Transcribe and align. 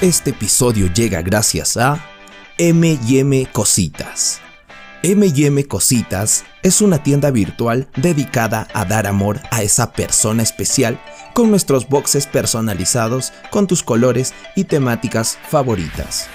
Este 0.00 0.30
episodio 0.30 0.86
llega 0.94 1.22
gracias 1.22 1.76
a 1.76 2.00
M&M 2.56 3.48
Cositas. 3.50 4.40
M&M 5.02 5.64
Cositas 5.64 6.44
es 6.62 6.80
una 6.80 7.02
tienda 7.02 7.32
virtual 7.32 7.88
dedicada 7.96 8.68
a 8.74 8.84
dar 8.84 9.08
amor 9.08 9.40
a 9.50 9.62
esa 9.62 9.90
persona 9.90 10.44
especial 10.44 11.00
con 11.34 11.50
nuestros 11.50 11.88
boxes 11.88 12.28
personalizados 12.28 13.32
con 13.50 13.66
tus 13.66 13.82
colores 13.82 14.34
y 14.54 14.62
temáticas 14.62 15.36
favoritas. 15.48 16.28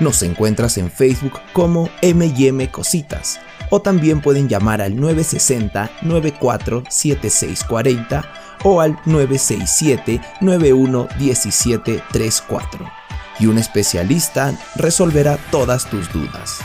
Nos 0.00 0.24
encuentras 0.24 0.76
en 0.76 0.90
Facebook 0.90 1.38
como 1.52 1.90
M&M 2.02 2.68
Cositas 2.72 3.38
o 3.70 3.80
también 3.80 4.22
pueden 4.22 4.48
llamar 4.48 4.80
al 4.80 4.96
960 4.96 5.88
947640 6.02 8.24
o 8.64 8.80
al 8.80 8.98
967 9.06 10.20
911734 10.40 13.03
y 13.38 13.46
un 13.46 13.58
especialista 13.58 14.54
resolverá 14.76 15.38
todas 15.50 15.88
tus 15.88 16.12
dudas. 16.12 16.58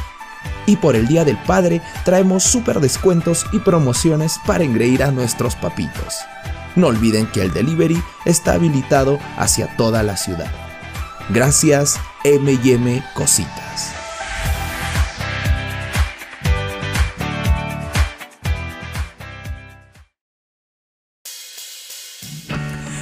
Y 0.66 0.78
por 0.78 0.96
el 0.96 1.08
Día 1.08 1.26
del 1.26 1.38
Padre 1.38 1.82
traemos 2.06 2.44
super 2.44 2.80
descuentos 2.80 3.46
y 3.52 3.60
promociones 3.60 4.40
para 4.46 4.64
engreír 4.64 5.04
a 5.04 5.12
nuestros 5.12 5.56
papitos. 5.56 6.18
No 6.76 6.88
olviden 6.88 7.28
que 7.28 7.42
el 7.42 7.52
delivery 7.52 8.02
está 8.26 8.54
habilitado 8.54 9.20
hacia 9.38 9.76
toda 9.76 10.04
la 10.04 10.16
ciudad. 10.16 10.52
Gracias 11.30 12.00
MM 12.24 13.04
Cositas. 13.14 13.99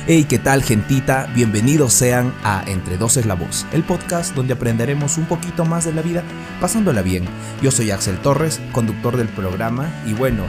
Hey, 0.10 0.24
¿qué 0.24 0.40
tal 0.40 0.64
gentita? 0.64 1.28
Bienvenidos 1.36 1.92
sean 1.92 2.34
a 2.42 2.64
Entre 2.66 2.96
Dos 2.96 3.18
es 3.18 3.26
la 3.26 3.34
Voz, 3.34 3.66
el 3.74 3.84
podcast 3.84 4.34
donde 4.34 4.54
aprenderemos 4.54 5.18
un 5.18 5.26
poquito 5.26 5.66
más 5.66 5.84
de 5.84 5.92
la 5.92 6.02
vida 6.02 6.24
pasándola 6.62 7.02
bien. 7.02 7.26
Yo 7.62 7.72
soy 7.72 7.92
Axel 7.92 8.18
Torres, 8.22 8.62
conductor 8.72 9.18
del 9.18 9.28
programa 9.28 9.92
y 10.06 10.14
bueno, 10.14 10.44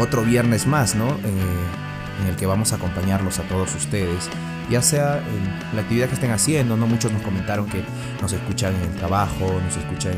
otro 0.00 0.24
viernes 0.24 0.66
más, 0.66 0.96
¿no? 0.96 1.08
Eh, 1.22 2.20
en 2.20 2.26
el 2.26 2.34
que 2.34 2.46
vamos 2.46 2.72
a 2.72 2.76
acompañarlos 2.76 3.38
a 3.38 3.44
todos 3.44 3.76
ustedes, 3.76 4.28
ya 4.72 4.82
sea 4.82 5.18
en 5.18 5.76
la 5.76 5.82
actividad 5.82 6.08
que 6.08 6.14
estén 6.14 6.32
haciendo, 6.32 6.76
¿no? 6.76 6.88
Muchos 6.88 7.12
nos 7.12 7.22
comentaron 7.22 7.66
que 7.66 7.84
nos 8.20 8.32
escuchan 8.32 8.74
en 8.74 8.90
el 8.90 8.96
trabajo, 8.96 9.60
nos 9.64 9.76
escuchan 9.76 10.14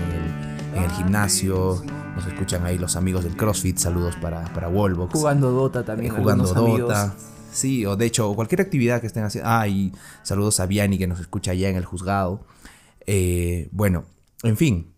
en 0.75 0.83
el, 0.83 0.91
gimnasio, 0.93 1.83
nos 2.17 2.27
escuchan 2.27 2.65
ahí 2.65 2.79
los 2.79 2.97
amigos 2.97 3.23
del 3.23 3.37
CrossFit, 3.37 3.77
saludos 3.77 4.17
para, 4.17 4.45
para 4.55 4.71
Wallbox. 4.71 5.13
Jugando 5.13 5.51
Dota 5.51 5.85
también. 5.85 6.11
Eh, 6.11 6.17
jugando 6.17 6.55
Dota. 6.55 7.13
Sí, 7.59 7.85
o 7.85 7.97
de 7.97 8.07
hecho, 8.07 8.35
cualquier 8.35 8.61
actividad 8.61 9.01
que 9.01 9.07
estén 9.09 9.25
haciendo. 9.25 9.51
Ah, 9.51 9.67
y 9.67 9.93
saludos 10.23 10.61
a 10.61 10.67
Vianney 10.67 10.99
que 10.99 11.07
nos 11.07 11.21
escucha 11.21 11.51
allá 11.51 11.69
en 11.69 11.77
el 11.77 11.85
juzgado. 11.85 12.47
Eh, 13.07 13.69
bueno, 13.73 14.05
en 14.43 14.57
fin. 14.57 14.93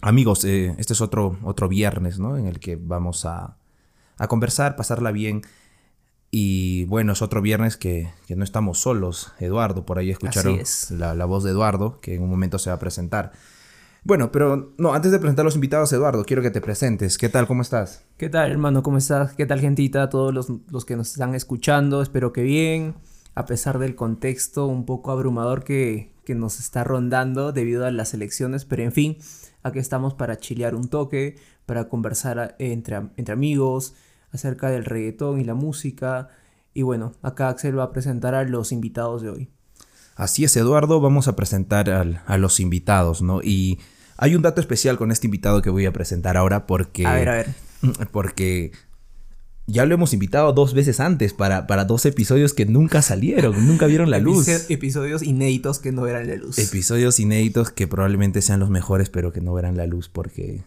Amigos, 0.00 0.44
eh, 0.44 0.74
este 0.78 0.92
es 0.92 1.00
otro, 1.00 1.38
otro 1.42 1.68
viernes, 1.68 2.18
¿no? 2.18 2.38
En 2.38 2.46
el 2.46 2.60
que 2.60 2.76
vamos 2.76 3.26
a, 3.26 3.56
a 4.16 4.28
conversar, 4.28 4.76
pasarla 4.76 5.10
bien. 5.10 5.42
Y 6.30 6.84
bueno, 6.84 7.12
es 7.12 7.22
otro 7.22 7.42
viernes 7.42 7.76
que, 7.76 8.10
que, 8.26 8.36
no 8.36 8.44
estamos 8.44 8.78
solos. 8.78 9.32
Eduardo, 9.40 9.84
por 9.84 9.98
ahí 9.98 10.10
escucharon 10.10 10.60
la, 10.90 11.14
la 11.14 11.24
voz 11.24 11.42
de 11.42 11.50
Eduardo, 11.50 12.00
que 12.00 12.14
en 12.14 12.22
un 12.22 12.30
momento 12.30 12.58
se 12.58 12.70
va 12.70 12.76
a 12.76 12.78
presentar. 12.78 13.32
Bueno, 14.02 14.32
pero 14.32 14.72
no, 14.78 14.94
antes 14.94 15.12
de 15.12 15.18
presentar 15.18 15.42
a 15.42 15.44
los 15.44 15.54
invitados, 15.54 15.92
Eduardo, 15.92 16.24
quiero 16.24 16.42
que 16.42 16.50
te 16.50 16.60
presentes. 16.60 17.18
¿Qué 17.18 17.28
tal? 17.28 17.46
¿Cómo 17.46 17.60
estás? 17.60 18.06
¿Qué 18.16 18.30
tal, 18.30 18.50
hermano? 18.50 18.82
¿Cómo 18.82 18.96
estás? 18.96 19.34
¿Qué 19.34 19.44
tal, 19.44 19.60
gentita? 19.60 20.08
Todos 20.08 20.32
los, 20.32 20.48
los 20.70 20.84
que 20.86 20.96
nos 20.96 21.10
están 21.10 21.34
escuchando, 21.34 22.00
espero 22.00 22.32
que 22.32 22.42
bien, 22.42 22.94
a 23.34 23.44
pesar 23.44 23.78
del 23.78 23.94
contexto 23.94 24.66
un 24.66 24.86
poco 24.86 25.10
abrumador 25.10 25.64
que, 25.64 26.14
que 26.24 26.34
nos 26.34 26.60
está 26.60 26.82
rondando 26.82 27.52
debido 27.52 27.84
a 27.84 27.90
las 27.90 28.14
elecciones, 28.14 28.64
pero 28.64 28.82
en 28.82 28.92
fin, 28.92 29.18
aquí 29.62 29.78
estamos 29.78 30.14
para 30.14 30.38
chilear 30.38 30.74
un 30.74 30.88
toque, 30.88 31.36
para 31.66 31.88
conversar 31.88 32.56
entre, 32.58 32.96
entre 33.16 33.34
amigos 33.34 33.94
acerca 34.32 34.70
del 34.70 34.86
reggaetón 34.86 35.40
y 35.40 35.44
la 35.44 35.54
música. 35.54 36.28
Y 36.72 36.82
bueno, 36.82 37.12
acá 37.20 37.48
Axel 37.48 37.78
va 37.78 37.84
a 37.84 37.92
presentar 37.92 38.34
a 38.34 38.44
los 38.44 38.72
invitados 38.72 39.20
de 39.20 39.30
hoy. 39.30 39.50
Así 40.20 40.44
es, 40.44 40.54
Eduardo, 40.54 41.00
vamos 41.00 41.28
a 41.28 41.34
presentar 41.34 41.88
al, 41.88 42.22
a 42.26 42.36
los 42.36 42.60
invitados, 42.60 43.22
¿no? 43.22 43.40
Y 43.42 43.78
hay 44.18 44.34
un 44.34 44.42
dato 44.42 44.60
especial 44.60 44.98
con 44.98 45.10
este 45.12 45.26
invitado 45.26 45.62
que 45.62 45.70
voy 45.70 45.86
a 45.86 45.94
presentar 45.94 46.36
ahora 46.36 46.66
porque... 46.66 47.06
A 47.06 47.14
ver, 47.14 47.28
a 47.30 47.34
ver. 47.36 47.54
Porque 48.12 48.72
ya 49.66 49.86
lo 49.86 49.94
hemos 49.94 50.12
invitado 50.12 50.52
dos 50.52 50.74
veces 50.74 51.00
antes 51.00 51.32
para, 51.32 51.66
para 51.66 51.86
dos 51.86 52.04
episodios 52.04 52.52
que 52.52 52.66
nunca 52.66 53.00
salieron, 53.00 53.66
nunca 53.66 53.86
vieron 53.86 54.10
la 54.10 54.18
luz. 54.20 54.46
Episodios 54.68 55.22
inéditos 55.22 55.78
que 55.78 55.90
no 55.90 56.02
verán 56.02 56.28
la 56.28 56.36
luz. 56.36 56.58
Episodios 56.58 57.18
inéditos 57.18 57.70
que 57.70 57.88
probablemente 57.88 58.42
sean 58.42 58.60
los 58.60 58.68
mejores, 58.68 59.08
pero 59.08 59.32
que 59.32 59.40
no 59.40 59.54
verán 59.54 59.78
la 59.78 59.86
luz 59.86 60.10
porque 60.10 60.64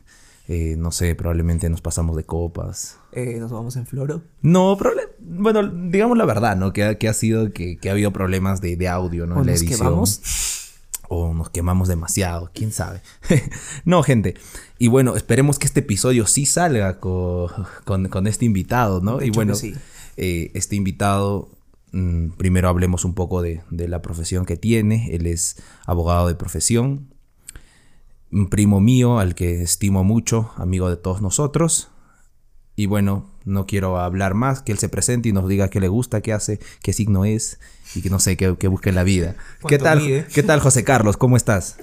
eh, 0.47 0.75
no 0.77 0.91
sé, 0.91 1.15
probablemente 1.15 1.69
nos 1.69 1.79
pasamos 1.81 2.17
de 2.17 2.25
copas. 2.25 2.97
Eh, 3.13 3.37
¿Nos 3.39 3.51
vamos 3.51 3.77
en 3.77 3.85
floro? 3.85 4.23
No, 4.41 4.77
bueno, 5.19 5.67
digamos 5.67 6.17
la 6.17 6.25
verdad, 6.25 6.57
¿no? 6.57 6.73
Que, 6.73 6.97
que 6.97 7.07
ha 7.07 7.13
sido 7.13 7.53
que, 7.53 7.77
que, 7.77 7.89
ha 7.89 7.93
habido 7.93 8.11
problemas 8.11 8.59
de, 8.59 8.75
de 8.75 8.89
audio, 8.89 9.25
¿no? 9.25 9.37
¿O 9.37 9.43
nos 9.43 9.63
quemamos? 9.63 10.21
O 11.07 11.33
nos 11.33 11.49
quemamos 11.49 11.87
demasiado, 11.87 12.51
quién 12.53 12.71
sabe. 12.73 13.01
no, 13.85 14.03
gente. 14.03 14.35
Y 14.79 14.89
bueno, 14.89 15.15
esperemos 15.15 15.59
que 15.59 15.67
este 15.67 15.79
episodio 15.79 16.27
sí 16.27 16.45
salga 16.45 16.99
con, 16.99 17.49
con, 17.85 18.09
con 18.09 18.27
este 18.27 18.43
invitado, 18.43 18.99
¿no? 18.99 19.17
De 19.19 19.27
y 19.27 19.29
bueno, 19.29 19.55
sí. 19.55 19.73
eh, 20.17 20.51
este 20.55 20.75
invitado, 20.75 21.49
mmm, 21.93 22.29
primero 22.31 22.67
hablemos 22.67 23.05
un 23.05 23.13
poco 23.13 23.41
de, 23.41 23.61
de 23.69 23.87
la 23.87 24.01
profesión 24.01 24.45
que 24.45 24.57
tiene. 24.57 25.15
Él 25.15 25.25
es 25.25 25.55
abogado 25.85 26.27
de 26.27 26.35
profesión, 26.35 27.12
un 28.33 28.47
primo 28.47 28.81
mío 28.81 29.19
al 29.19 29.35
que 29.35 29.61
estimo 29.61 30.03
mucho, 30.03 30.51
amigo 30.57 30.89
de 30.89 30.97
todos 30.97 31.21
nosotros. 31.21 31.89
Y 32.75 32.87
bueno, 32.87 33.29
no 33.45 33.67
quiero 33.67 33.99
hablar 33.99 34.33
más, 34.33 34.63
que 34.63 34.71
él 34.71 34.79
se 34.79 34.89
presente 34.89 35.29
y 35.29 35.33
nos 35.33 35.47
diga 35.47 35.69
qué 35.69 35.79
le 35.79 35.87
gusta, 35.87 36.21
qué 36.21 36.33
hace, 36.33 36.59
qué 36.81 36.91
signo 36.91 37.23
es 37.23 37.59
y 37.93 38.01
que 38.01 38.09
no 38.09 38.17
sé, 38.19 38.35
qué, 38.35 38.55
qué 38.57 38.67
busque 38.67 38.89
en 38.89 38.95
la 38.95 39.03
vida. 39.03 39.35
¿Qué 39.67 39.77
tal, 39.77 40.01
mide? 40.01 40.25
¿Qué 40.33 40.41
tal, 40.41 40.59
José 40.59 40.83
Carlos? 40.83 41.15
¿Cómo 41.15 41.37
estás? 41.37 41.77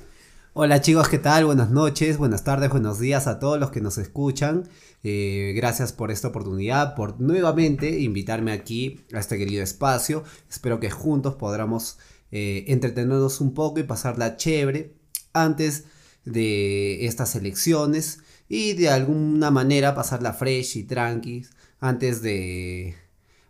Hola 0.53 0.81
chicos, 0.81 1.09
¿qué 1.09 1.19
tal? 1.19 1.45
Buenas 1.45 1.71
noches, 1.71 2.19
buenas 2.19 2.43
tardes, 2.43 2.71
buenos 2.71 2.99
días 2.99 3.29
a 3.29 3.39
todos 3.39 3.61
los 3.61 3.71
que 3.71 3.81
nos 3.81 3.99
escuchan. 3.99 4.69
Eh, 5.05 5.53
gracias 5.55 5.93
por 5.93 6.11
esta 6.11 6.29
oportunidad, 6.29 6.97
por 6.97 7.21
nuevamente 7.21 8.01
invitarme 8.01 8.51
aquí 8.51 9.05
a 9.15 9.21
este 9.21 9.39
querido 9.39 9.63
espacio. 9.63 10.25
Espero 10.51 10.81
que 10.81 10.91
juntos 10.91 11.37
podamos 11.37 11.99
eh, 12.33 12.65
entretenernos 12.67 13.41
un 13.41 13.55
poco 13.55 13.79
y 13.79 13.85
pasarla 13.85 14.37
chévere. 14.37 14.97
Antes 15.33 15.85
de 16.25 17.07
estas 17.07 17.35
elecciones 17.35 18.21
y 18.49 18.75
de 18.75 18.91
alguna 18.91 19.51
manera 19.51 19.95
pasarla 19.95 20.33
fresh 20.33 20.77
y 20.77 20.83
tranqui 20.85 21.47
antes 21.81 22.21
de 22.23 22.95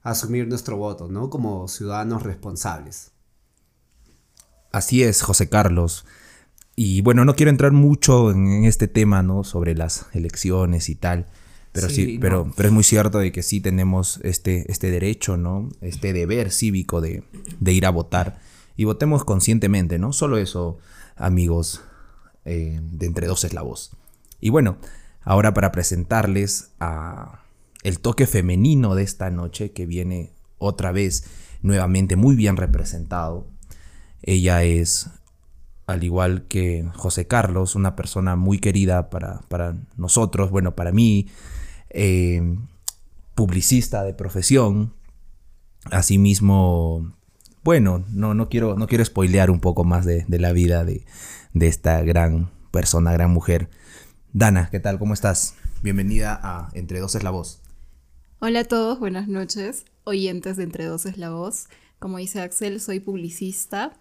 asumir 0.03 0.47
nuestro 0.47 0.77
voto, 0.77 1.09
¿no? 1.09 1.31
Como 1.31 1.69
ciudadanos 1.69 2.23
responsables. 2.23 3.13
Así 4.73 5.03
es, 5.03 5.23
José 5.23 5.49
Carlos. 5.49 6.07
Y 6.77 7.01
bueno, 7.03 7.25
no 7.25 7.35
quiero 7.35 7.51
entrar 7.51 7.73
mucho 7.73 8.31
en 8.31 8.65
este 8.65 8.89
tema, 8.89 9.23
¿no? 9.23 9.43
Sobre 9.43 9.75
las 9.75 10.07
elecciones 10.13 10.89
y 10.89 10.95
tal. 10.95 11.27
Pero 11.73 11.89
sí, 11.89 11.95
sí 11.95 12.15
no. 12.15 12.21
pero, 12.21 12.53
pero 12.57 12.69
es 12.69 12.73
muy 12.73 12.85
cierto 12.85 13.19
de 13.19 13.33
que 13.33 13.43
sí 13.43 13.61
tenemos 13.61 14.21
este, 14.23 14.71
este 14.71 14.91
derecho, 14.91 15.37
¿no? 15.37 15.69
Este 15.81 16.13
deber 16.13 16.51
cívico 16.53 17.01
de, 17.01 17.25
de 17.59 17.73
ir 17.73 17.85
a 17.85 17.91
votar. 17.91 18.41
Y 18.77 18.85
votemos 18.85 19.25
conscientemente, 19.25 19.99
¿no? 19.99 20.13
Solo 20.13 20.39
eso, 20.39 20.79
amigos 21.17 21.83
eh, 22.45 22.81
de 22.83 23.07
Entre 23.07 23.27
Dos 23.27 23.45
es 23.45 23.53
la 23.53 23.63
Voz. 23.63 23.97
Y 24.41 24.51
bueno, 24.51 24.79
ahora 25.23 25.55
para 25.55 25.73
presentarles 25.73 26.73
a 26.81 27.43
el 27.83 28.01
toque 28.01 28.27
femenino 28.27 28.95
de 28.95 29.03
esta 29.03 29.31
noche 29.31 29.73
que 29.73 29.87
viene 29.87 30.33
otra 30.59 30.93
vez 30.93 31.25
nuevamente 31.63 32.17
muy 32.17 32.37
bien 32.37 32.57
representado. 32.57 33.47
Ella 34.23 34.63
es, 34.65 35.11
al 35.87 36.05
igual 36.05 36.47
que 36.47 36.89
José 36.95 37.27
Carlos, 37.27 37.75
una 37.75 37.97
persona 37.97 38.37
muy 38.37 38.59
querida 38.59 39.11
para, 39.11 39.41
para 39.49 39.77
nosotros, 39.97 40.51
bueno, 40.51 40.75
para 40.75 40.93
mí, 40.93 41.29
eh, 41.91 42.57
publicista 43.35 44.03
de 44.03 44.13
profesión, 44.13 44.93
asimismo, 45.91 47.15
bueno, 47.65 48.05
no, 48.11 48.35
no, 48.35 48.49
quiero, 48.51 48.77
no 48.77 48.87
quiero 48.87 49.05
spoilear 49.05 49.51
un 49.51 49.61
poco 49.61 49.85
más 49.85 50.05
de, 50.05 50.25
de 50.29 50.39
la 50.39 50.53
vida 50.53 50.85
de, 50.85 51.05
de 51.53 51.67
esta 51.67 52.03
gran 52.03 52.51
persona, 52.71 53.13
gran 53.13 53.31
mujer. 53.31 53.69
Dana, 54.33 54.69
¿qué 54.71 54.81
tal? 54.81 54.99
¿Cómo 54.99 55.15
estás? 55.15 55.55
Bienvenida 55.83 56.39
a 56.43 56.69
Entre 56.75 57.01
Dos 57.01 57.15
es 57.15 57.23
la 57.23 57.31
Voz. 57.31 57.61
Hola 58.39 58.61
a 58.61 58.65
todos, 58.65 58.99
buenas 58.99 59.29
noches, 59.29 59.85
oyentes 60.05 60.57
de 60.57 60.65
Entre 60.65 60.85
Dos 60.85 61.07
es 61.07 61.19
la 61.19 61.31
Voz. 61.31 61.69
Como 61.99 62.19
dice 62.19 62.41
Axel, 62.41 62.81
soy 62.81 63.01
publicista. 63.01 63.93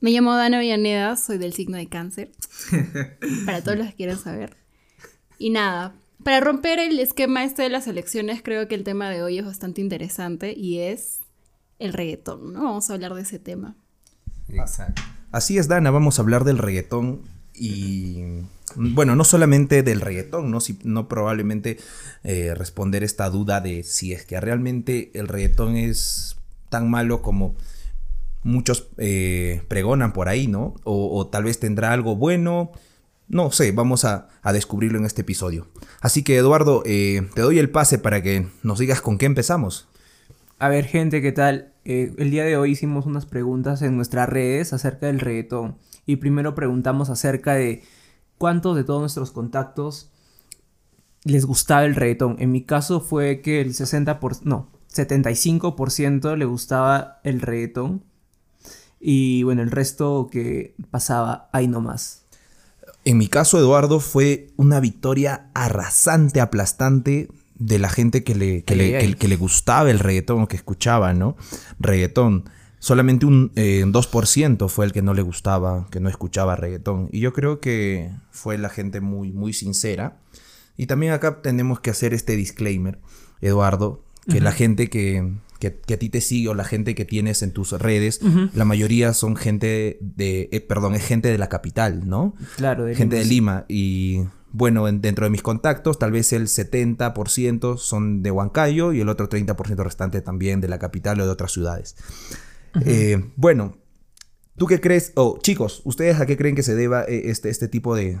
Me 0.00 0.10
llamo 0.10 0.34
Dana 0.34 0.58
Villaneda, 0.58 1.16
soy 1.16 1.38
del 1.38 1.52
signo 1.52 1.76
de 1.76 1.88
cáncer. 1.88 2.32
para 3.46 3.62
todos 3.62 3.78
los 3.78 3.88
que 3.88 3.94
quieran 3.94 4.18
saber. 4.18 4.56
Y 5.38 5.50
nada, 5.50 5.94
para 6.22 6.40
romper 6.40 6.78
el 6.78 6.98
esquema 6.98 7.44
este 7.44 7.62
de 7.62 7.68
las 7.68 7.86
elecciones, 7.86 8.42
creo 8.42 8.66
que 8.68 8.74
el 8.74 8.84
tema 8.84 9.10
de 9.10 9.22
hoy 9.22 9.38
es 9.38 9.44
bastante 9.44 9.80
interesante 9.80 10.54
y 10.56 10.78
es 10.78 11.20
el 11.78 11.92
reggaetón, 11.92 12.52
¿no? 12.52 12.64
Vamos 12.64 12.88
a 12.88 12.94
hablar 12.94 13.14
de 13.14 13.22
ese 13.22 13.38
tema. 13.38 13.76
Exacto. 14.48 15.02
Así 15.34 15.58
es, 15.58 15.66
Dana, 15.66 15.90
vamos 15.90 16.16
a 16.16 16.22
hablar 16.22 16.44
del 16.44 16.58
reggaetón 16.58 17.22
y 17.54 18.22
bueno, 18.76 19.16
no 19.16 19.24
solamente 19.24 19.82
del 19.82 20.00
reggaetón, 20.00 20.52
¿no? 20.52 20.60
no 20.84 21.08
probablemente 21.08 21.76
eh, 22.22 22.54
responder 22.54 23.02
esta 23.02 23.28
duda 23.30 23.60
de 23.60 23.82
si 23.82 24.12
es 24.12 24.24
que 24.24 24.40
realmente 24.40 25.10
el 25.14 25.26
reggaetón 25.26 25.74
es 25.74 26.36
tan 26.68 26.88
malo 26.88 27.20
como 27.20 27.56
muchos 28.44 28.86
eh, 28.98 29.62
pregonan 29.66 30.12
por 30.12 30.28
ahí, 30.28 30.46
¿no? 30.46 30.76
O, 30.84 31.26
tal 31.26 31.42
vez 31.42 31.58
tendrá 31.58 31.92
algo 31.92 32.14
bueno. 32.14 32.70
No 33.26 33.50
sé, 33.50 33.72
vamos 33.72 34.04
a, 34.04 34.28
descubrirlo 34.52 35.00
en 35.00 35.04
este 35.04 35.22
episodio. 35.22 35.66
Así 36.00 36.22
que 36.22 36.36
Eduardo, 36.36 36.84
eh, 36.86 37.28
te 37.34 37.42
doy 37.42 37.58
el 37.58 37.70
pase 37.70 37.98
para 37.98 38.22
que 38.22 38.46
nos 38.62 38.78
digas 38.78 39.00
con 39.00 39.18
qué 39.18 39.26
empezamos. 39.26 39.88
A 40.58 40.68
ver, 40.68 40.86
gente, 40.86 41.20
¿qué 41.20 41.32
tal? 41.32 41.72
Eh, 41.84 42.14
el 42.16 42.30
día 42.30 42.44
de 42.44 42.56
hoy 42.56 42.72
hicimos 42.72 43.06
unas 43.06 43.26
preguntas 43.26 43.82
en 43.82 43.96
nuestras 43.96 44.28
redes 44.28 44.72
acerca 44.72 45.06
del 45.06 45.20
reggaetón. 45.20 45.76
Y 46.06 46.16
primero 46.16 46.54
preguntamos 46.54 47.10
acerca 47.10 47.54
de 47.54 47.82
cuántos 48.38 48.76
de 48.76 48.84
todos 48.84 49.00
nuestros 49.00 49.32
contactos 49.32 50.10
les 51.24 51.44
gustaba 51.44 51.84
el 51.84 51.96
reggaetón. 51.96 52.36
En 52.38 52.52
mi 52.52 52.62
caso 52.62 53.00
fue 53.00 53.40
que 53.40 53.60
el 53.60 53.74
60%, 53.74 54.42
no, 54.44 54.68
75% 54.92 56.36
le 56.36 56.44
gustaba 56.44 57.20
el 57.24 57.40
reggaetón. 57.40 58.04
Y 59.00 59.42
bueno, 59.42 59.62
el 59.62 59.70
resto 59.70 60.28
que 60.30 60.76
pasaba 60.90 61.48
ahí 61.52 61.66
nomás. 61.66 62.22
En 63.04 63.18
mi 63.18 63.26
caso, 63.26 63.58
Eduardo, 63.58 64.00
fue 64.00 64.52
una 64.56 64.80
victoria 64.80 65.50
arrasante, 65.52 66.40
aplastante 66.40 67.28
de 67.56 67.78
la 67.78 67.88
gente 67.88 68.24
que 68.24 68.34
le, 68.34 68.64
que, 68.64 68.74
le, 68.74 69.36
gustaba 69.36 69.90
el 69.90 69.98
reggaetón 69.98 70.42
o 70.42 70.48
que 70.48 70.56
escuchaba, 70.56 71.14
¿no? 71.14 71.36
Reggaetón. 71.78 72.48
Solamente 72.78 73.24
un 73.24 73.52
2% 73.54 74.66
eh, 74.66 74.68
fue 74.68 74.84
el 74.84 74.92
que 74.92 75.02
no 75.02 75.14
le 75.14 75.22
gustaba, 75.22 75.86
que 75.90 76.00
no 76.00 76.08
escuchaba 76.08 76.56
reggaetón. 76.56 77.08
Y 77.12 77.20
yo 77.20 77.32
creo 77.32 77.60
que 77.60 78.10
fue 78.30 78.58
la 78.58 78.68
gente 78.68 79.00
muy, 79.00 79.32
muy 79.32 79.52
sincera. 79.52 80.18
Y 80.76 80.86
también 80.86 81.12
acá 81.12 81.40
tenemos 81.40 81.80
que 81.80 81.90
hacer 81.90 82.12
este 82.12 82.36
disclaimer, 82.36 82.98
Eduardo, 83.40 84.04
que 84.28 84.40
la 84.40 84.52
gente 84.52 84.90
que, 84.90 85.34
que, 85.60 85.94
a 85.94 85.96
ti 85.96 86.08
te 86.08 86.20
sigue 86.20 86.48
o 86.48 86.54
la 86.54 86.64
gente 86.64 86.94
que 86.94 87.04
tienes 87.04 87.42
en 87.42 87.52
tus 87.52 87.72
redes, 87.72 88.20
la 88.52 88.64
mayoría 88.64 89.14
son 89.14 89.36
gente 89.36 89.98
de, 90.00 90.48
eh, 90.52 90.60
perdón, 90.60 90.94
es 90.94 91.06
gente 91.06 91.28
de 91.28 91.38
la 91.38 91.48
capital, 91.48 92.08
¿no? 92.08 92.34
Claro, 92.56 92.84
de 92.84 92.94
Gente 92.94 93.16
de 93.16 93.24
Lima. 93.24 93.64
Y 93.68 94.24
bueno, 94.54 94.84
dentro 94.84 95.26
de 95.26 95.30
mis 95.30 95.42
contactos, 95.42 95.98
tal 95.98 96.12
vez 96.12 96.32
el 96.32 96.46
70% 96.46 97.76
son 97.76 98.22
de 98.22 98.30
Huancayo 98.30 98.92
y 98.92 99.00
el 99.00 99.08
otro 99.08 99.28
30% 99.28 99.82
restante 99.82 100.20
también 100.20 100.60
de 100.60 100.68
la 100.68 100.78
capital 100.78 101.20
o 101.20 101.26
de 101.26 101.30
otras 101.30 101.50
ciudades. 101.50 101.96
Eh, 102.86 103.32
bueno, 103.34 103.76
¿Tú 104.56 104.66
qué 104.66 104.80
crees? 104.80 105.10
O 105.16 105.40
chicos, 105.42 105.82
¿ustedes 105.84 106.20
a 106.20 106.26
qué 106.26 106.36
creen 106.36 106.54
que 106.54 106.62
se 106.62 106.76
deba 106.76 107.02
eh, 107.02 107.22
este, 107.24 107.50
este 107.50 107.66
tipo 107.66 107.96
de, 107.96 108.20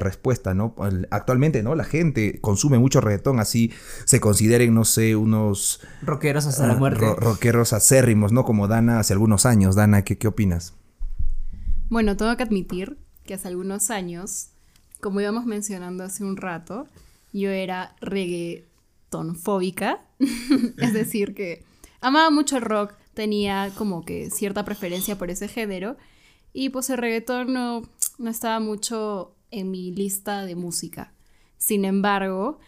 respuesta, 0.00 0.52
no? 0.52 0.74
Actualmente, 1.10 1.62
¿no? 1.62 1.76
La 1.76 1.84
gente 1.84 2.40
consume 2.40 2.80
mucho 2.80 3.00
reggaetón, 3.00 3.38
así 3.38 3.72
se 4.04 4.18
consideren, 4.18 4.74
no 4.74 4.84
sé, 4.84 5.14
unos... 5.14 5.80
Rockeros 6.02 6.46
hasta 6.46 6.66
la 6.66 6.72
ah, 6.72 6.78
muerte. 6.78 7.06
rockeros 7.16 7.72
acérrimos, 7.72 8.32
¿no? 8.32 8.44
Como 8.44 8.66
Dana 8.66 8.98
hace 8.98 9.12
algunos 9.12 9.46
años. 9.46 9.76
Dana, 9.76 10.02
¿qué, 10.02 10.18
¿qué 10.18 10.26
opinas? 10.26 10.74
Bueno, 11.90 12.16
tengo 12.16 12.36
que 12.36 12.42
admitir 12.42 12.98
que 13.24 13.34
hace 13.34 13.46
algunos 13.46 13.90
años, 13.92 14.50
como 15.00 15.20
íbamos 15.20 15.46
mencionando 15.46 16.04
hace 16.04 16.24
un 16.24 16.36
rato, 16.36 16.86
yo 17.32 17.50
era 17.50 17.94
reggaetonfóbica. 18.00 20.00
es 20.78 20.92
decir, 20.92 21.34
que 21.34 21.62
amaba 22.00 22.30
mucho 22.30 22.56
el 22.56 22.62
rock, 22.62 22.94
tenía 23.14 23.70
como 23.76 24.04
que 24.04 24.30
cierta 24.30 24.64
preferencia 24.64 25.18
por 25.18 25.30
ese 25.30 25.48
género 25.48 25.96
y 26.52 26.70
pues 26.70 26.90
el 26.90 26.98
reggaetón 26.98 27.52
no, 27.52 27.82
estaba 28.28 28.60
mucho 28.60 29.34
en 29.50 29.70
mi 29.70 29.92
lista 29.92 30.44
de 30.44 30.54
música. 30.54 31.12
Sin 31.56 31.84
embargo, 31.84 32.58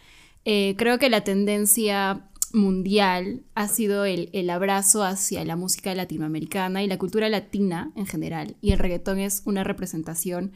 eh, 0.45 0.75
creo 0.77 0.99
que 0.99 1.09
la 1.09 1.23
tendencia 1.23 2.27
mundial 2.53 3.43
ha 3.55 3.67
sido 3.67 4.05
el, 4.05 4.29
el, 4.33 4.49
abrazo 4.49 5.03
hacia 5.03 5.45
la 5.45 5.55
música 5.55 5.95
latinoamericana 5.95 6.83
y 6.83 6.87
la 6.87 6.97
cultura 6.97 7.29
latina 7.29 7.91
en 7.95 8.05
general. 8.05 8.55
Y 8.61 8.71
el 8.71 8.79
reggaetón 8.79 9.19
es 9.19 9.41
una 9.45 9.63
representación 9.63 10.51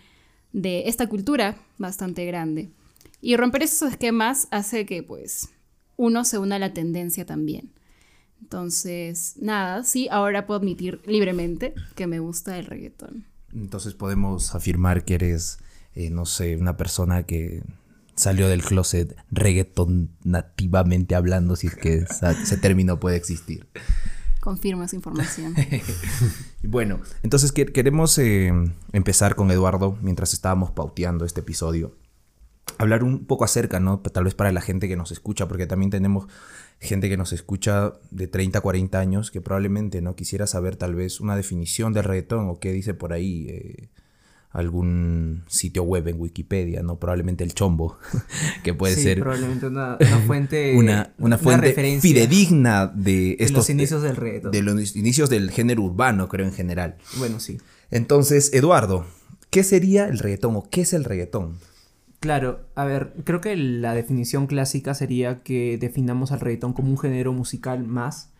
de 0.55 0.87
esta 0.87 1.07
cultura 1.07 1.57
bastante 1.77 2.25
grande. 2.25 2.69
Y 3.21 3.35
romper 3.35 3.63
esos 3.63 3.91
esquemas 3.91 4.47
hace 4.51 4.85
que 4.85 5.03
pues 5.03 5.49
uno 5.97 6.23
se 6.23 6.37
una 6.37 6.55
a 6.55 6.59
la 6.59 6.73
tendencia 6.73 7.25
también. 7.25 7.73
Entonces, 8.41 9.35
nada, 9.37 9.83
sí, 9.83 10.07
ahora 10.09 10.45
puedo 10.45 10.59
admitir 10.59 11.01
libremente 11.05 11.73
que 11.95 12.07
me 12.07 12.19
gusta 12.19 12.57
el 12.57 12.67
reggaetón. 12.67 13.25
Entonces 13.53 13.95
podemos 13.95 14.55
afirmar 14.55 15.03
que 15.03 15.15
eres, 15.15 15.57
eh, 15.93 16.09
no 16.09 16.25
sé, 16.25 16.55
una 16.55 16.77
persona 16.77 17.23
que 17.23 17.61
salió 18.15 18.47
del 18.47 18.63
closet 18.63 19.13
reggaeton 19.31 20.11
nativamente 20.23 21.15
hablando, 21.15 21.57
si 21.57 21.67
es 21.67 21.75
que 21.75 22.05
ese 22.05 22.57
término 22.57 22.99
puede 22.99 23.17
existir. 23.17 23.67
Confirmo 24.45 24.83
esa 24.83 24.95
información. 24.95 25.55
bueno, 26.63 26.99
entonces 27.23 27.51
queremos 27.51 28.15
eh, 28.19 28.53
empezar 28.93 29.33
con 29.33 29.49
Eduardo 29.49 29.97
mientras 30.03 30.33
estábamos 30.33 30.69
pauteando 30.69 31.25
este 31.25 31.39
episodio. 31.39 31.97
Hablar 32.77 33.03
un 33.03 33.25
poco 33.25 33.43
acerca, 33.43 33.79
¿no? 33.79 34.01
Tal 34.01 34.25
vez 34.25 34.35
para 34.35 34.51
la 34.51 34.61
gente 34.61 34.87
que 34.87 34.95
nos 34.95 35.11
escucha, 35.11 35.47
porque 35.47 35.65
también 35.65 35.89
tenemos 35.89 36.27
gente 36.79 37.09
que 37.09 37.17
nos 37.17 37.33
escucha 37.33 37.93
de 38.11 38.27
30, 38.27 38.61
40 38.61 38.99
años 38.99 39.31
que 39.31 39.41
probablemente 39.41 39.99
no 40.03 40.15
quisiera 40.15 40.45
saber 40.45 40.75
tal 40.75 40.93
vez 40.93 41.19
una 41.21 41.35
definición 41.35 41.91
del 41.91 42.03
reggaetón 42.03 42.47
o 42.47 42.59
qué 42.59 42.71
dice 42.71 42.93
por 42.93 43.13
ahí 43.13 43.47
eh, 43.49 43.89
algún 44.55 45.43
sitio 45.47 45.83
web 45.83 46.07
en 46.07 46.19
Wikipedia, 46.19 46.81
¿no? 46.81 46.97
Probablemente 46.97 47.43
el 47.43 47.53
chombo, 47.53 47.97
que 48.63 48.73
puede 48.73 48.95
ser... 48.95 49.19
probablemente 49.19 49.67
una, 49.67 49.97
fuente... 50.27 50.75
una, 50.77 51.13
una 51.17 51.37
fuente 51.37 51.73
fidedigna 51.99 52.87
de 52.87 53.33
estos... 53.33 53.51
los 53.51 53.69
inicios 53.69 54.01
del 54.01 54.15
reggaetón. 54.15 54.51
De 54.51 54.61
los 54.61 54.95
inicios 54.95 55.29
del 55.29 55.51
género 55.51 55.83
urbano, 55.83 56.29
creo, 56.29 56.45
en 56.45 56.53
general. 56.53 56.95
Bueno, 57.17 57.41
sí. 57.41 57.57
Entonces, 57.91 58.53
Eduardo, 58.53 59.05
¿qué 59.49 59.63
sería 59.63 60.07
el 60.07 60.19
reggaetón 60.19 60.55
o 60.55 60.63
qué 60.69 60.81
es 60.81 60.93
el 60.93 61.03
reggaetón? 61.03 61.57
Claro, 62.21 62.61
a 62.75 62.85
ver, 62.85 63.13
creo 63.25 63.41
que 63.41 63.57
la 63.57 63.93
definición 63.93 64.47
clásica 64.47 64.93
sería 64.93 65.43
que 65.43 65.77
definamos 65.77 66.31
al 66.31 66.39
reggaetón 66.39 66.71
como 66.71 66.89
un 66.89 66.97
género 66.97 67.33
musical 67.33 67.85
más 67.85 68.31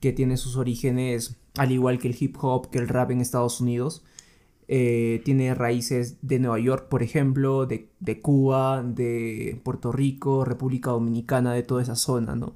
que 0.00 0.12
tiene 0.12 0.38
sus 0.38 0.56
orígenes, 0.56 1.36
al 1.58 1.72
igual 1.72 1.98
que 1.98 2.08
el 2.08 2.16
hip 2.18 2.36
hop, 2.40 2.70
que 2.70 2.78
el 2.78 2.88
rap 2.88 3.10
en 3.10 3.20
Estados 3.20 3.60
Unidos, 3.60 4.02
eh, 4.70 5.22
tiene 5.24 5.54
raíces 5.54 6.18
de 6.20 6.38
Nueva 6.38 6.58
York, 6.58 6.88
por 6.90 7.02
ejemplo, 7.02 7.64
de, 7.64 7.88
Cuba, 8.20 8.82
de 8.82 9.58
Puerto 9.64 9.92
Rico, 9.92 10.44
República 10.44 10.90
Dominicana, 10.90 11.54
de 11.54 11.62
toda 11.62 11.82
esa 11.82 11.96
zona, 11.96 12.36
¿no? 12.36 12.54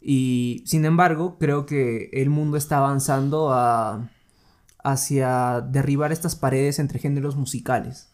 Y 0.00 0.62
sin 0.64 0.84
embargo, 0.84 1.36
creo 1.40 1.66
que 1.66 2.10
el 2.12 2.30
mundo 2.30 2.56
está 2.56 2.78
avanzando 2.78 3.52
hacia 4.84 5.60
derribar 5.60 6.12
estas 6.12 6.36
paredes 6.36 6.78
entre 6.78 7.00
géneros 7.00 7.34
musicales. 7.34 8.10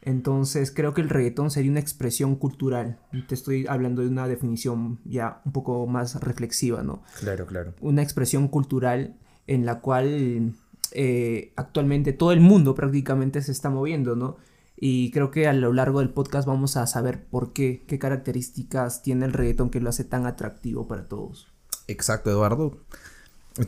Entonces 0.00 0.70
creo 0.70 0.94
que 0.94 1.00
el 1.00 1.08
reggaetón 1.08 1.50
sería 1.50 1.70
una 1.70 1.80
expresión 1.80 2.36
cultural. 2.36 2.98
Te 3.28 3.34
estoy 3.34 3.66
hablando 3.66 4.02
de 4.02 4.08
una 4.08 4.28
definición 4.28 5.00
ya 5.04 5.40
un 5.44 5.52
poco 5.52 5.86
más 5.86 6.20
reflexiva, 6.20 6.82
¿no? 6.82 7.02
Claro, 7.20 7.46
claro. 7.46 7.74
Una 7.80 8.02
expresión 8.02 8.48
cultural 8.48 9.16
en 9.46 9.64
la 9.64 9.80
cual 9.80 10.54
eh, 10.94 11.52
actualmente 11.56 12.12
todo 12.12 12.32
el 12.32 12.40
mundo 12.40 12.74
prácticamente 12.74 13.42
se 13.42 13.52
está 13.52 13.70
moviendo, 13.70 14.16
¿no? 14.16 14.36
Y 14.76 15.10
creo 15.12 15.30
que 15.30 15.46
a 15.46 15.52
lo 15.52 15.72
largo 15.72 16.00
del 16.00 16.10
podcast 16.10 16.46
vamos 16.46 16.76
a 16.76 16.86
saber 16.86 17.24
por 17.24 17.52
qué, 17.52 17.84
qué 17.86 17.98
características 17.98 19.02
tiene 19.02 19.26
el 19.26 19.32
reggaetón 19.32 19.70
que 19.70 19.80
lo 19.80 19.88
hace 19.88 20.04
tan 20.04 20.26
atractivo 20.26 20.88
para 20.88 21.06
todos. 21.06 21.48
Exacto, 21.86 22.30
Eduardo. 22.30 22.78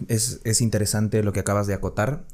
Es, 0.09 0.41
es 0.45 0.61
interesante 0.61 1.23
lo 1.23 1.33
que 1.33 1.41
acabas 1.41 1.67
de 1.67 1.75
acotar. 1.75 2.25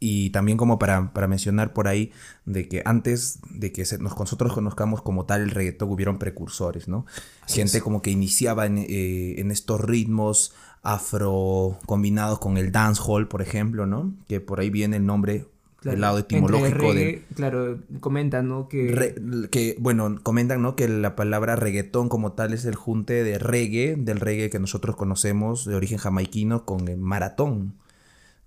Y 0.00 0.30
también 0.30 0.56
como 0.56 0.78
para, 0.78 1.10
mencionar 1.28 1.72
por 1.72 1.88
ahí 1.88 2.12
de 2.44 2.68
que 2.68 2.82
antes 2.84 3.40
de 3.50 3.72
que 3.72 3.84
nosotros 3.98 4.52
conozcamos 4.52 5.02
como 5.02 5.26
tal 5.26 5.42
el 5.42 5.50
reggaetón 5.50 5.90
hubieron 5.90 6.18
precursores, 6.18 6.86
¿no? 6.86 7.04
Gente 7.48 7.80
como 7.80 8.00
que 8.00 8.10
iniciaba 8.10 8.66
eh, 8.66 9.40
en, 9.40 9.50
estos 9.50 9.80
ritmos 9.80 10.54
afro 10.82 11.78
combinados 11.86 12.38
con 12.38 12.56
el 12.56 12.72
dancehall, 12.72 13.28
por 13.28 13.42
ejemplo, 13.42 13.86
¿no? 13.86 14.12
Que 14.28 14.40
por 14.40 14.60
ahí 14.60 14.70
viene 14.70 14.96
el 14.96 15.06
nombre 15.06 15.46
el 15.84 16.00
lado 16.00 16.18
etimológico 16.18 16.92
de 16.92 17.22
claro 17.36 17.78
comentan 18.00 18.48
no 18.48 18.66
que 18.66 19.48
que 19.52 19.76
bueno 19.78 20.18
comentan 20.24 20.60
no 20.60 20.74
que 20.74 20.88
la 20.88 21.14
palabra 21.14 21.54
reggaetón 21.54 22.08
como 22.08 22.32
tal 22.32 22.52
es 22.52 22.64
el 22.64 22.74
junte 22.74 23.22
de 23.22 23.38
reggae 23.38 23.94
del 23.94 24.18
reggae 24.18 24.50
que 24.50 24.58
nosotros 24.58 24.96
conocemos 24.96 25.64
de 25.64 25.76
origen 25.76 25.98
jamaiquino 25.98 26.64
con 26.64 26.88
el 26.88 26.98
maratón 26.98 27.74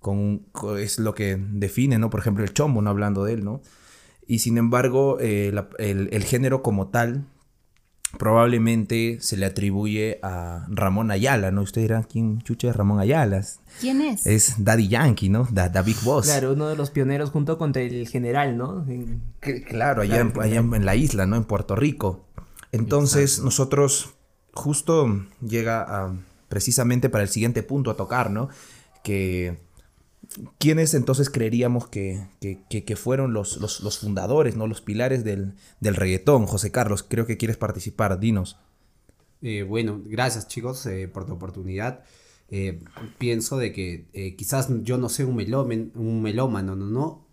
con, 0.02 0.42
es 0.78 0.98
lo 0.98 1.14
que 1.14 1.38
define, 1.38 1.98
¿no? 1.98 2.10
Por 2.10 2.20
ejemplo, 2.20 2.44
el 2.44 2.52
chombo, 2.52 2.82
no 2.82 2.90
hablando 2.90 3.24
de 3.24 3.34
él, 3.34 3.44
¿no? 3.44 3.62
Y 4.26 4.40
sin 4.40 4.58
embargo, 4.58 5.18
eh, 5.20 5.52
el, 5.78 6.24
género 6.24 6.62
como 6.62 6.88
tal 6.88 7.24
probablemente 8.18 9.18
se 9.20 9.36
le 9.36 9.46
atribuye 9.46 10.18
a 10.22 10.66
Ramón 10.68 11.10
Ayala, 11.10 11.50
¿no? 11.50 11.62
Usted 11.62 11.82
dirá, 11.82 12.04
¿quién 12.04 12.40
chucha 12.42 12.68
es 12.68 12.76
Ramón 12.76 13.00
Ayala? 13.00 13.44
¿Quién 13.80 14.00
es? 14.00 14.26
Es 14.26 14.54
Daddy 14.58 14.88
Yankee, 14.88 15.28
¿no? 15.28 15.48
Da, 15.50 15.68
Big 15.82 16.00
Boss. 16.02 16.26
Claro, 16.26 16.52
uno 16.52 16.68
de 16.68 16.76
los 16.76 16.90
pioneros 16.90 17.30
junto 17.30 17.58
con 17.58 17.76
el 17.76 18.06
general, 18.08 18.56
¿no? 18.56 18.84
claro, 19.68 20.02
allá, 20.02 20.20
en, 20.20 20.84
la 20.84 20.96
isla, 20.96 21.26
¿no? 21.26 21.36
En 21.36 21.44
Puerto 21.44 21.74
Rico. 21.74 22.26
Entonces, 22.70 23.40
nosotros 23.40 24.14
justo 24.54 25.24
llega 25.40 25.82
a, 25.82 26.14
precisamente 26.48 27.08
para 27.08 27.24
el 27.24 27.30
siguiente 27.30 27.62
punto 27.62 27.90
a 27.90 27.96
tocar, 27.96 28.30
¿no? 28.30 28.48
Que 29.02 29.58
¿Quiénes 30.58 30.94
entonces 30.94 31.30
creeríamos 31.30 31.88
que, 31.88 32.26
fueron 32.96 33.32
los, 33.32 33.58
los, 33.58 33.98
fundadores, 33.98 34.56
¿no? 34.56 34.66
los 34.66 34.80
pilares 34.80 35.24
del, 35.24 35.54
del, 35.80 35.96
reggaetón? 35.96 36.46
José 36.46 36.70
Carlos, 36.70 37.02
creo 37.02 37.26
que 37.26 37.36
quieres 37.36 37.56
participar, 37.56 38.18
dinos. 38.20 38.58
Eh, 39.42 39.64
bueno, 39.64 40.00
gracias 40.04 40.48
chicos 40.48 40.86
eh, 40.86 41.08
por 41.08 41.26
tu 41.26 41.32
oportunidad. 41.32 42.04
Eh, 42.48 42.80
pienso 43.18 43.56
de 43.56 43.72
que 43.72 44.34
quizás 44.36 44.68
yo 44.82 44.98
no 44.98 45.08
sé 45.08 45.24
un, 45.24 45.36
melómen, 45.36 45.90
un 45.94 46.22
melómano, 46.22 46.76
¿no? 46.76 47.26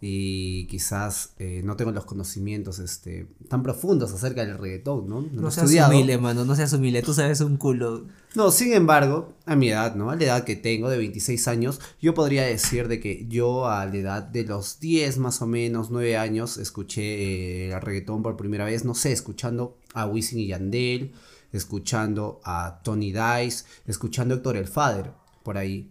¿No? 0.00 0.06
y 0.08 0.66
quizás 0.66 1.32
eh, 1.38 1.62
no 1.64 1.76
tengo 1.76 1.90
los 1.90 2.04
conocimientos 2.04 2.78
este, 2.80 3.28
tan 3.48 3.62
profundos 3.62 4.12
acerca 4.12 4.44
del 4.44 4.58
reggaetón, 4.58 5.08
¿no? 5.08 5.22
No, 5.32 5.50
seas 5.50 5.88
humilde, 5.88 6.18
mano, 6.18 6.44
no 6.44 6.54
seas 6.54 6.74
humilde, 6.74 7.02
tú 7.02 7.14
sabes 7.14 7.40
un 7.40 7.56
culo. 7.56 8.06
No, 8.34 8.50
sin 8.50 8.74
embargo, 8.74 9.32
a 9.46 9.56
mi 9.56 9.70
edad, 9.70 9.94
¿no? 9.94 10.10
A 10.10 10.16
la 10.16 10.24
edad 10.24 10.44
que 10.44 10.54
tengo, 10.54 10.90
de 10.90 10.98
26 10.98 11.48
años, 11.48 11.80
yo 12.00 12.12
podría 12.12 12.42
decir 12.44 12.88
de 12.88 13.00
que 13.00 13.26
yo 13.28 13.66
a 13.66 13.86
la 13.86 13.96
edad 13.96 14.22
de 14.22 14.44
los 14.44 14.80
10 14.80 15.16
más 15.18 15.40
o 15.40 15.46
menos, 15.46 15.90
9 15.90 16.18
años, 16.18 16.58
escuché 16.58 17.02
eh, 17.02 17.72
el 17.72 17.80
reggaetón 17.80 18.22
por 18.22 18.36
primera 18.36 18.66
vez, 18.66 18.84
no 18.84 18.94
sé, 18.94 19.12
escuchando 19.12 19.78
a 19.94 20.06
Wisin 20.06 20.40
y 20.40 20.48
Yandel, 20.48 21.14
escuchando 21.52 22.40
a 22.44 22.82
Tony 22.84 23.12
Dice, 23.12 23.64
escuchando 23.86 24.34
a 24.34 24.36
Héctor 24.36 24.58
El 24.58 24.68
Father, 24.68 25.12
por 25.42 25.56
ahí. 25.56 25.90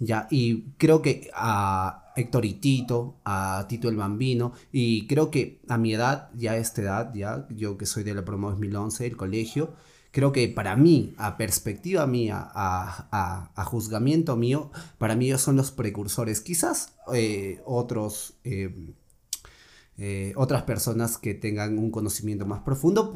Ya, 0.00 0.26
y 0.30 0.62
creo 0.78 1.02
que 1.02 1.30
a 1.34 2.12
Héctor 2.16 2.46
y 2.46 2.54
Tito, 2.54 3.16
a 3.22 3.66
Tito 3.68 3.90
el 3.90 3.96
Bambino, 3.96 4.54
y 4.72 5.06
creo 5.06 5.30
que 5.30 5.60
a 5.68 5.76
mi 5.76 5.92
edad, 5.92 6.30
ya 6.34 6.52
a 6.52 6.56
esta 6.56 6.80
edad, 6.80 7.14
ya, 7.14 7.46
yo 7.50 7.76
que 7.76 7.84
soy 7.84 8.02
de 8.02 8.14
la 8.14 8.24
promo 8.24 8.50
2011, 8.50 9.06
el 9.06 9.18
colegio, 9.18 9.74
creo 10.10 10.32
que 10.32 10.48
para 10.48 10.74
mí, 10.74 11.14
a 11.18 11.36
perspectiva 11.36 12.06
mía, 12.06 12.50
a, 12.54 13.50
a, 13.54 13.64
juzgamiento 13.64 14.36
mío, 14.36 14.70
para 14.96 15.16
mí 15.16 15.26
ellos 15.26 15.42
son 15.42 15.56
los 15.56 15.70
precursores. 15.70 16.40
Quizás 16.40 16.94
eh, 17.14 17.60
otros... 17.64 18.34
Eh, 18.44 18.94
eh, 20.02 20.32
otras 20.36 20.62
personas 20.62 21.18
que 21.18 21.34
tengan 21.34 21.76
un 21.76 21.90
conocimiento 21.90 22.46
más 22.46 22.62
profundo 22.62 23.12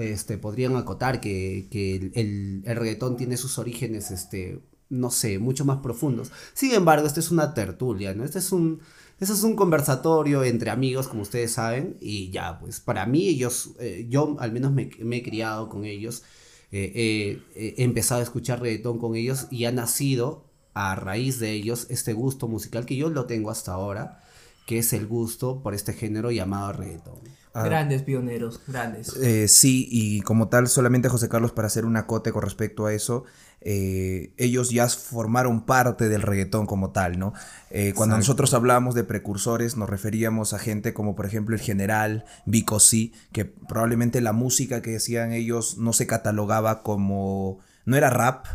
este, 0.00 0.38
podrían 0.38 0.76
acotar 0.76 1.20
que, 1.20 1.68
el, 2.14 2.62
el, 2.64 2.76
reggaetón 2.76 3.18
tiene 3.18 3.36
sus 3.36 3.58
orígenes 3.58 4.10
este, 4.10 4.62
no 4.92 5.10
sé, 5.10 5.38
mucho 5.38 5.64
más 5.64 5.78
profundos. 5.78 6.30
Sin 6.52 6.72
embargo, 6.72 7.06
esta 7.06 7.20
es 7.20 7.30
una 7.30 7.54
tertulia, 7.54 8.14
¿no? 8.14 8.24
Este 8.24 8.38
es 8.38 8.52
un, 8.52 8.80
este 9.18 9.32
es 9.32 9.42
un 9.42 9.56
conversatorio 9.56 10.44
entre 10.44 10.70
amigos, 10.70 11.08
como 11.08 11.22
ustedes 11.22 11.52
saben, 11.52 11.96
y 12.00 12.30
ya, 12.30 12.58
pues 12.60 12.78
para 12.80 13.06
mí 13.06 13.26
ellos, 13.26 13.70
eh, 13.80 14.06
yo 14.08 14.36
al 14.38 14.52
menos 14.52 14.72
me, 14.72 14.90
he 14.98 15.22
criado 15.22 15.68
con 15.68 15.84
ellos, 15.86 16.22
eh, 16.70 17.42
he 17.54 17.82
empezado 17.82 18.20
a 18.20 18.24
escuchar 18.24 18.60
reggaetón 18.60 18.98
con 18.98 19.16
ellos 19.16 19.46
y 19.50 19.64
ha 19.66 19.72
nacido 19.72 20.46
a 20.74 20.94
raíz 20.94 21.38
de 21.38 21.52
ellos 21.52 21.86
este 21.90 22.12
gusto 22.14 22.48
musical 22.48 22.86
que 22.86 22.96
yo 22.96 23.10
lo 23.10 23.26
tengo 23.26 23.50
hasta 23.50 23.72
ahora, 23.72 24.22
que 24.66 24.78
es 24.78 24.92
el 24.92 25.06
gusto 25.06 25.62
por 25.62 25.74
este 25.74 25.92
género 25.92 26.30
llamado 26.30 26.72
reggaetón. 26.72 27.20
Ah. 27.54 27.64
Grandes 27.64 28.02
pioneros, 28.02 28.60
grandes. 28.66 29.14
Eh, 29.16 29.46
sí, 29.46 29.86
y 29.90 30.22
como 30.22 30.48
tal, 30.48 30.68
solamente 30.68 31.10
José 31.10 31.28
Carlos 31.28 31.52
para 31.52 31.66
hacer 31.66 31.84
un 31.84 31.96
acote 31.96 32.32
con 32.32 32.42
respecto 32.42 32.86
a 32.86 32.94
eso, 32.94 33.24
eh, 33.60 34.32
ellos 34.38 34.70
ya 34.70 34.88
formaron 34.88 35.66
parte 35.66 36.08
del 36.08 36.22
reggaetón 36.22 36.66
como 36.66 36.90
tal, 36.90 37.18
¿no? 37.18 37.34
Eh, 37.70 37.92
cuando 37.94 38.16
nosotros 38.16 38.54
hablábamos 38.54 38.94
de 38.94 39.04
precursores 39.04 39.76
nos 39.76 39.88
referíamos 39.88 40.52
a 40.52 40.58
gente 40.58 40.92
como 40.94 41.14
por 41.14 41.26
ejemplo 41.26 41.54
el 41.54 41.60
general 41.60 42.24
Vico 42.46 42.80
C, 42.80 43.12
que 43.32 43.44
probablemente 43.44 44.20
la 44.20 44.32
música 44.32 44.80
que 44.82 44.96
hacían 44.96 45.32
ellos 45.32 45.78
no 45.78 45.92
se 45.92 46.06
catalogaba 46.06 46.82
como, 46.82 47.60
no 47.84 47.96
era 47.96 48.10
rap, 48.10 48.46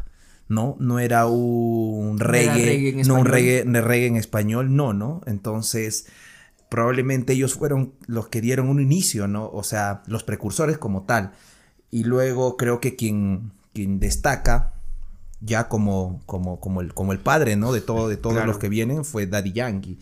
¿no? 0.50 0.76
No 0.80 1.00
era 1.00 1.28
un 1.28 2.20
reggae, 2.20 3.04
no, 3.06 3.16
un 3.16 3.26
reggae, 3.26 3.64
reggae 3.64 4.08
en 4.08 4.16
español, 4.16 4.76
no, 4.76 4.94
¿no? 4.94 5.22
Entonces 5.26 6.08
probablemente 6.70 7.34
ellos 7.34 7.54
fueron 7.54 7.94
los 8.08 8.28
que 8.28 8.42
dieron 8.42 8.70
un 8.70 8.82
inicio, 8.82 9.28
¿no? 9.28 9.50
O 9.50 9.64
sea, 9.64 10.04
los 10.08 10.24
precursores 10.24 10.78
como 10.78 11.04
tal. 11.04 11.32
Y 11.92 12.04
luego 12.04 12.58
creo 12.58 12.82
que 12.82 12.96
quien, 12.96 13.52
quien 13.74 14.00
destaca 14.00 14.74
ya 15.40 15.70
como, 15.70 16.22
como, 16.26 16.60
como, 16.60 16.82
el, 16.82 16.94
como 16.94 17.12
el 17.12 17.20
padre, 17.20 17.56
¿no? 17.56 17.72
De, 17.72 17.82
todo, 17.82 18.10
de 18.10 18.18
todos 18.18 18.46
los 18.46 18.58
que 18.58 18.70
vienen 18.70 19.06
fue 19.06 19.28
Daddy 19.28 19.54
Yankee. 19.54 20.00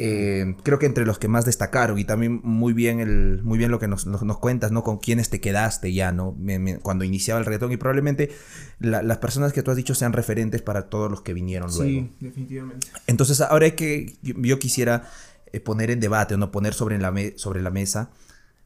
Eh, 0.00 0.54
creo 0.62 0.78
que 0.78 0.86
entre 0.86 1.04
los 1.04 1.18
que 1.18 1.26
más 1.26 1.44
destacaron 1.44 1.98
y 1.98 2.04
también 2.04 2.40
muy 2.44 2.72
bien, 2.72 3.00
el, 3.00 3.42
muy 3.42 3.58
bien 3.58 3.72
lo 3.72 3.80
que 3.80 3.88
nos, 3.88 4.06
nos, 4.06 4.38
cuentas, 4.38 4.70
¿no? 4.70 4.84
Con 4.84 4.98
quiénes 4.98 5.28
te 5.28 5.40
quedaste 5.40 5.92
ya, 5.92 6.12
¿no? 6.12 6.36
cuando 6.82 7.04
iniciaba 7.04 7.40
el 7.40 7.46
reggaetón 7.46 7.72
y 7.72 7.78
probablemente 7.78 8.30
las 8.78 9.18
personas 9.18 9.52
que 9.52 9.64
tú 9.64 9.72
has 9.72 9.76
dicho 9.76 9.96
sean 9.96 10.12
referentes 10.12 10.62
para 10.62 10.88
todos 10.88 11.10
los 11.10 11.22
que 11.22 11.34
vinieron 11.34 11.68
luego. 11.70 11.84
Sí, 11.84 12.12
definitivamente. 12.20 12.86
Entonces 13.08 13.40
ahora 13.40 13.64
hay 13.64 13.72
que, 13.72 14.16
yo, 14.22 14.60
quisiera 14.60 15.10
eh, 15.52 15.58
poner 15.58 15.90
en 15.90 15.98
debate 15.98 16.34
o 16.34 16.38
no 16.38 16.52
poner 16.52 16.74
sobre 16.74 16.96
la, 16.98 17.12
sobre 17.36 17.60
la 17.60 17.70
mesa 17.70 18.12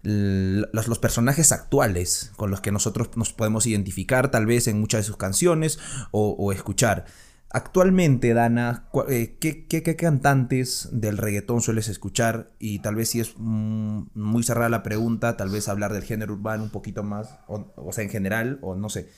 los, 0.03 0.89
los, 0.89 0.99
personajes 0.99 1.53
actuales 1.53 2.33
con 2.37 2.51
los 2.51 2.61
que 2.61 2.73
nosotros 2.73 3.11
nos 3.17 3.33
podemos 3.33 3.67
identificar 3.67 4.31
tal 4.31 4.47
vez 4.47 4.67
en 4.67 4.81
muchas 4.81 5.01
de 5.01 5.05
sus 5.05 5.17
canciones 5.17 5.79
o, 6.11 6.53
escuchar. 6.53 7.07
Actualmente, 7.54 8.32
Dana, 8.32 8.88
eh, 9.11 9.37
¿qué, 9.38 9.66
qué, 9.66 9.97
cantantes 9.97 10.88
del 10.90 11.18
reggaetón 11.18 11.61
sueles 11.61 11.88
escuchar? 11.88 12.50
Y 12.59 12.78
tal 12.78 12.94
vez 12.94 13.11
si 13.11 13.21
es 13.21 13.35
mm, 13.37 14.04
muy 14.14 14.42
cerrada 14.42 14.71
la 14.71 14.82
pregunta, 14.82 15.37
tal 15.37 15.50
vez 15.50 15.68
hablar 15.68 15.92
del 15.92 16.02
género 16.02 16.32
urbano 16.32 16.64
un 16.64 16.71
poquito 16.71 17.02
más, 17.02 17.40
o, 17.49 17.92
sea, 17.92 18.04
en 18.04 18.11
general, 18.11 18.59
o 18.62 18.75
no 18.75 18.88
sé. 18.88 19.11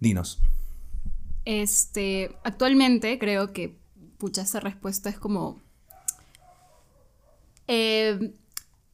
Dinos. 0.00 0.40
Este, 1.44 2.34
actualmente 2.44 3.18
creo 3.18 3.52
que, 3.52 3.76
pucha, 4.16 4.40
esa 4.40 4.60
respuesta 4.60 5.10
es 5.10 5.18
como... 5.18 5.60
Eh, 7.68 8.32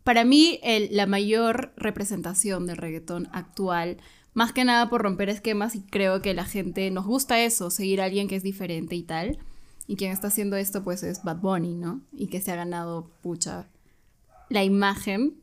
para 0.09 0.25
mí, 0.25 0.59
la 0.91 1.05
mayor 1.05 1.75
representación 1.77 2.65
del 2.65 2.79
reggaetón 2.79 3.29
actual, 3.31 3.99
más 4.33 4.55
que 4.55 4.65
nada 4.65 4.89
por 4.89 5.03
romper 5.03 5.29
esquemas, 5.29 5.75
y 5.75 5.83
creo 5.83 6.23
que 6.23 6.33
la 6.33 6.47
gente 6.47 6.91
nos 6.91 7.05
gusta 7.05 7.45
eso, 7.45 7.69
seguir 7.69 8.01
a 8.01 8.07
alguien 8.07 8.27
que 8.27 8.37
es 8.37 8.43
diferente 8.43 8.97
y 8.97 9.03
tal. 9.03 9.39
Y 9.87 9.97
quien 9.97 10.11
está 10.11 10.29
haciendo 10.29 10.57
esto, 10.57 10.83
pues 10.83 11.03
es 11.03 11.25
Bad 11.25 11.43
Bunny, 11.43 11.75
¿no? 11.75 12.01
Y 12.11 12.29
que 12.29 12.41
se 12.41 12.51
ha 12.51 12.57
ganado, 12.57 13.11
pucha, 13.21 13.69
la 14.49 14.65
imagen 14.65 15.35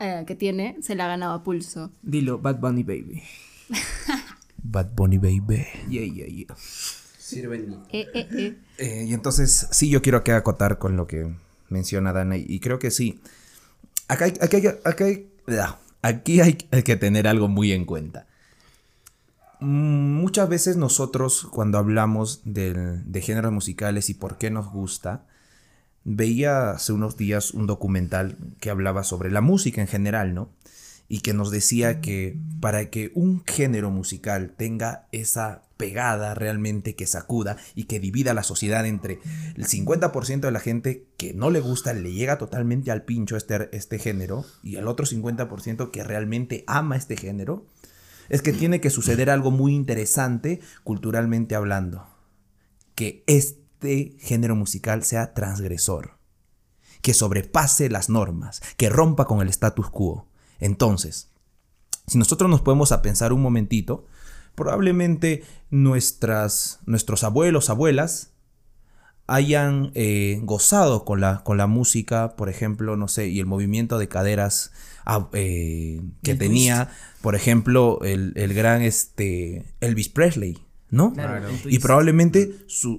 eh, 0.00 0.24
que 0.26 0.34
tiene, 0.34 0.78
se 0.80 0.94
la 0.94 1.04
ha 1.04 1.08
ganado 1.08 1.34
a 1.34 1.44
pulso. 1.44 1.92
Dilo, 2.00 2.38
Bad 2.38 2.58
Bunny 2.58 2.84
Baby. 2.84 3.22
Bad 4.62 4.94
Bunny 4.96 5.18
Baby. 5.18 5.66
Yeah, 5.90 6.06
yeah, 6.06 6.26
yeah. 6.26 6.56
Sirven. 7.18 7.80
Eh, 7.92 8.06
eh, 8.14 8.56
eh. 8.78 9.04
y 9.06 9.12
entonces, 9.12 9.68
sí, 9.72 9.90
yo 9.90 10.00
quiero 10.00 10.24
que 10.24 10.32
acotar 10.32 10.78
con 10.78 10.96
lo 10.96 11.06
que 11.06 11.36
menciona 11.68 12.14
Dana, 12.14 12.38
y 12.38 12.60
creo 12.60 12.78
que 12.78 12.90
sí. 12.90 13.20
Aquí 14.08 14.24
hay, 16.40 16.54
que 16.54 16.96
tener 16.96 17.26
algo 17.26 17.48
muy 17.48 17.72
en 17.72 17.84
cuenta. 17.84 18.26
Muchas 19.60 20.48
veces 20.48 20.76
nosotros 20.76 21.48
cuando 21.50 21.78
hablamos 21.78 22.42
de 22.44 23.22
géneros 23.22 23.52
musicales 23.52 24.10
y 24.10 24.14
por 24.14 24.38
qué 24.38 24.50
nos 24.50 24.70
gusta, 24.70 25.26
veía 26.04 26.70
hace 26.70 26.92
unos 26.92 27.16
días 27.16 27.50
un 27.50 27.66
documental 27.66 28.36
que 28.60 28.70
hablaba 28.70 29.02
sobre 29.02 29.30
la 29.30 29.40
música 29.40 29.80
en 29.80 29.88
general, 29.88 30.34
¿no? 30.34 30.50
Y 31.08 31.20
que 31.20 31.34
nos 31.34 31.50
decía 31.50 32.00
que 32.00 32.38
para 32.60 32.90
que 32.90 33.12
un 33.14 33.44
género 33.44 33.90
musical 33.90 34.54
tenga 34.56 35.06
esa 35.12 35.62
pegada 35.76 36.34
realmente 36.34 36.94
que 36.94 37.06
sacuda 37.06 37.56
y 37.74 37.84
que 37.84 38.00
divida 38.00 38.34
la 38.34 38.42
sociedad 38.42 38.86
entre 38.86 39.20
el 39.54 39.66
50% 39.66 40.40
de 40.40 40.50
la 40.50 40.60
gente 40.60 41.06
que 41.16 41.34
no 41.34 41.50
le 41.50 41.60
gusta, 41.60 41.92
le 41.92 42.12
llega 42.12 42.38
totalmente 42.38 42.90
al 42.90 43.04
pincho 43.04 43.36
este, 43.36 43.74
este 43.76 43.98
género 43.98 44.44
y 44.62 44.76
el 44.76 44.88
otro 44.88 45.06
50% 45.06 45.90
que 45.90 46.04
realmente 46.04 46.64
ama 46.66 46.96
este 46.96 47.16
género, 47.16 47.66
es 48.28 48.42
que 48.42 48.52
tiene 48.52 48.80
que 48.80 48.90
suceder 48.90 49.30
algo 49.30 49.50
muy 49.50 49.74
interesante 49.74 50.60
culturalmente 50.82 51.54
hablando. 51.54 52.08
Que 52.96 53.22
este 53.26 54.16
género 54.18 54.56
musical 54.56 55.04
sea 55.04 55.34
transgresor, 55.34 56.18
que 57.02 57.14
sobrepase 57.14 57.88
las 57.88 58.08
normas, 58.08 58.62
que 58.76 58.88
rompa 58.88 59.26
con 59.26 59.42
el 59.42 59.48
status 59.48 59.90
quo 59.90 60.25
entonces, 60.60 61.30
si 62.06 62.18
nosotros 62.18 62.50
nos 62.50 62.62
podemos 62.62 62.92
a 62.92 63.02
pensar 63.02 63.32
un 63.32 63.42
momentito, 63.42 64.06
probablemente 64.54 65.44
nuestras, 65.70 66.80
nuestros 66.86 67.24
abuelos, 67.24 67.70
abuelas, 67.70 68.32
hayan 69.26 69.90
eh, 69.94 70.40
gozado 70.42 71.04
con 71.04 71.20
la, 71.20 71.42
con 71.42 71.58
la 71.58 71.66
música, 71.66 72.36
por 72.36 72.48
ejemplo, 72.48 72.96
no 72.96 73.08
sé, 73.08 73.28
y 73.28 73.40
el 73.40 73.46
movimiento 73.46 73.98
de 73.98 74.08
caderas 74.08 74.72
ah, 75.04 75.28
eh, 75.32 76.00
que 76.22 76.34
tenía, 76.34 76.90
por 77.22 77.34
ejemplo, 77.34 78.00
el, 78.02 78.32
gran 78.54 78.82
este, 78.82 79.64
Elvis 79.80 80.08
Presley, 80.08 80.58
¿no? 80.90 81.12
Y 81.64 81.78
probablemente 81.80 82.54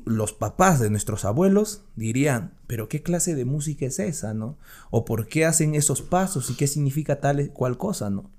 los 0.05 0.33
papás 0.33 0.79
de 0.79 0.89
nuestros 0.89 1.25
abuelos 1.25 1.83
dirían, 1.95 2.53
pero 2.67 2.89
¿qué 2.89 3.01
clase 3.01 3.35
de 3.35 3.45
música 3.45 3.85
es 3.85 3.99
esa, 3.99 4.33
no? 4.33 4.57
O 4.91 5.05
¿por 5.05 5.27
qué 5.27 5.45
hacen 5.45 5.75
esos 5.75 6.01
pasos 6.01 6.49
y 6.49 6.55
qué 6.55 6.67
significa 6.67 7.19
tal 7.21 7.49
cual 7.51 7.77
cosa, 7.77 8.09
no? 8.09 8.29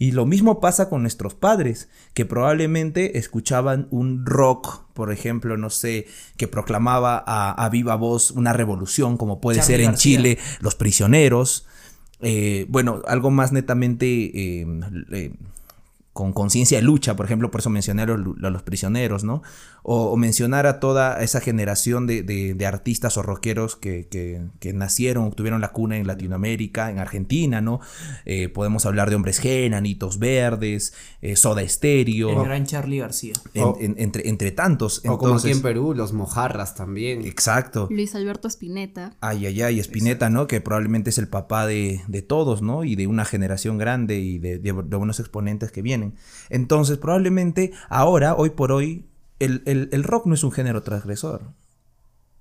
Y 0.00 0.12
lo 0.12 0.26
mismo 0.26 0.60
pasa 0.60 0.88
con 0.88 1.02
nuestros 1.02 1.34
padres, 1.34 1.88
que 2.14 2.24
probablemente 2.24 3.18
escuchaban 3.18 3.88
un 3.90 4.24
rock, 4.24 4.84
por 4.94 5.12
ejemplo, 5.12 5.56
no 5.56 5.70
sé, 5.70 6.06
que 6.36 6.46
proclamaba 6.46 7.18
a, 7.26 7.68
viva 7.68 7.96
voz 7.96 8.30
una 8.30 8.52
revolución, 8.52 9.16
como 9.16 9.40
puede 9.40 9.60
ser 9.60 9.80
en 9.80 9.96
Chile, 9.96 10.38
los 10.60 10.76
prisioneros. 10.76 11.66
Eh, 12.20 12.66
bueno, 12.68 13.02
algo 13.08 13.32
más 13.32 13.50
netamente 13.50 14.06
eh, 14.06 14.66
eh, 15.12 15.32
con 16.18 16.32
conciencia 16.32 16.78
de 16.78 16.82
lucha, 16.82 17.14
por 17.14 17.26
ejemplo, 17.26 17.48
por 17.52 17.60
eso 17.60 17.70
mencioné 17.70 18.02
a 18.02 18.06
los, 18.06 18.62
prisioneros, 18.64 19.22
¿no? 19.22 19.40
O, 19.84 20.16
mencionar 20.16 20.66
a 20.66 20.80
toda 20.80 21.22
esa 21.22 21.40
generación 21.40 22.08
de, 22.08 22.66
artistas 22.66 23.16
o 23.16 23.22
rockeros 23.22 23.76
que, 23.76 24.50
nacieron, 24.74 25.30
tuvieron 25.30 25.60
la 25.60 25.68
cuna 25.68 25.96
en 25.96 26.08
Latinoamérica, 26.08 26.90
en 26.90 26.98
Argentina, 26.98 27.60
¿no? 27.60 27.78
Eh, 28.24 28.48
podemos 28.48 28.84
hablar 28.84 29.10
de 29.10 29.14
Hombres 29.14 29.40
G, 29.40 29.72
Anitos 29.72 30.18
Verdes, 30.18 30.92
eh, 31.22 31.36
Soda 31.36 31.62
Stereo. 31.68 32.30
El 32.30 32.48
gran 32.48 32.66
Charlie 32.66 32.98
García. 32.98 33.34
entre, 33.54 34.28
entre 34.28 34.50
tantos. 34.50 35.02
O 35.06 35.18
como 35.18 35.36
aquí 35.36 35.52
en 35.52 35.62
Perú, 35.62 35.94
los 35.94 36.12
Mojarras 36.12 36.74
también. 36.74 37.24
Exacto. 37.24 37.86
Luis 37.92 38.16
Alberto 38.16 38.48
Spinetta. 38.48 39.14
Ay, 39.20 39.46
ay, 39.46 39.62
ay, 39.62 39.78
Spinetta, 39.78 40.30
¿no? 40.30 40.48
Que 40.48 40.60
probablemente 40.60 41.10
es 41.10 41.18
el 41.18 41.28
papá 41.28 41.68
de, 41.68 42.24
todos, 42.26 42.60
¿no? 42.60 42.82
Y 42.82 42.96
de 42.96 43.06
una 43.06 43.24
generación 43.24 43.78
grande 43.78 44.18
y 44.18 44.40
de, 44.40 44.58
de 44.58 44.72
buenos 44.72 45.20
exponentes 45.20 45.70
que 45.70 45.80
vienen. 45.80 46.07
Entonces, 46.50 46.98
probablemente 46.98 47.72
ahora, 47.88 48.34
hoy 48.34 48.50
por 48.50 48.72
hoy, 48.72 49.06
el, 49.38 50.04
rock 50.04 50.26
no 50.26 50.34
es 50.34 50.44
un 50.44 50.52
género 50.52 50.82
transgresor. 50.82 51.52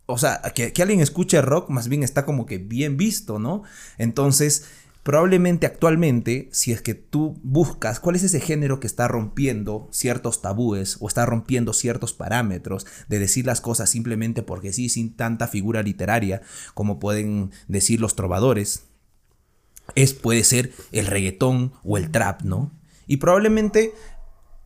O 0.06 0.18
sea, 0.18 0.42
que, 0.56 0.72
alguien 0.82 1.02
escuche 1.02 1.42
rock 1.42 1.70
más 1.70 1.90
bien 1.90 2.04
está 2.04 2.26
como 2.26 2.46
que 2.46 2.58
bien 2.58 2.98
visto, 2.98 3.40
¿no? 3.40 3.64
Entonces, 3.98 4.66
probablemente 5.04 5.66
actualmente, 5.66 6.50
si 6.52 6.72
es 6.72 6.82
que 6.82 6.94
tú 6.94 7.40
buscas 7.44 8.00
cuál 8.00 8.16
es 8.16 8.24
ese 8.24 8.40
género 8.40 8.80
que 8.80 8.88
está 8.88 9.08
rompiendo 9.08 9.88
ciertos 9.92 10.42
tabúes 10.42 10.98
o 11.00 11.08
está 11.08 11.26
rompiendo 11.26 11.74
ciertos 11.74 12.14
parámetros 12.14 12.86
de 13.08 13.20
decir 13.20 13.46
las 13.46 13.62
cosas 13.62 13.90
simplemente 13.90 14.44
porque 14.44 14.74
sí, 14.74 14.90
sin 14.90 15.16
tanta 15.16 15.48
figura 15.48 15.84
literaria 15.84 16.42
como 16.74 17.00
pueden 17.00 17.52
decir 17.68 18.02
los 18.02 18.16
trovadores, 18.16 18.84
es 19.96 20.14
puede 20.14 20.44
ser 20.44 20.74
el 20.92 21.06
reggaetón 21.08 21.74
o 21.84 21.98
el 21.98 22.12
trap, 22.12 22.42
¿no? 22.42 22.72
Y 23.08 23.18
probablemente 23.18 23.94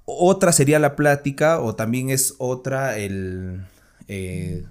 otra 0.05 0.51
sería 0.51 0.79
la 0.79 0.95
plática 0.95 1.59
o 1.61 1.75
también 1.75 2.09
es 2.09 2.35
otra 2.37 2.97
el... 2.97 3.65
Eh, 4.07 4.65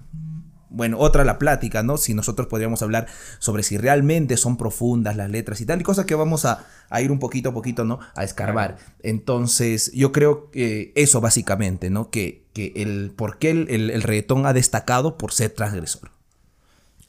bueno, 0.71 0.97
otra 0.99 1.25
la 1.25 1.37
plática, 1.37 1.83
¿no? 1.83 1.97
Si 1.97 2.13
nosotros 2.13 2.47
podríamos 2.47 2.81
hablar 2.81 3.07
sobre 3.39 3.61
si 3.61 3.77
realmente 3.77 4.37
son 4.37 4.55
profundas 4.55 5.17
las 5.17 5.29
letras 5.29 5.59
y 5.59 5.65
tal, 5.65 5.81
y 5.81 5.83
cosas 5.83 6.05
que 6.05 6.15
vamos 6.15 6.45
a, 6.45 6.65
ir 7.01 7.11
un 7.11 7.19
poquito 7.19 7.49
a 7.49 7.53
poquito, 7.53 7.83
¿no? 7.83 7.99
A 8.15 8.23
escarbar. 8.23 8.77
Entonces, 9.03 9.91
yo 9.91 10.13
creo 10.13 10.49
que 10.49 10.93
eso 10.95 11.19
básicamente, 11.19 11.89
¿no? 11.89 12.09
Que, 12.09 12.45
que 12.53 12.71
el 12.77 13.11
por 13.13 13.37
qué 13.37 13.51
el, 13.51 13.69
el, 13.69 14.01
reggaetón 14.01 14.45
ha 14.45 14.53
destacado 14.53 15.17
por 15.17 15.33
ser 15.33 15.51
transgresor. 15.51 16.11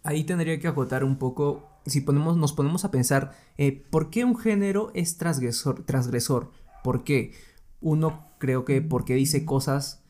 Ahí 0.02 0.24
tendría 0.24 0.58
que 0.58 0.66
acotar 0.66 1.04
un 1.04 1.16
poco 1.16 1.71
si 1.86 2.00
ponemos, 2.00 2.36
nos 2.36 2.52
ponemos 2.52 2.84
a 2.84 2.90
pensar, 2.90 3.36
eh, 3.58 3.84
¿por 3.90 4.10
qué 4.10 4.24
un 4.24 4.36
género 4.36 4.90
es 4.94 5.16
transgresor, 5.16 5.84
transgresor? 5.84 6.50
¿Por 6.84 7.04
qué? 7.04 7.32
Uno 7.80 8.26
creo 8.38 8.64
que 8.64 8.82
porque 8.82 9.14
dice 9.14 9.44
cosas 9.44 10.02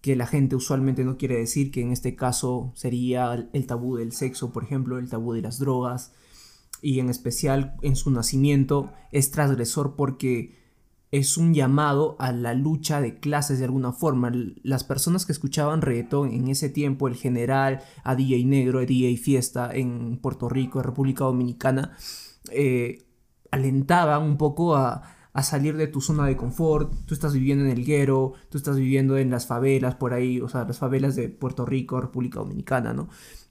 que 0.00 0.16
la 0.16 0.26
gente 0.26 0.56
usualmente 0.56 1.04
no 1.04 1.16
quiere 1.16 1.36
decir, 1.36 1.70
que 1.70 1.82
en 1.82 1.92
este 1.92 2.14
caso 2.14 2.72
sería 2.74 3.48
el 3.52 3.66
tabú 3.66 3.96
del 3.96 4.12
sexo, 4.12 4.52
por 4.52 4.64
ejemplo, 4.64 4.98
el 4.98 5.08
tabú 5.08 5.32
de 5.32 5.42
las 5.42 5.58
drogas, 5.58 6.12
y 6.80 7.00
en 7.00 7.10
especial 7.10 7.76
en 7.82 7.96
su 7.96 8.10
nacimiento 8.10 8.92
es 9.10 9.30
transgresor 9.30 9.96
porque 9.96 10.57
es 11.10 11.38
un 11.38 11.54
llamado 11.54 12.16
a 12.18 12.32
la 12.32 12.54
lucha 12.54 13.00
de 13.00 13.18
clases 13.18 13.58
de 13.58 13.64
alguna 13.64 13.92
forma. 13.92 14.30
Las 14.62 14.84
personas 14.84 15.24
que 15.24 15.32
escuchaban 15.32 15.80
reggaetón 15.80 16.32
en 16.32 16.48
ese 16.48 16.68
tiempo, 16.68 17.08
el 17.08 17.16
general, 17.16 17.80
a 18.04 18.14
DJ 18.14 18.44
Negro, 18.44 18.80
a 18.80 18.84
DJ 18.84 19.16
Fiesta 19.16 19.70
en 19.72 20.18
Puerto 20.18 20.48
Rico, 20.48 20.82
República 20.82 21.24
Dominicana, 21.24 21.96
eh, 22.50 23.06
alentaban 23.50 24.22
un 24.22 24.36
poco 24.36 24.76
a, 24.76 25.02
a, 25.32 25.42
salir 25.42 25.78
de 25.78 25.86
tu 25.86 26.02
zona 26.02 26.26
de 26.26 26.36
confort. 26.36 26.92
Tú 27.06 27.14
estás 27.14 27.32
viviendo 27.32 27.64
en 27.64 27.70
el 27.70 27.84
guero, 27.84 28.34
tú 28.50 28.58
estás 28.58 28.76
viviendo 28.76 29.16
en 29.16 29.30
las 29.30 29.46
favelas 29.46 29.94
por 29.94 30.12
ahí, 30.12 30.40
o 30.42 30.48
sea, 30.48 30.64
las 30.64 30.78
favelas 30.78 31.16
de 31.16 31.30
Puerto 31.30 31.64
Rico, 31.64 32.00
República 32.00 32.40
Dominicana, 32.40 32.92
¿no? 32.92 33.08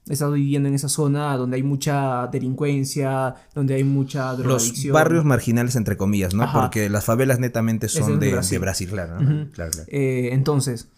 He 0.08 0.12
estado 0.14 0.32
viviendo 0.32 0.68
en 0.68 0.74
esa 0.74 0.88
zona 0.88 1.36
donde 1.36 1.56
hay 1.56 1.62
mucha 1.62 2.26
delincuencia, 2.28 3.34
donde 3.54 3.74
hay 3.74 3.84
mucha 3.84 4.32
drogadicción. 4.34 4.92
Los 4.92 5.00
barrios 5.00 5.24
marginales, 5.24 5.76
entre 5.76 5.96
comillas, 5.96 6.34
¿no? 6.34 6.50
Porque 6.52 6.88
las 6.88 7.04
favelas 7.04 7.38
netamente 7.38 7.88
son 7.88 8.18
de, 8.18 8.32
Brasil. 8.58 8.88
claro, 8.88 9.70
eh, 9.88 10.30
entonces, 10.32 10.88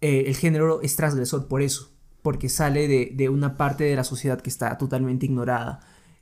eh, 0.00 0.24
el 0.26 0.36
género 0.36 0.80
es 0.82 0.96
transgresor 0.96 1.48
por 1.48 1.62
eso, 1.62 1.90
porque 2.22 2.48
sale 2.48 2.86
de, 2.88 3.28
una 3.28 3.56
parte 3.56 3.84
de 3.84 3.96
la 3.96 4.04
sociedad 4.04 4.40
que 4.40 4.50
está 4.50 4.76
totalmente 4.78 5.26
ignorada. 5.26 5.80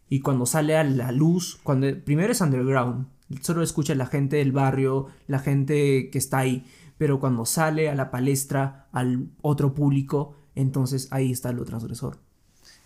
Y 0.09 0.21
cuando 0.21 0.47
sale 0.47 0.77
a 0.77 0.85
la 0.85 1.11
luz, 1.11 1.59
cuando 1.63 1.89
primero 2.05 2.33
es 2.33 2.41
underground, 2.41 3.07
solo 3.41 3.63
escucha 3.63 3.95
la 3.97 4.07
gente 4.07 4.37
del 4.37 4.53
barrio, 4.53 5.09
la 5.27 5.41
gente 5.41 6.11
que 6.11 6.19
está 6.19 6.39
ahí, 6.39 6.65
pero 6.97 7.19
cuando 7.19 7.45
sale 7.45 7.91
a 7.91 7.95
la 7.95 8.11
palestra, 8.11 8.87
al 8.93 9.31
otro 9.43 9.75
público, 9.75 10.37
entonces 10.57 11.09
ahí 11.13 11.31
está 11.31 11.53
lo 11.53 11.65
transgresor. 11.65 12.19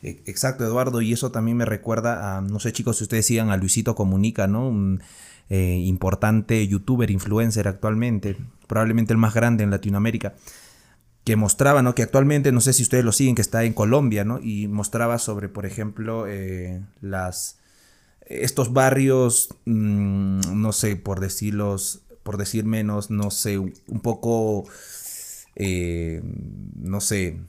E, 0.03 0.23
exacto, 0.27 0.65
Eduardo, 0.65 1.01
y 1.01 1.13
eso 1.13 1.31
también 1.31 1.57
me 1.57 1.65
recuerda 1.65 2.37
a, 2.37 2.41
no 2.43 2.61
sé 2.61 2.73
chicos, 2.73 2.99
si 2.99 3.05
ustedes 3.05 3.27
sigan 3.27 3.51
a 3.51 3.57
Luisito 3.57 3.95
Comunica, 3.95 4.47
¿no? 4.47 4.69
Un 4.69 5.03
eh, 5.49 5.81
importante 5.85 6.67
youtuber, 6.67 7.11
influencer 7.11 7.67
actualmente, 7.69 8.37
probablemente 8.67 9.13
el 9.13 9.19
más 9.19 9.35
grande 9.35 9.65
en 9.65 9.71
Latinoamérica, 9.71 10.35
que 11.25 11.37
mostraba, 11.37 11.83
¿no? 11.83 11.95
Que 11.95 12.03
actualmente, 12.03 12.53
no 12.53 12.61
sé 12.61 12.73
si 12.73 12.83
ustedes 12.83 13.05
lo 13.05 13.13
siguen, 13.13 13.35
que 13.35 13.43
está 13.43 13.65
en 13.65 13.73
Colombia, 13.73 14.25
¿no? 14.25 14.39
Y 14.41 14.69
mostraba 14.69 15.19
sobre, 15.19 15.49
por 15.49 15.67
ejemplo, 15.67 16.27
eh, 16.27 16.83
las 17.01 17.61
estos 18.31 18.73
barrios, 18.73 19.49
mm, 19.65 20.41
no 20.55 20.73
sé, 20.73 20.97
por 20.97 21.21
decirlos, 21.21 22.03
por 22.23 22.37
decir 22.37 22.65
menos, 22.65 23.11
no 23.11 23.31
sé, 23.31 23.59
un, 23.59 23.73
poco, 24.03 24.67
eh, 25.57 26.23
no 26.77 27.01
sé, 27.01 27.41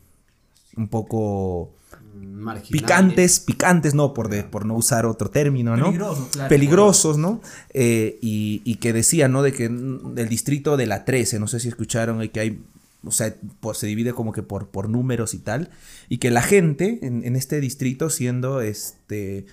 un 0.78 0.88
poco 0.88 1.74
picantes, 2.70 3.40
picantes, 3.40 3.94
no, 3.94 4.14
por, 4.14 4.30
de, 4.30 4.44
por 4.44 4.66
no 4.66 4.76
usar 4.76 5.06
otro 5.06 5.30
término, 5.30 5.78
¿no? 5.78 5.86
Peligrosos, 5.86 6.30
claro. 6.30 6.50
Peligrosos, 6.50 7.18
¿no? 7.18 7.42
Eh, 7.74 8.18
y, 8.22 8.76
que 8.76 8.94
decía, 8.94 9.28
¿no? 9.28 9.44
De 9.44 9.54
que 9.54 9.70
del 9.70 10.30
distrito 10.30 10.78
de 10.78 10.88
la 10.88 11.06
13, 11.06 11.40
no 11.40 11.48
sé 11.48 11.60
si 11.60 11.68
escucharon, 11.68 12.28
que 12.30 12.40
hay, 12.40 12.64
o 13.04 13.12
sea, 13.12 13.36
pues 13.60 13.78
se 13.78 13.88
divide 13.88 14.14
como 14.14 14.32
que 14.32 14.44
por, 14.44 14.68
por 14.68 14.90
números 14.90 15.34
y 15.34 15.40
tal, 15.40 15.70
y 16.10 16.18
que 16.18 16.32
la 16.32 16.42
gente 16.42 17.00
en, 17.02 17.24
en 17.24 17.36
este 17.36 17.60
distrito, 17.60 18.10
siendo, 18.10 18.62
este, 18.62 19.46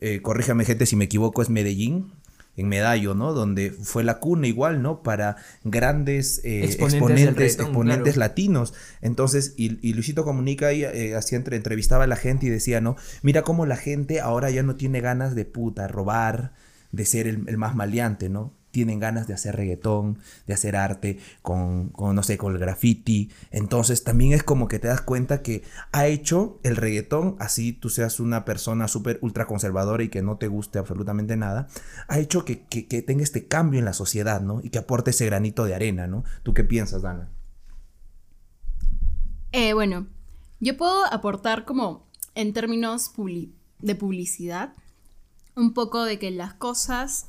eh, 0.00 0.20
corríjame 0.22 0.64
gente 0.64 0.86
si 0.86 0.96
me 0.96 1.06
equivoco, 1.06 1.42
es 1.42 1.50
Medellín, 1.50 2.12
en 2.56 2.68
Medallo, 2.68 3.14
¿no? 3.14 3.32
Donde 3.32 3.70
fue 3.70 4.02
la 4.02 4.18
cuna 4.18 4.46
igual, 4.46 4.82
¿no? 4.82 5.02
Para 5.02 5.36
grandes 5.64 6.40
eh, 6.44 6.64
exponentes, 6.64 7.58
exponentes, 7.58 8.16
latinos. 8.16 8.74
Entonces, 9.02 9.54
y, 9.56 9.92
Luisito 9.92 10.24
Comunica 10.24 10.72
y 10.72 10.84
eh, 10.84 11.14
hacía 11.14 11.38
entre, 11.38 11.56
entrevistaba 11.56 12.04
a 12.04 12.06
la 12.06 12.16
gente 12.16 12.46
y 12.46 12.50
decía, 12.50 12.80
¿no? 12.80 12.96
Mira 13.22 13.42
cómo 13.42 13.66
la 13.66 13.76
gente 13.76 14.20
ahora 14.20 14.50
ya 14.50 14.62
no 14.62 14.76
tiene 14.76 15.00
ganas 15.00 15.34
de 15.34 15.44
puta, 15.44 15.86
robar, 15.86 16.52
de 16.92 17.04
ser 17.04 17.26
el, 17.26 17.44
el 17.46 17.58
más 17.58 17.74
maleante, 17.74 18.28
¿no? 18.28 18.54
Tienen 18.76 19.00
ganas 19.00 19.26
de 19.26 19.32
hacer 19.32 19.56
reggaetón, 19.56 20.18
de 20.46 20.52
hacer 20.52 20.76
arte 20.76 21.18
con, 21.40 21.94
no 21.96 22.22
sé, 22.22 22.36
con 22.36 22.52
el 22.52 22.58
graffiti. 22.58 23.30
Entonces 23.50 24.04
también 24.04 24.34
es 24.34 24.42
como 24.42 24.68
que 24.68 24.78
te 24.78 24.86
das 24.86 25.00
cuenta 25.00 25.40
que 25.40 25.62
ha 25.92 26.08
hecho 26.08 26.60
el 26.62 26.76
reggaetón, 26.76 27.36
así 27.38 27.72
tú 27.72 27.88
seas 27.88 28.20
una 28.20 28.44
persona 28.44 28.86
súper 28.86 29.18
ultra 29.22 29.46
conservadora 29.46 30.02
y 30.02 30.10
que 30.10 30.20
no 30.20 30.36
te 30.36 30.48
guste 30.48 30.78
absolutamente 30.78 31.38
nada, 31.38 31.68
ha 32.06 32.18
hecho 32.18 32.44
que, 32.44 32.56
tenga 33.06 33.22
este 33.22 33.46
cambio 33.46 33.78
en 33.78 33.86
la 33.86 33.94
sociedad, 33.94 34.42
¿no? 34.42 34.60
Y 34.62 34.68
que 34.68 34.76
aporte 34.76 35.12
ese 35.12 35.24
granito 35.24 35.64
de 35.64 35.74
arena, 35.74 36.06
¿no? 36.06 36.24
¿Tú 36.42 36.52
qué 36.52 36.62
piensas, 36.62 37.00
Dana? 37.00 37.30
Eh, 39.52 39.72
bueno, 39.72 40.06
yo 40.60 40.76
puedo 40.76 41.06
aportar 41.10 41.64
como 41.64 42.06
en 42.34 42.52
términos 42.52 43.10
de 43.78 43.94
publicidad, 43.94 44.74
un 45.54 45.72
poco 45.72 46.04
de 46.04 46.18
que 46.18 46.30
las 46.30 46.52
cosas 46.52 47.28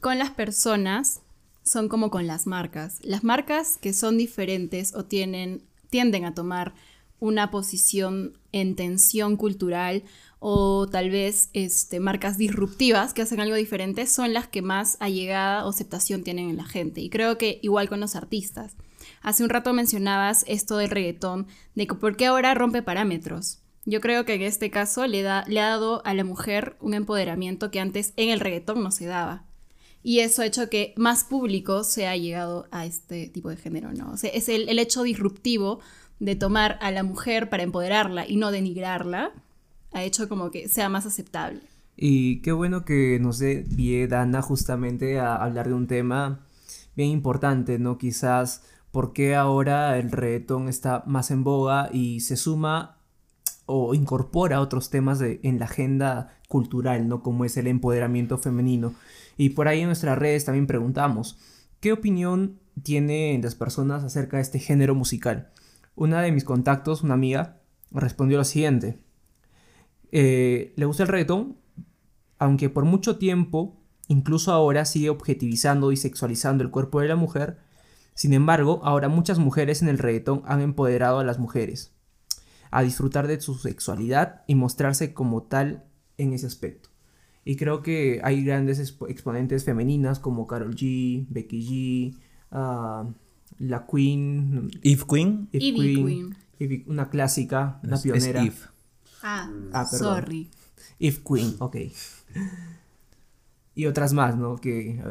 con 0.00 0.18
las 0.18 0.30
personas 0.30 1.20
son 1.62 1.88
como 1.88 2.10
con 2.10 2.26
las 2.26 2.46
marcas. 2.46 2.98
Las 3.02 3.24
marcas 3.24 3.78
que 3.78 3.92
son 3.92 4.18
diferentes 4.18 4.94
o 4.94 5.04
tienen, 5.04 5.62
tienden 5.90 6.24
a 6.24 6.34
tomar 6.34 6.74
una 7.20 7.50
posición 7.50 8.38
en 8.52 8.76
tensión 8.76 9.36
cultural 9.36 10.04
o 10.40 10.86
tal 10.88 11.10
vez 11.10 11.50
este, 11.52 12.00
marcas 12.00 12.38
disruptivas 12.38 13.12
que 13.12 13.22
hacen 13.22 13.40
algo 13.40 13.56
diferente 13.56 14.06
son 14.06 14.32
las 14.32 14.46
que 14.46 14.62
más 14.62 14.96
allegada 15.00 15.66
o 15.66 15.70
aceptación 15.70 16.22
tienen 16.22 16.48
en 16.48 16.56
la 16.56 16.64
gente. 16.64 17.00
Y 17.00 17.10
creo 17.10 17.38
que 17.38 17.58
igual 17.62 17.88
con 17.88 18.00
los 18.00 18.14
artistas. 18.14 18.76
Hace 19.20 19.42
un 19.42 19.50
rato 19.50 19.72
mencionabas 19.72 20.44
esto 20.46 20.76
del 20.76 20.90
reggaetón, 20.90 21.48
de 21.74 21.86
que 21.86 21.94
por 21.94 22.16
qué 22.16 22.26
ahora 22.26 22.54
rompe 22.54 22.82
parámetros. 22.82 23.58
Yo 23.84 24.00
creo 24.00 24.24
que 24.24 24.34
en 24.34 24.42
este 24.42 24.70
caso 24.70 25.06
le, 25.06 25.22
da, 25.22 25.44
le 25.48 25.60
ha 25.60 25.68
dado 25.68 26.02
a 26.04 26.14
la 26.14 26.22
mujer 26.22 26.76
un 26.80 26.94
empoderamiento 26.94 27.70
que 27.70 27.80
antes 27.80 28.12
en 28.16 28.28
el 28.28 28.40
reggaetón 28.40 28.82
no 28.82 28.90
se 28.90 29.06
daba. 29.06 29.47
Y 30.02 30.20
eso 30.20 30.42
ha 30.42 30.46
hecho 30.46 30.70
que 30.70 30.94
más 30.96 31.24
público 31.24 31.84
se 31.84 32.06
ha 32.06 32.16
llegado 32.16 32.66
a 32.70 32.86
este 32.86 33.28
tipo 33.28 33.50
de 33.50 33.56
género, 33.56 33.92
¿no? 33.92 34.12
O 34.12 34.16
sea, 34.16 34.30
es 34.30 34.48
el, 34.48 34.68
el 34.68 34.78
hecho 34.78 35.02
disruptivo 35.02 35.80
de 36.20 36.36
tomar 36.36 36.78
a 36.80 36.90
la 36.90 37.02
mujer 37.02 37.48
para 37.48 37.62
empoderarla 37.62 38.26
y 38.26 38.36
no 38.36 38.50
denigrarla, 38.50 39.32
ha 39.92 40.02
hecho 40.02 40.28
como 40.28 40.50
que 40.50 40.68
sea 40.68 40.88
más 40.88 41.06
aceptable. 41.06 41.60
Y 41.96 42.40
qué 42.42 42.52
bueno 42.52 42.84
que 42.84 43.18
nos 43.20 43.38
dé 43.38 43.64
pie, 43.76 44.06
Dana, 44.06 44.42
justamente 44.42 45.18
a 45.18 45.36
hablar 45.36 45.68
de 45.68 45.74
un 45.74 45.86
tema 45.86 46.46
bien 46.94 47.10
importante, 47.10 47.78
¿no? 47.78 47.98
Quizás 47.98 48.62
por 48.92 49.12
qué 49.12 49.34
ahora 49.34 49.98
el 49.98 50.10
reggaetón 50.10 50.68
está 50.68 51.02
más 51.06 51.30
en 51.30 51.44
boga 51.44 51.90
y 51.92 52.20
se 52.20 52.36
suma 52.36 52.98
o 53.66 53.94
incorpora 53.94 54.60
otros 54.60 54.90
temas 54.90 55.18
de, 55.18 55.40
en 55.42 55.58
la 55.58 55.66
agenda 55.66 56.38
cultural, 56.48 57.08
¿no? 57.08 57.22
Como 57.22 57.44
es 57.44 57.56
el 57.56 57.66
empoderamiento 57.66 58.38
femenino. 58.38 58.94
Y 59.38 59.50
por 59.50 59.68
ahí 59.68 59.80
en 59.80 59.86
nuestras 59.86 60.18
redes 60.18 60.44
también 60.44 60.66
preguntamos, 60.66 61.38
¿qué 61.80 61.92
opinión 61.92 62.58
tienen 62.82 63.40
las 63.40 63.54
personas 63.54 64.04
acerca 64.04 64.36
de 64.36 64.42
este 64.42 64.58
género 64.58 64.94
musical? 64.94 65.50
Una 65.94 66.20
de 66.20 66.32
mis 66.32 66.44
contactos, 66.44 67.02
una 67.02 67.14
amiga, 67.14 67.60
respondió 67.90 68.36
lo 68.36 68.44
siguiente. 68.44 68.98
Eh, 70.12 70.74
¿Le 70.76 70.84
gusta 70.84 71.04
el 71.04 71.08
reggaetón? 71.08 71.56
Aunque 72.38 72.68
por 72.68 72.84
mucho 72.84 73.16
tiempo, 73.16 73.80
incluso 74.08 74.52
ahora, 74.52 74.84
sigue 74.84 75.08
objetivizando 75.08 75.92
y 75.92 75.96
sexualizando 75.96 76.62
el 76.62 76.70
cuerpo 76.70 77.00
de 77.00 77.08
la 77.08 77.16
mujer, 77.16 77.60
sin 78.14 78.34
embargo, 78.34 78.80
ahora 78.82 79.08
muchas 79.08 79.38
mujeres 79.38 79.80
en 79.80 79.88
el 79.88 79.98
reggaetón 79.98 80.42
han 80.44 80.60
empoderado 80.60 81.20
a 81.20 81.24
las 81.24 81.38
mujeres 81.38 81.94
a 82.70 82.82
disfrutar 82.82 83.26
de 83.26 83.40
su 83.40 83.54
sexualidad 83.54 84.42
y 84.46 84.54
mostrarse 84.54 85.14
como 85.14 85.44
tal 85.44 85.84
en 86.16 86.32
ese 86.32 86.46
aspecto. 86.46 86.87
Y 87.48 87.56
creo 87.56 87.80
que 87.80 88.20
hay 88.22 88.44
grandes 88.44 88.78
exponentes 88.78 89.64
femeninas 89.64 90.18
como 90.18 90.46
Carol 90.46 90.76
G, 90.76 91.24
Becky 91.30 92.12
G, 92.12 92.18
ah, 92.50 93.08
la 93.58 93.86
Queen. 93.86 94.70
Eve 94.82 95.02
Queen. 95.08 95.48
Eve 95.54 96.36
Queen. 96.58 96.84
una 96.88 97.08
clásica, 97.08 97.80
una 97.82 97.96
pionera. 97.96 98.42
Eve. 98.42 98.56
Ah, 99.22 99.50
ah 99.72 99.86
sorry. 99.86 100.50
Eve 101.00 101.22
Queen, 101.26 101.54
ok. 101.58 101.76
y 103.74 103.86
otras 103.86 104.12
más, 104.12 104.36
¿no? 104.36 104.56
Que, 104.56 105.02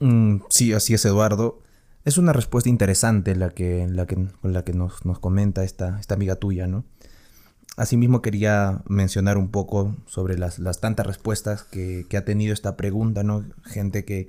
mm, 0.00 0.40
sí, 0.50 0.74
así 0.74 0.92
es, 0.92 1.02
Eduardo. 1.06 1.62
Es 2.04 2.18
una 2.18 2.34
respuesta 2.34 2.68
interesante 2.68 3.34
la 3.36 3.48
que, 3.48 3.88
la 3.88 4.04
que, 4.04 4.28
la 4.42 4.66
que 4.66 4.74
nos, 4.74 5.06
nos 5.06 5.18
comenta 5.18 5.64
esta, 5.64 5.98
esta 5.98 6.12
amiga 6.12 6.36
tuya, 6.36 6.66
¿no? 6.66 6.84
Asimismo 7.76 8.22
quería 8.22 8.82
mencionar 8.88 9.36
un 9.36 9.50
poco 9.50 9.94
sobre 10.06 10.38
las, 10.38 10.58
tantas 10.80 11.06
respuestas 11.06 11.62
que, 11.62 12.06
ha 12.16 12.24
tenido 12.24 12.54
esta 12.54 12.74
pregunta, 12.74 13.22
¿no? 13.22 13.44
Gente 13.64 14.04
que, 14.04 14.28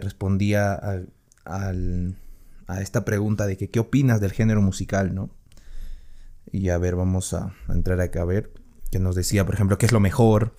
respondía 0.00 0.74
a, 1.44 1.72
esta 2.80 3.04
pregunta 3.04 3.46
de 3.46 3.56
que 3.56 3.70
qué 3.70 3.78
opinas 3.78 4.20
del 4.20 4.32
género 4.32 4.62
musical, 4.62 5.14
¿no? 5.14 5.30
Y 6.50 6.70
a 6.70 6.78
ver, 6.78 6.96
vamos 6.96 7.34
a, 7.34 7.54
entrar 7.68 8.00
acá 8.00 8.22
a 8.22 8.24
ver, 8.24 8.52
que 8.90 8.98
nos 8.98 9.14
decía, 9.14 9.46
por 9.46 9.54
ejemplo, 9.54 9.78
qué 9.78 9.86
es 9.86 9.92
lo 9.92 10.00
mejor. 10.00 10.56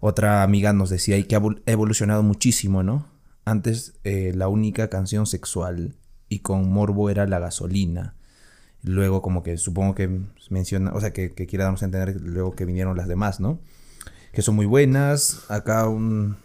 Otra 0.00 0.42
amiga 0.42 0.72
nos 0.72 0.88
decía 0.88 1.18
y 1.18 1.24
que 1.24 1.36
ha 1.36 1.42
evolucionado 1.66 2.22
muchísimo, 2.22 2.82
¿no? 2.82 3.06
Antes 3.44 3.92
eh, 4.04 4.32
la 4.34 4.48
única 4.48 4.88
canción 4.88 5.26
sexual 5.26 5.94
y 6.30 6.38
con 6.38 6.72
morbo 6.72 7.10
era 7.10 7.26
la 7.26 7.38
gasolina. 7.38 8.14
Luego 8.82 9.20
como 9.20 9.42
que 9.42 9.56
supongo 9.58 9.94
que 9.94 10.20
menciona, 10.48 10.92
o 10.94 11.00
sea, 11.00 11.12
que, 11.12 11.32
quiera 11.34 11.64
darnos 11.64 11.82
a 11.82 11.86
entender 11.86 12.20
luego 12.20 12.52
que 12.52 12.64
vinieron 12.64 12.96
las 12.96 13.08
demás, 13.08 13.40
¿no? 13.40 13.60
Que 14.32 14.42
son 14.42 14.56
muy 14.56 14.66
buenas. 14.66 15.44
Acá 15.50 15.86
un, 15.86 16.36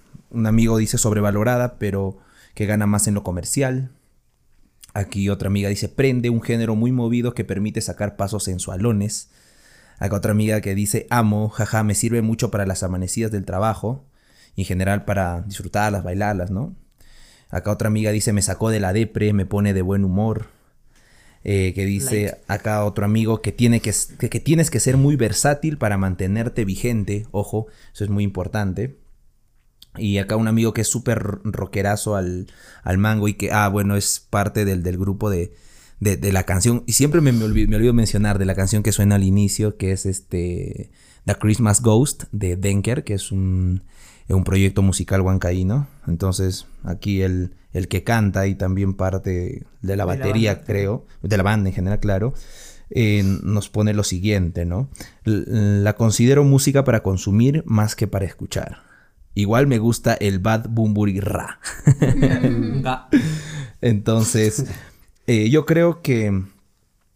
amigo 0.45 0.77
dice 0.77 0.97
sobrevalorada, 0.97 1.77
pero 1.79 2.17
que 2.53 2.65
gana 2.65 2.87
más 2.87 3.07
en 3.07 3.13
lo 3.13 3.23
comercial. 3.23 3.91
Aquí 4.93 5.29
otra 5.29 5.47
amiga 5.47 5.69
dice 5.69 5.89
prende 5.89 6.29
un 6.29 6.41
género 6.41 6.75
muy 6.75 6.91
movido 6.91 7.33
que 7.33 7.43
permite 7.45 7.81
sacar 7.81 8.15
pasos 8.17 8.43
sensualones. 8.43 9.29
Acá 9.99 10.17
otra 10.17 10.31
amiga 10.31 10.61
que 10.61 10.75
dice 10.75 11.07
amo, 11.09 11.49
jaja, 11.49 11.83
me 11.83 11.95
sirve 11.95 12.21
mucho 12.21 12.51
para 12.51 12.65
las 12.65 12.83
amanecidas 12.83 13.31
del 13.31 13.45
trabajo. 13.45 14.05
Y 14.55 14.61
en 14.61 14.67
general 14.67 15.05
para 15.05 15.41
disfrutarlas, 15.41 16.03
bailarlas, 16.03 16.51
¿no? 16.51 16.75
Acá 17.49 17.71
otra 17.71 17.87
amiga 17.87 18.11
dice 18.11 18.33
me 18.33 18.41
sacó 18.41 18.69
de 18.69 18.79
la 18.79 18.93
depre, 18.93 19.31
me 19.33 19.45
pone 19.45 19.73
de 19.73 19.81
buen 19.81 20.03
humor. 20.03 20.54
Eh, 21.47 21.73
que 21.75 21.85
dice 21.85 22.39
acá 22.47 22.83
otro 22.83 23.05
amigo 23.05 23.39
que, 23.39 23.51
tiene 23.51 23.79
que, 23.79 23.93
que, 24.17 24.39
tienes 24.39 24.71
que 24.71 24.79
ser 24.79 24.97
muy 24.97 25.15
versátil 25.15 25.77
para 25.77 25.95
mantenerte 25.95 26.65
vigente, 26.65 27.27
ojo, 27.29 27.67
eso 27.93 28.03
es 28.03 28.09
muy 28.09 28.23
importante. 28.23 28.97
Y 29.95 30.17
acá 30.17 30.37
un 30.37 30.47
amigo 30.47 30.73
que 30.73 30.81
es 30.81 30.87
súper 30.87 31.19
rockerazo 31.43 32.15
al, 32.15 32.47
al, 32.83 32.97
mango 32.97 33.27
y 33.27 33.35
que, 33.35 33.51
ah, 33.51 33.69
bueno, 33.69 33.95
es 33.95 34.25
parte 34.27 34.65
del, 34.65 34.81
del 34.81 34.97
grupo 34.97 35.29
de, 35.29 35.53
de, 35.99 36.31
la 36.31 36.43
canción. 36.45 36.83
Y 36.87 36.93
siempre 36.93 37.21
me, 37.21 37.31
me, 37.31 37.45
olvido, 37.45 37.69
me, 37.69 37.75
olvido, 37.75 37.93
mencionar 37.93 38.39
de 38.39 38.45
la 38.45 38.55
canción 38.55 38.81
que 38.81 38.91
suena 38.91 39.13
al 39.13 39.23
inicio, 39.23 39.77
que 39.77 39.91
es 39.91 40.07
este 40.07 40.89
The 41.25 41.35
Christmas 41.35 41.83
Ghost 41.83 42.23
de 42.31 42.55
Denker, 42.55 43.03
que 43.03 43.13
es 43.13 43.31
un, 43.31 43.83
un 44.33 44.43
proyecto 44.43 44.81
musical 44.81 45.21
huancaíno. 45.21 45.87
Entonces, 46.07 46.65
aquí 46.83 47.21
el, 47.21 47.55
el 47.73 47.87
que 47.87 48.03
canta 48.03 48.47
y 48.47 48.55
también 48.55 48.93
parte 48.93 49.65
de 49.81 49.95
la 49.95 50.05
batería, 50.05 50.63
creo, 50.63 51.05
de 51.21 51.37
la 51.37 51.43
banda 51.43 51.69
en 51.69 51.75
general, 51.75 51.99
claro, 51.99 52.33
eh, 52.89 53.23
nos 53.43 53.69
pone 53.69 53.93
lo 53.93 54.03
siguiente, 54.03 54.65
¿no? 54.65 54.89
La 55.23 55.93
considero 55.93 56.43
música 56.43 56.83
para 56.83 57.03
consumir 57.03 57.63
más 57.65 57.95
que 57.95 58.07
para 58.07 58.25
escuchar. 58.25 58.83
Igual 59.33 59.67
me 59.67 59.79
gusta 59.79 60.13
el 60.13 60.39
Bad 60.39 60.69
Bumburi 60.69 61.19
Ra. 61.19 61.59
Entonces, 63.81 64.65
eh, 65.27 65.49
yo 65.49 65.65
creo 65.65 66.01
que 66.01 66.43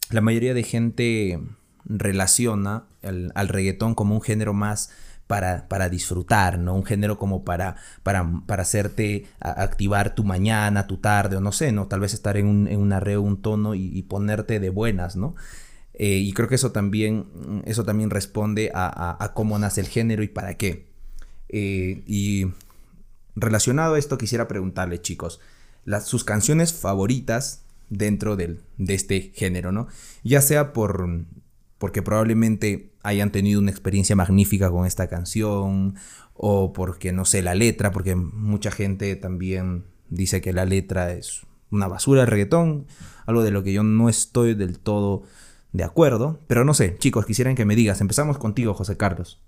la 0.10 0.22
mayoría 0.22 0.54
de 0.54 0.64
gente 0.64 1.40
relaciona 1.86 2.84
al 3.02 3.48
reggaetón 3.48 3.96
como 3.96 4.16
un 4.16 4.22
género 4.22 4.54
más 4.54 4.92
para, 5.30 5.90
disfrutar, 5.90 6.58
¿no? 6.58 6.74
Un 6.74 6.84
género 6.84 7.20
como 7.20 7.46
para, 7.46 7.76
para, 8.02 8.28
para 8.48 8.64
hacerte 8.64 9.28
activar 9.40 10.16
tu 10.16 10.24
mañana, 10.24 10.88
tu 10.88 10.98
tarde, 10.98 11.36
o 11.36 11.40
no 11.40 11.52
sé, 11.52 11.72
¿no? 11.72 11.86
Tal 11.86 12.00
vez 12.00 12.16
estar 12.16 12.36
en 12.36 12.48
un, 12.48 12.68
en 12.68 12.80
un 12.80 12.92
arreo, 12.94 13.22
un 13.22 13.40
tono 13.40 13.76
y, 13.76 14.02
ponerte 14.02 14.60
de 14.60 14.72
buenas, 14.72 15.16
¿no? 15.16 15.36
Eh, 15.94 16.18
y 16.18 16.34
creo 16.34 16.48
que 16.48 16.56
eso 16.56 16.72
también, 16.72 17.28
eso 17.66 17.84
también 17.84 18.10
responde 18.10 18.72
a, 18.74 19.32
cómo 19.36 19.60
nace 19.60 19.82
el 19.82 19.88
género 19.88 20.24
y 20.24 20.30
para 20.30 20.58
qué. 20.58 20.88
Eh, 21.50 22.02
y 22.08 22.48
relacionado 23.36 23.94
a 23.94 24.00
esto 24.00 24.18
quisiera 24.18 24.48
preguntarle, 24.48 25.00
chicos, 25.00 25.42
las, 25.86 26.08
sus 26.08 26.24
canciones 26.24 26.74
favoritas 26.74 27.62
dentro 27.92 28.36
del, 28.36 28.62
de 28.80 28.96
este 28.96 29.32
género, 29.36 29.72
¿no? 29.72 29.90
Ya 30.24 30.42
sea 30.42 30.74
por 30.74 31.08
porque 31.78 32.02
probablemente 32.02 32.89
hayan 33.10 33.32
tenido 33.32 33.60
una 33.60 33.72
experiencia 33.72 34.16
magnífica 34.16 34.70
con 34.70 34.86
esta 34.86 35.08
canción 35.08 35.96
o 36.34 36.74
porque 36.74 37.12
no 37.12 37.26
sé 37.26 37.42
la 37.42 37.56
letra, 37.56 37.92
porque 37.92 38.16
mucha 38.16 38.72
gente 38.72 39.16
también 39.16 39.86
dice 40.10 40.42
que 40.42 40.54
la 40.54 40.66
letra 40.66 41.12
es 41.12 41.42
una 41.72 41.88
basura 41.88 42.22
de 42.22 42.28
reggaetón, 42.28 42.88
algo 43.26 43.44
de 43.44 43.52
lo 43.52 43.64
que 43.64 43.74
yo 43.74 43.84
no 43.84 44.10
estoy 44.10 44.56
del 44.56 44.80
todo 44.80 45.24
de 45.72 45.84
acuerdo, 45.84 46.40
pero 46.48 46.66
no 46.66 46.74
sé, 46.74 46.98
chicos, 46.98 47.26
quisieran 47.26 47.56
que 47.56 47.66
me 47.66 47.76
digas, 47.76 48.02
empezamos 48.02 48.38
contigo, 48.38 48.74
José 48.74 48.98
Carlos. 48.98 49.40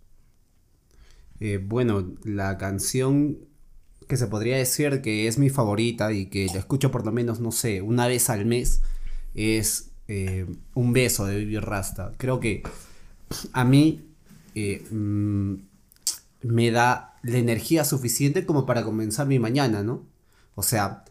Eh, 1.39 1.59
bueno, 1.63 2.13
la 2.23 2.57
canción 2.57 3.39
que 4.07 4.17
se 4.17 4.27
podría 4.27 4.57
decir 4.57 5.01
que 5.01 5.27
es 5.27 5.39
mi 5.39 5.49
favorita 5.49 6.11
y 6.13 6.27
que 6.27 6.45
la 6.47 6.59
escucho 6.59 6.91
por 6.91 7.05
lo 7.05 7.11
menos, 7.11 7.39
no 7.39 7.51
sé, 7.51 7.81
una 7.81 8.07
vez 8.07 8.29
al 8.29 8.45
mes, 8.45 8.81
es 9.33 9.91
eh, 10.07 10.45
un 10.73 10.93
beso 10.93 11.25
de 11.25 11.37
Vivir 11.39 11.61
Rasta. 11.61 12.13
Creo 12.17 12.39
que 12.39 12.63
a 13.53 13.63
mí 13.63 14.01
eh, 14.55 14.85
mm, 14.89 15.55
me 16.43 16.71
da 16.71 17.19
la 17.23 17.37
energía 17.37 17.85
suficiente 17.85 18.45
como 18.45 18.65
para 18.65 18.83
comenzar 18.83 19.27
mi 19.27 19.39
mañana, 19.39 19.83
¿no? 19.83 20.05
O 20.55 20.63
sea, 20.63 21.05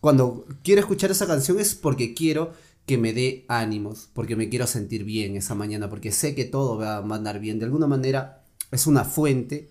cuando 0.00 0.46
quiero 0.62 0.80
escuchar 0.80 1.10
esa 1.10 1.26
canción 1.26 1.58
es 1.58 1.74
porque 1.74 2.14
quiero 2.14 2.52
que 2.86 2.98
me 2.98 3.12
dé 3.12 3.44
ánimos, 3.48 4.08
porque 4.14 4.36
me 4.36 4.48
quiero 4.48 4.66
sentir 4.66 5.04
bien 5.04 5.36
esa 5.36 5.54
mañana, 5.54 5.90
porque 5.90 6.12
sé 6.12 6.34
que 6.34 6.44
todo 6.44 6.78
va 6.78 6.98
a 6.98 7.14
andar 7.16 7.40
bien. 7.40 7.58
De 7.58 7.64
alguna 7.64 7.86
manera 7.88 8.44
es 8.70 8.86
una 8.86 9.04
fuente 9.04 9.68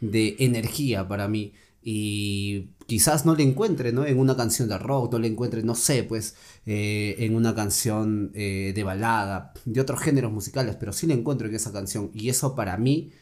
de 0.00 0.36
energía 0.38 1.06
para 1.08 1.28
mí. 1.28 1.52
Y 1.86 2.70
quizás 2.86 3.26
no 3.26 3.34
le 3.36 3.42
encuentre, 3.42 3.92
¿no? 3.92 4.06
En 4.06 4.18
una 4.18 4.34
canción 4.36 4.70
de 4.70 4.78
rock, 4.78 5.12
no 5.12 5.18
le 5.18 5.28
encuentre, 5.28 5.62
no 5.62 5.74
sé, 5.74 6.02
pues, 6.02 6.34
eh, 6.64 7.16
en 7.18 7.36
una 7.36 7.54
canción 7.54 8.32
eh, 8.34 8.72
de 8.74 8.82
balada, 8.82 9.52
de 9.66 9.82
otros 9.82 10.00
géneros 10.00 10.32
musicales, 10.32 10.76
pero 10.80 10.94
sí 10.94 11.06
le 11.06 11.12
encuentro 11.12 11.46
en 11.46 11.54
esa 11.54 11.72
canción. 11.72 12.10
Y 12.14 12.30
eso 12.30 12.54
para 12.54 12.78
mí, 12.78 13.12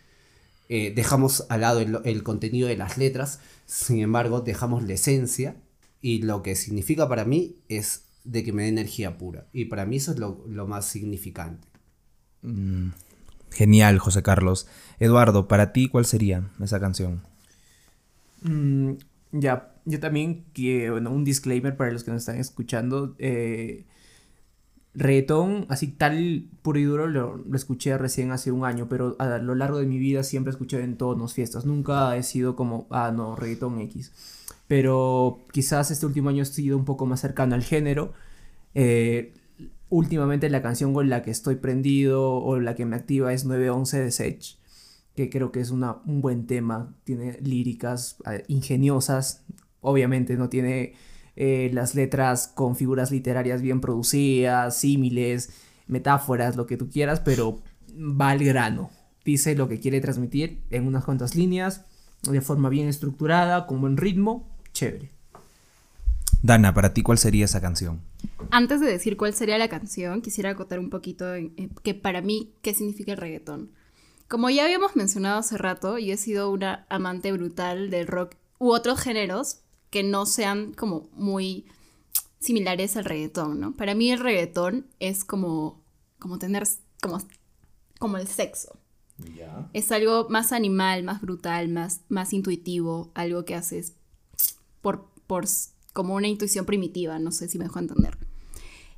eh, 0.69 0.93
dejamos 0.95 1.45
al 1.49 1.63
lado 1.63 1.81
el, 1.81 2.23
contenido 2.23 2.69
de 2.69 2.77
las 2.77 2.99
letras, 2.99 3.41
sin 3.67 3.99
embargo, 3.99 4.43
dejamos 4.43 4.85
la 4.85 4.95
esencia 4.95 5.57
y 6.01 6.23
lo 6.23 6.43
que 6.43 6.55
significa 6.55 7.09
para 7.09 7.25
mí 7.25 7.57
es 7.69 8.05
de 8.23 8.45
que 8.45 8.53
me 8.53 8.63
dé 8.63 8.69
energía 8.69 9.19
pura. 9.19 9.49
Y 9.53 9.65
para 9.65 9.87
mí 9.87 9.97
eso 9.97 10.13
es 10.13 10.19
lo, 10.19 10.67
más 10.69 10.87
significante. 10.87 11.67
Mm, 12.43 12.91
genial, 13.51 13.99
José 13.99 14.23
Carlos. 14.23 14.69
Eduardo, 15.01 15.49
para 15.49 15.73
ti, 15.73 15.89
¿cuál 15.89 16.07
sería 16.07 16.49
esa 16.61 16.79
canción? 16.79 17.32
Mm, 18.45 18.93
ya, 19.33 19.75
yo 19.85 20.01
también, 20.01 20.45
que, 20.53 20.91
bueno, 20.91 21.11
un 21.11 21.25
disclaimer 21.25 21.77
para 21.77 21.91
los 21.91 22.05
que 22.05 22.11
nos 22.11 22.23
están 22.23 22.39
escuchando. 22.39 23.15
Eh, 23.19 23.87
reggaetón, 24.95 25.67
así 25.69 25.89
tal 25.89 26.49
puro 26.63 26.79
y 26.79 26.85
duro, 26.85 27.07
lo, 27.07 27.43
escuché 27.55 27.97
recién 27.99 28.31
hace 28.31 28.53
un 28.53 28.65
año, 28.65 28.89
pero 28.89 29.17
a 29.19 29.39
lo 29.39 29.55
largo 29.55 29.79
de 29.79 29.87
mi 29.87 29.99
vida 29.99 30.23
siempre 30.23 30.51
escuché 30.51 30.83
en 30.83 30.97
tonos, 30.97 31.35
fiestas. 31.35 31.65
Nunca 31.67 32.17
he 32.17 32.23
sido 32.23 32.57
como, 32.57 32.87
ah, 32.91 33.13
no, 33.15 33.37
reggaetón 33.37 33.81
X. 33.81 34.13
Pero 34.69 35.41
quizás 35.53 35.91
este 35.91 36.07
último 36.07 36.31
año 36.31 36.43
he 36.43 36.47
sido 36.47 36.77
un 36.79 36.85
poco 36.85 37.07
más 37.07 37.21
cercano 37.21 37.55
al 37.55 37.63
género. 37.63 38.13
Eh, 38.75 39.35
últimamente 39.89 40.49
la 40.51 40.63
canción 40.63 40.95
con 40.95 41.09
la 41.11 41.23
que 41.23 41.31
estoy 41.31 41.57
prendido 41.57 42.35
o 42.37 42.59
la 42.61 42.75
que 42.75 42.87
me 42.87 42.97
activa 42.97 43.33
es 43.33 43.45
911 43.45 44.01
de 44.01 44.11
Sech 44.11 44.62
que 45.15 45.29
creo 45.31 45.53
que 45.53 45.61
es 45.61 45.71
una, 45.71 45.97
un 46.07 46.21
buen 46.21 46.47
tema, 46.47 46.95
tiene 47.05 47.39
líricas 47.41 48.17
eh, 48.31 48.45
ingeniosas, 48.49 49.45
obviamente 49.81 50.37
no 50.37 50.49
tiene 50.49 50.95
eh, 51.37 51.71
las 51.73 51.95
letras 51.95 52.49
con 52.49 52.77
figuras 52.77 53.11
literarias 53.11 53.63
bien 53.63 53.81
producidas, 53.81 54.77
símiles, 54.77 55.51
metáforas, 55.87 56.57
lo 56.57 56.67
que 56.67 56.77
tú 56.77 56.89
quieras, 56.89 57.21
pero 57.21 57.61
va 57.91 58.31
al 58.31 58.43
grano, 58.45 58.91
dice 59.25 59.55
lo 59.55 59.69
que 59.69 59.81
quiere 59.81 60.01
transmitir 60.01 60.63
en 60.71 60.87
unas 60.87 61.05
cuantas 61.05 61.35
líneas, 61.35 61.85
de 62.23 62.41
forma 62.41 62.69
bien 62.69 62.89
estructurada, 62.89 63.67
con 63.67 63.81
buen 63.81 63.97
ritmo, 63.97 64.49
chévere. 64.73 65.11
Dana, 66.43 66.75
para 66.75 66.93
ti, 66.93 67.03
¿cuál 67.03 67.19
sería 67.19 67.45
esa 67.45 67.61
canción? 67.61 68.01
Antes 68.51 68.81
de 68.81 68.87
decir 68.87 69.17
cuál 69.17 69.35
sería 69.35 69.59
la 69.59 69.69
canción, 69.69 70.23
quisiera 70.23 70.51
acotar 70.51 70.79
un 70.79 70.91
poquito 70.91 71.27
que 71.83 71.95
para 71.95 72.21
mí, 72.21 72.53
¿qué 72.63 72.75
significa 72.75 73.13
el 73.13 73.19
reggaetón? 73.19 73.71
Como 74.33 74.49
ya 74.49 74.65
habíamos 74.65 74.97
mencionado 74.97 75.41
hace 75.41 75.59
rato, 75.59 75.99
yo 75.99 76.15
he 76.15 76.17
sido 76.17 76.51
una 76.51 76.87
amante 76.89 77.31
brutal 77.33 77.91
del 77.91 78.07
rock 78.07 78.35
u 78.59 78.71
otros 78.71 78.99
géneros 78.99 79.59
que 79.91 80.03
no 80.03 80.25
sean 80.25 80.73
como 80.73 81.11
muy 81.13 81.67
similares 82.39 82.97
al 82.97 83.05
reggaetón, 83.05 83.61
¿no? 83.61 83.77
Para 83.77 83.95
mí 83.95 84.11
el 84.11 84.21
reggaetón 84.21 84.87
es 85.01 85.23
como, 85.23 85.83
como 86.19 86.39
tener, 86.39 86.67
como, 87.03 87.19
como 87.99 88.17
el 88.17 88.27
sexo. 88.27 88.79
Es 89.75 89.93
algo 89.93 90.31
más 90.31 90.53
animal, 90.53 91.03
más 91.03 91.21
brutal, 91.21 91.69
más, 91.69 92.01
más 92.09 92.33
intuitivo, 92.33 93.11
algo 93.13 93.45
que 93.45 93.55
haces 93.55 93.93
por, 94.81 95.11
por, 95.27 95.45
como 95.93 96.15
una 96.15 96.29
intuición 96.29 96.65
primitiva, 96.65 97.19
no 97.19 97.33
sé 97.33 97.49
si 97.49 97.59
me 97.59 97.65
dejo 97.65 97.81
entender. 97.81 98.17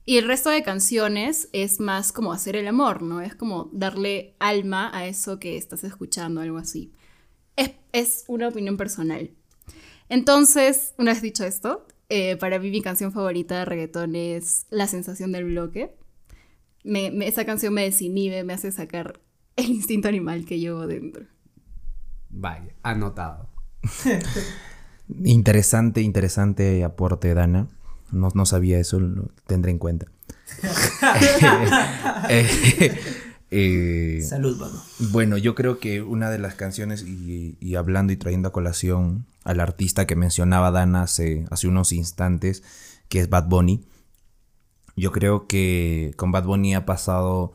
Y 0.06 0.18
el 0.18 0.26
resto 0.26 0.50
de 0.50 0.62
canciones 0.62 1.48
es 1.52 1.80
más 1.80 2.12
como 2.12 2.32
hacer 2.32 2.56
el 2.56 2.66
amor, 2.66 3.02
¿no? 3.02 3.22
Es 3.22 3.34
como 3.34 3.70
darle 3.72 4.34
alma 4.38 4.90
a 4.92 5.06
eso 5.06 5.38
que 5.38 5.56
estás 5.56 5.82
escuchando, 5.82 6.42
algo 6.42 6.58
así. 6.58 6.92
Es, 7.92 8.24
una 8.26 8.48
opinión 8.48 8.76
personal. 8.76 9.30
Entonces, 10.08 10.94
una 10.98 11.12
vez 11.12 11.22
dicho 11.22 11.44
esto, 11.44 11.86
eh, 12.08 12.36
para 12.36 12.58
mí 12.58 12.70
mi 12.70 12.82
canción 12.82 13.12
favorita 13.12 13.58
de 13.58 13.64
reggaetón 13.64 14.14
es 14.16 14.66
La 14.68 14.88
sensación 14.88 15.32
del 15.32 15.44
bloque. 15.44 15.96
esa 16.84 17.46
canción 17.46 17.72
me 17.72 17.84
desinhibe, 17.84 18.44
me 18.44 18.52
hace 18.52 18.72
sacar 18.72 19.20
el 19.56 19.66
instinto 19.70 20.08
animal 20.08 20.44
que 20.44 20.58
llevo 20.58 20.86
dentro. 20.86 21.24
Vaya, 22.28 22.74
anotado. 22.82 23.48
interesante, 25.24 26.02
interesante 26.02 26.84
aporte, 26.84 27.32
Dana. 27.32 27.68
No, 28.14 28.46
sabía 28.46 28.78
eso, 28.78 29.00
lo 29.00 29.28
tendré 29.46 29.70
en 29.70 29.78
cuenta. 29.78 30.06
Eh, 32.30 32.98
eh, 33.50 34.22
Salud, 34.26 34.58
mano. 34.58 34.82
Bueno, 34.98 35.36
yo 35.36 35.54
creo 35.54 35.78
que 35.78 36.00
una 36.02 36.30
de 36.30 36.38
las 36.38 36.54
canciones, 36.54 37.02
y, 37.02 37.74
hablando 37.76 38.12
y 38.12 38.16
trayendo 38.16 38.48
a 38.48 38.52
colación 38.52 39.26
al 39.44 39.60
artista 39.60 40.06
que 40.06 40.16
mencionaba 40.16 40.70
Dana 40.70 41.02
hace, 41.02 41.44
hace 41.50 41.68
unos 41.68 41.92
instantes, 41.92 42.62
que 43.08 43.20
es 43.20 43.28
Bad 43.28 43.48
Bunny, 43.48 43.84
yo 44.96 45.12
creo 45.12 45.46
que 45.46 46.14
con 46.16 46.32
Bad 46.32 46.44
Bunny 46.44 46.74
ha 46.74 46.86
pasado. 46.86 47.52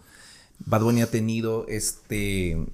Bad 0.66 0.84
Bunny 0.84 1.02
ha 1.02 1.12
tenido 1.12 1.66
este. 1.68 2.66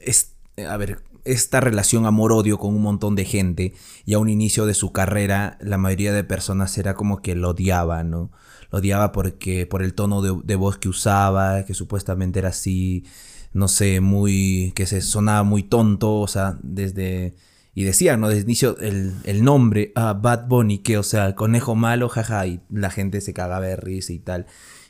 este 0.00 0.66
a 0.66 0.76
ver, 0.76 1.02
esta 1.26 1.60
relación 1.60 2.06
amor-odio 2.06 2.58
con 2.58 2.74
un 2.74 2.82
montón 2.82 3.14
de 3.14 3.24
gente 3.24 3.74
y 4.04 4.14
a 4.14 4.18
un 4.18 4.28
inicio 4.28 4.66
de 4.66 4.74
su 4.74 4.92
carrera 4.92 5.58
la 5.60 5.78
mayoría 5.78 6.12
de 6.12 6.24
personas 6.24 6.76
era 6.78 6.94
como 6.94 7.20
que 7.20 7.34
lo 7.34 7.50
odiaba, 7.50 8.04
¿no? 8.04 8.30
Lo 8.70 8.78
odiaba 8.78 9.12
porque 9.12 9.66
por 9.66 9.82
el 9.82 9.94
tono 9.94 10.22
de, 10.22 10.56
voz 10.56 10.78
que 10.78 10.88
usaba, 10.88 11.64
que 11.64 11.74
supuestamente 11.74 12.38
era 12.38 12.48
así, 12.48 13.04
no 13.52 13.68
sé, 13.68 14.00
muy, 14.00 14.72
que 14.74 14.86
se 14.86 15.00
sonaba 15.00 15.42
muy 15.42 15.62
tonto, 15.62 16.20
o 16.20 16.28
sea, 16.28 16.58
desde... 16.62 17.34
Y 17.74 17.84
decía, 17.84 18.16
¿no? 18.16 18.28
Desde 18.28 18.40
el 18.40 18.46
inicio 18.46 18.78
el, 18.78 19.44
nombre, 19.44 19.92
ah, 19.96 20.14
Bad 20.14 20.48
Bunny, 20.48 20.78
que, 20.78 20.96
o 20.96 21.02
sea, 21.02 21.34
conejo 21.34 21.74
malo, 21.74 22.08
jaja, 22.08 22.46
y 22.46 22.62
la 22.70 22.90
gente 22.90 23.20
se 23.20 23.34
cagaba 23.34 23.66
de 23.66 23.76
risa 23.76 24.14
y 24.14 24.18
tal 24.18 24.46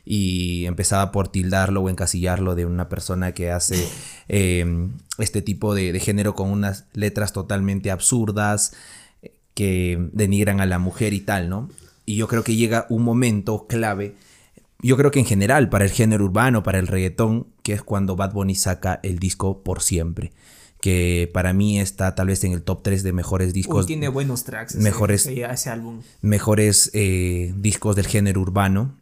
y 0.07 0.65
empezaba 0.65 1.11
por 1.11 1.27
tildarlo 1.27 1.81
o 1.81 1.89
encasillarlo 1.89 2.55
de 2.55 2.65
una 2.65 2.89
persona 2.89 3.33
que 3.33 3.51
hace 3.51 3.87
em, 4.27 4.93
este 5.17 5.41
tipo 5.41 5.75
de, 5.75 5.99
género 5.99 6.35
con 6.35 6.49
unas 6.49 6.85
letras 6.93 7.33
totalmente 7.33 7.91
absurdas 7.91 8.73
que 9.53 10.09
denigran 10.13 10.61
a 10.61 10.65
la 10.65 10.79
mujer 10.79 11.13
y 11.13 11.19
tal, 11.19 11.49
¿no? 11.49 11.69
Y 12.05 12.15
yo 12.15 12.27
creo 12.27 12.43
que 12.43 12.55
llega 12.55 12.85
un 12.89 13.03
momento 13.03 13.67
clave, 13.67 14.15
yo 14.81 14.95
creo 14.95 15.11
que 15.11 15.19
en 15.19 15.25
general 15.25 15.69
para 15.69 15.83
el 15.83 15.91
género 15.91 16.25
urbano, 16.25 16.63
para 16.63 16.79
el 16.79 16.87
reggaetón, 16.87 17.47
que 17.63 17.73
es 17.73 17.81
cuando 17.81 18.15
Bad 18.15 18.33
Bunny 18.33 18.55
saca 18.55 18.99
el 19.03 19.19
disco 19.19 19.63
por 19.63 19.81
siempre 19.81 20.31
que 20.81 21.29
para 21.33 21.53
mí 21.53 21.79
está 21.79 22.15
tal 22.15 22.27
vez 22.27 22.43
en 22.43 22.51
el 22.51 22.61
top 22.61 22.83
3 22.83 23.03
de 23.03 23.13
mejores 23.13 23.53
discos. 23.53 23.85
tiene 23.85 24.09
buenos 24.09 24.43
tracks 24.43 24.75
mejores, 24.75 25.25
ese, 25.25 25.69
álbum. 25.69 26.01
Mejores 26.21 26.91
eh, 26.93 27.53
discos 27.57 27.95
del 27.95 28.07
género 28.07 28.41
urbano. 28.41 28.95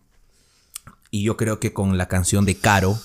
Y 1.15 1.23
yo 1.23 1.37
creo 1.37 1.61
que 1.61 1.71
con 1.71 1.97
la 1.97 2.09
canción 2.09 2.43
de 2.43 2.55
Caro, 2.55 2.99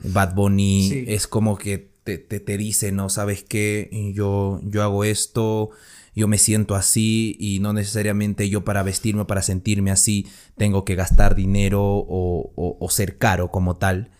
Bad 0.00 0.34
Bunny 0.34 1.04
es 1.06 1.26
como 1.26 1.56
que 1.56 1.88
te, 2.04 2.18
te, 2.18 2.58
dice, 2.58 2.92
¿no? 2.92 3.08
¿Sabes 3.08 3.44
qué? 3.44 3.88
Yo, 4.14 4.60
yo 4.62 4.82
hago 4.82 5.04
esto, 5.04 5.70
yo 6.14 6.28
me 6.28 6.36
siento 6.36 6.74
así 6.74 7.34
y 7.40 7.60
no 7.60 7.72
necesariamente 7.72 8.50
yo 8.50 8.62
para 8.62 8.82
vestirme, 8.82 9.24
para 9.24 9.40
sentirme 9.40 9.90
así, 9.90 10.26
tengo 10.58 10.84
que 10.84 10.96
gastar 10.96 11.34
dinero 11.34 11.80
o, 11.82 12.86
ser 12.90 13.16
caro 13.16 13.50
como 13.50 13.76
tal. 13.76 14.10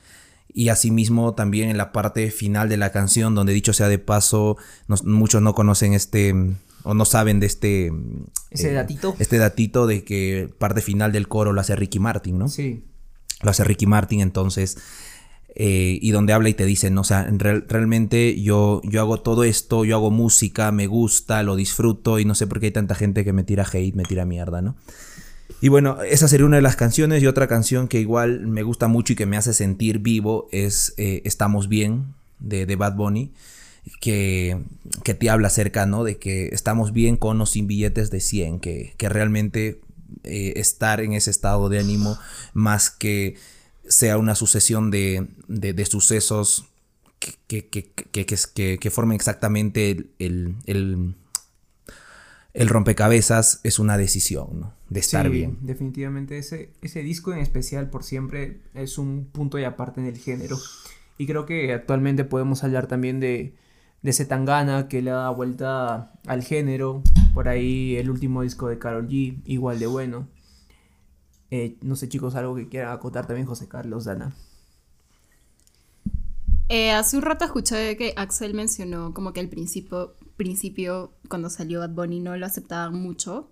Y 0.54 0.70
asimismo 0.70 1.34
también 1.34 1.68
en 1.68 1.76
la 1.76 1.92
parte 1.92 2.30
final 2.30 2.70
de 2.70 2.78
la 2.78 2.90
canción, 2.90 3.34
donde 3.34 3.52
dicho 3.52 3.74
sea 3.74 3.88
de 3.88 3.98
paso, 3.98 4.56
muchos 5.04 5.42
no 5.42 5.54
conocen 5.54 5.92
este 5.92 6.34
o 6.84 6.94
no 6.94 7.04
saben 7.04 7.38
de 7.40 7.46
este... 7.48 7.92
Ese 8.48 8.70
eh, 8.70 8.72
datito. 8.72 9.14
Este 9.18 9.36
datito 9.36 9.86
de 9.86 10.04
que 10.04 10.48
parte 10.58 10.80
final 10.80 11.12
del 11.12 11.28
coro 11.28 11.52
lo 11.52 11.60
hace 11.60 11.76
Ricky 11.76 11.98
Martin, 11.98 12.38
¿no? 12.38 12.48
Sí 12.48 12.82
lo 13.42 13.50
hace 13.50 13.64
Ricky 13.64 13.86
Martin, 13.86 14.20
entonces, 14.20 14.78
eh, 15.54 15.98
y 16.00 16.10
donde 16.10 16.32
habla 16.32 16.48
y 16.48 16.54
te 16.54 16.66
dice, 16.66 16.90
¿no? 16.90 17.00
O 17.00 17.04
sea, 17.04 17.26
realmente 17.30 18.40
yo, 18.40 18.82
yo 18.84 19.00
hago 19.00 19.20
todo 19.20 19.44
esto, 19.44 19.84
yo 19.84 19.96
hago 19.96 20.10
música, 20.10 20.70
me 20.72 20.86
gusta, 20.86 21.42
lo 21.42 21.56
disfruto 21.56 22.18
y 22.18 22.24
no 22.24 22.34
sé 22.34 22.46
por 22.46 22.60
qué 22.60 22.66
hay 22.66 22.72
tanta 22.72 22.94
gente 22.94 23.24
que 23.24 23.32
me 23.32 23.42
tira 23.42 23.66
hate, 23.70 23.94
me 23.94 24.04
tira 24.04 24.24
mierda, 24.24 24.60
¿no? 24.60 24.76
Y 25.60 25.68
bueno, 25.68 26.02
esa 26.02 26.28
sería 26.28 26.46
una 26.46 26.56
de 26.56 26.62
las 26.62 26.76
canciones 26.76 27.22
y 27.22 27.26
otra 27.26 27.46
canción 27.46 27.88
que 27.88 28.00
igual 28.00 28.46
me 28.46 28.62
gusta 28.62 28.88
mucho 28.88 29.12
y 29.12 29.16
que 29.16 29.26
me 29.26 29.36
hace 29.36 29.54
sentir 29.54 30.00
vivo 30.00 30.48
es 30.52 30.92
eh, 30.98 31.22
Estamos 31.24 31.68
Bien 31.68 32.14
de, 32.38 32.66
de 32.66 32.76
Bad 32.76 32.96
Bunny. 32.96 33.32
Que, 34.00 34.58
que, 35.04 35.14
te 35.14 35.30
habla 35.30 35.46
acerca, 35.46 35.86
¿no? 35.86 36.02
De 36.02 36.18
que 36.18 36.48
estamos 36.48 36.92
bien 36.92 37.16
con 37.16 37.40
o 37.40 37.46
sin 37.46 37.68
billetes 37.68 38.10
de 38.10 38.18
100, 38.18 38.58
que, 38.58 38.94
que 38.96 39.08
realmente 39.08 39.80
eh, 40.24 40.54
estar 40.56 41.00
en 41.00 41.12
ese 41.12 41.30
estado 41.30 41.68
de 41.68 41.78
ánimo 41.78 42.18
más 42.52 42.90
que 42.90 43.36
sea 43.88 44.18
una 44.18 44.34
sucesión 44.34 44.90
de, 44.90 45.28
sucesos 45.88 46.66
que, 47.46 47.68
que, 47.68 48.90
formen 48.90 49.16
exactamente 49.16 50.06
el, 50.18 50.56
el, 50.66 51.14
rompecabezas, 52.68 53.60
es 53.62 53.78
una 53.78 53.96
decisión 53.96 54.72
de 54.88 55.00
estar 55.00 55.30
bien. 55.30 55.58
Definitivamente 55.62 56.38
ese, 56.38 56.70
ese 56.82 57.02
disco 57.02 57.32
en 57.32 57.38
especial 57.38 57.90
por 57.90 58.02
siempre 58.02 58.60
es 58.74 58.98
un 58.98 59.26
punto 59.26 59.58
y 59.58 59.64
aparte 59.64 60.00
en 60.00 60.06
el 60.06 60.18
género. 60.18 60.58
Y 61.18 61.26
creo 61.26 61.46
que 61.46 61.72
actualmente 61.72 62.24
podemos 62.24 62.64
hablar 62.64 62.86
también 62.88 63.20
de, 63.20 63.54
de 64.06 64.12
Zetangana 64.12 64.86
que 64.86 65.02
le 65.02 65.10
da 65.10 65.30
vuelta 65.30 66.12
al 66.28 66.44
género. 66.44 67.02
Por 67.34 67.48
ahí 67.48 67.96
el 67.96 68.08
último 68.08 68.42
disco 68.42 68.68
de 68.68 68.78
Carol 68.78 69.08
G, 69.08 69.42
igual 69.44 69.80
de 69.80 69.88
bueno. 69.88 70.28
Eh, 71.50 71.76
no 71.82 71.96
sé 71.96 72.08
chicos, 72.08 72.36
algo 72.36 72.54
que 72.54 72.68
quiera 72.68 72.92
acotar 72.92 73.26
también 73.26 73.48
José 73.48 73.66
Carlos, 73.66 74.04
Dana. 74.04 74.32
Eh, 76.68 76.92
hace 76.92 77.16
un 77.16 77.22
rato 77.22 77.44
escuché 77.44 77.96
que 77.96 78.12
Axel 78.16 78.54
mencionó 78.54 79.12
como 79.12 79.32
que 79.32 79.40
al 79.40 79.48
principio, 79.48 80.14
principio, 80.36 81.12
cuando 81.28 81.50
salió 81.50 81.80
Bad 81.80 81.90
Bunny, 81.90 82.20
no 82.20 82.36
lo 82.36 82.46
aceptaban 82.46 82.94
mucho. 82.94 83.50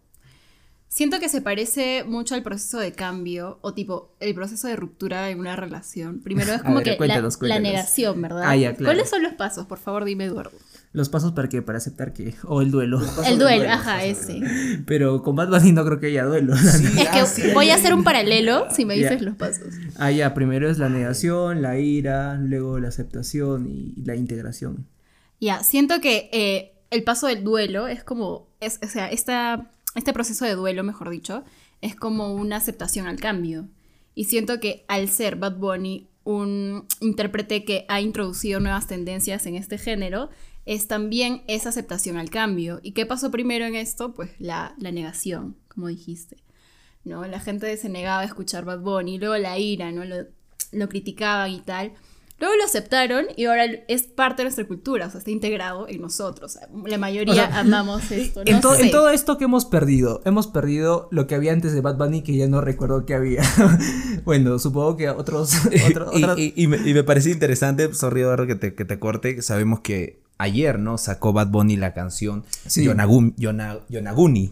Siento 0.95 1.19
que 1.19 1.29
se 1.29 1.41
parece 1.41 2.05
mucho 2.05 2.37
al 2.37 2.45
proceso 2.45 2.79
de 2.79 2.93
cambio 2.93 3.59
o 3.63 3.75
tipo 3.75 4.15
el 4.21 4.33
proceso 4.33 4.69
de 4.69 4.77
ruptura 4.77 5.29
en 5.29 5.41
una 5.41 5.57
relación. 5.57 6.21
Primero 6.21 6.53
es 6.53 6.63
como 6.63 6.83
que 6.83 6.97
la, 7.41 7.59
negación, 7.59 8.23
¿verdad? 8.23 8.45
Ah, 8.47 8.75
¿Cuáles 8.79 9.11
son 9.11 9.25
los 9.25 9.33
pasos? 9.33 9.67
Por 9.67 9.79
favor, 9.79 10.05
dime, 10.05 10.27
Eduardo. 10.27 10.57
¿Los 10.93 11.09
pasos 11.09 11.33
para 11.33 11.49
qué? 11.49 11.63
Para 11.63 11.79
aceptar 11.79 12.13
que... 12.13 12.37
O 12.45 12.63
el 12.63 12.71
duelo. 12.71 13.01
El 13.27 13.41
duelo, 13.41 13.69
ajá, 13.69 14.05
ese. 14.05 14.41
Pero 14.87 15.25
con 15.25 15.35
Bad 15.35 15.49
Bunny 15.49 15.73
no 15.73 15.85
creo 15.85 15.99
que 15.99 16.07
haya 16.07 16.27
duelo. 16.27 16.55
es 16.55 17.33
que 17.33 17.53
voy 17.53 17.71
a 17.71 17.75
hacer 17.75 17.93
un 17.93 18.05
paralelo 18.05 18.69
si 18.71 18.85
me 18.85 18.95
dices 18.97 19.21
los 19.21 19.35
pasos. 19.35 19.75
Ah, 19.97 20.13
ya. 20.13 20.33
Primero 20.33 20.71
es 20.71 20.79
la 20.79 20.89
negación, 20.89 21.61
la 21.61 21.77
ira, 21.77 22.37
luego 22.37 22.79
la 22.79 22.87
aceptación 22.87 23.67
y 23.69 24.01
la 24.05 24.15
integración. 24.15 24.87
Ya, 25.41 25.65
siento 25.65 26.01
que 26.01 26.31
eh, 26.33 26.77
el 26.91 27.03
paso 27.03 27.27
del 27.27 27.43
duelo 27.43 27.89
es 27.89 28.05
como... 28.05 28.47
Es, 28.61 28.79
o 28.81 28.87
sea, 28.87 29.11
esta 29.11 29.73
este 29.95 30.13
proceso 30.13 30.45
de 30.45 30.55
duelo, 30.55 30.83
mejor 30.85 31.11
dicho, 31.11 31.45
es 31.81 31.95
como 31.95 32.35
una 32.35 32.57
aceptación 32.57 33.07
al 33.07 33.21
cambio. 33.21 33.69
Y 34.15 34.25
siento 34.25 34.61
que 34.61 34.85
al 34.89 35.09
ser 35.09 35.37
Bad 35.37 35.57
Bunny 35.57 36.09
un 36.25 36.87
intérprete 37.01 37.65
que 37.65 37.85
ha 37.89 38.01
introducido 38.01 38.59
nuevas 38.59 38.87
tendencias 38.87 39.47
en 39.47 39.57
este 39.57 39.79
género, 39.79 40.31
es 40.65 40.89
también 40.89 41.43
esa 41.47 41.69
aceptación 41.69 42.17
al 42.17 42.31
cambio. 42.31 42.81
¿Y 42.83 42.93
qué 42.93 43.05
pasó 43.05 43.31
primero 43.31 43.67
en 43.67 43.75
esto? 43.75 44.15
Pues 44.15 44.31
la, 44.39 44.75
negación, 44.79 45.57
como 45.69 45.89
dijiste. 45.89 46.39
¿no? 47.05 47.27
La 47.27 47.41
gente 47.41 47.77
se 47.77 47.91
negaba 47.91 48.23
a 48.23 48.25
escuchar 48.25 48.65
Bad 48.65 48.81
Bunny, 48.81 49.19
luego 49.19 49.37
la 49.37 49.59
ira, 49.59 49.93
¿no? 49.93 50.05
Lo, 50.07 50.27
lo 50.73 50.89
criticaban 50.89 51.51
y 51.51 51.61
tal. 51.61 51.93
Luego 52.45 52.59
lo 52.59 52.65
aceptaron 52.67 53.25
y 53.37 53.47
ahora 53.47 53.65
es 53.89 54.03
parte 54.03 54.43
de 54.43 54.45
nuestra 54.45 54.67
cultura, 54.67 55.07
o 55.07 55.11
sea, 55.11 55.17
está 55.17 55.31
integrado 55.31 55.89
en 55.89 56.03
nosotros. 56.03 56.59
La 56.85 56.99
mayoría 56.99 57.47
amamos 57.59 58.11
esto. 58.11 58.43
en, 58.45 58.61
todo 58.61 59.09
esto 59.09 59.39
que 59.39 59.45
hemos 59.45 59.65
perdido, 59.65 60.21
hemos 60.27 60.47
perdido 60.47 61.09
lo 61.11 61.27
que 61.27 61.37
había 61.37 61.55
antes 61.55 61.73
de 61.73 61.81
Bad 61.81 61.97
Bunny 61.97 62.21
que 62.21 62.37
ya 62.37 62.47
no 62.47 62.61
recuerdo 62.61 63.07
que 63.07 63.15
había. 63.15 63.43
bueno, 64.27 64.59
supongo 64.59 64.99
que 64.99 65.09
otros... 65.09 65.55
y, 66.37 66.67
me, 66.67 66.77
y, 66.85 67.03
parece 67.03 67.31
interesante, 67.31 67.95
sorry 67.95 68.25
que 68.47 68.57
te, 68.57 68.75
que 68.75 68.85
te 68.85 68.99
corte, 68.99 69.41
sabemos 69.41 69.81
que 69.81 70.24
ayer, 70.39 70.79
¿no? 70.79 70.99
Sacó 70.99 71.33
Bad 71.33 71.49
Bunny 71.49 71.77
la 71.77 71.95
canción 71.95 72.45
Yonaguni, 72.67 73.35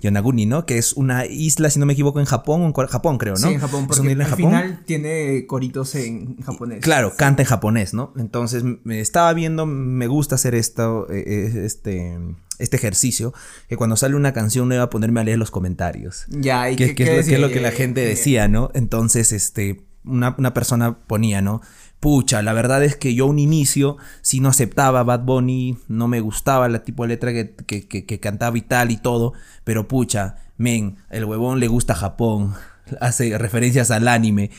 Yonaguni, 0.01 0.47
¿no? 0.47 0.64
Que 0.64 0.79
es 0.79 0.92
una 0.92 1.27
isla, 1.27 1.71
si 1.71 1.81
no 1.81 1.87
me 1.87 1.92
equivoco, 1.92 2.21
en 2.21 2.27
Japón, 2.27 2.62
en 2.62 2.73
Japón 2.73 3.18
creo, 3.18 3.35
¿no? 3.35 3.49
Sí, 3.49 3.55
en 3.55 3.61
Japón, 3.61 3.87
porque 3.87 4.12
al 4.12 4.27
final 4.35 4.83
tiene 4.87 5.47
coritos 5.47 5.95
en 5.95 6.37
japonés. 6.42 6.81
Claro, 6.81 7.12
canta 7.16 7.42
en 7.42 7.49
japonés, 7.49 7.95
¿no? 7.95 8.12
Entonces, 8.16 8.64
me 8.85 9.01
estaba 9.01 9.33
viendo, 9.33 9.66
me 9.66 10.07
gusta 10.07 10.37
hacer 10.37 10.55
esto, 10.55 11.11
eh, 11.11 11.25
eh, 11.27 11.62
este, 11.64 12.18
este 12.59 12.77
ejercicio, 12.77 13.35
que 13.68 13.77
cuando 13.77 13.97
sale 13.97 14.14
una 14.14 14.33
canción 14.33 14.68
nueva 14.68 14.88
ponerme 14.88 15.21
a 15.21 15.25
leer 15.25 15.38
los 15.38 15.51
comentarios. 15.51 16.27
Ya, 16.29 16.71
y 16.71 16.77
que, 16.77 16.85
es, 16.85 17.40
lo, 17.40 17.51
que 17.51 17.61
la 17.61 17.73
gente 17.73 18.03
decía, 18.03 18.47
¿no? 18.47 18.71
Entonces, 18.75 19.33
este, 19.33 19.83
una, 20.05 20.35
una 20.38 20.55
persona 20.55 20.99
ponía, 20.99 21.42
¿no? 21.42 21.61
Pucha, 22.03 22.43
la 22.43 22.53
verdad 22.53 22.83
es 22.83 22.97
que 22.97 23.15
yo 23.15 23.27
a 23.27 23.29
un 23.29 23.38
inicio 23.38 23.97
si 24.23 24.41
no 24.41 24.49
aceptaba 24.49 25.05
Bad 25.05 25.21
Bunny, 25.21 25.79
no 25.87 26.09
me 26.09 26.19
gustaba 26.19 26.69
la 26.69 26.83
tipo 26.83 27.05
de 27.05 27.11
letra 27.11 27.33
que, 27.33 27.55
que, 27.55 28.19
cantaba 28.21 28.59
y 28.59 28.62
tal 28.62 28.91
y 28.91 28.97
todo, 28.97 29.35
pero 29.62 29.87
pucha, 29.87 30.35
men, 30.57 30.97
el 31.11 31.25
huevón 31.25 31.61
le 31.61 31.69
gusta 31.69 31.95
Japón, 31.95 32.55
hace 33.01 33.38
referencias 33.38 33.93
al 33.93 34.09
anime. 34.09 34.51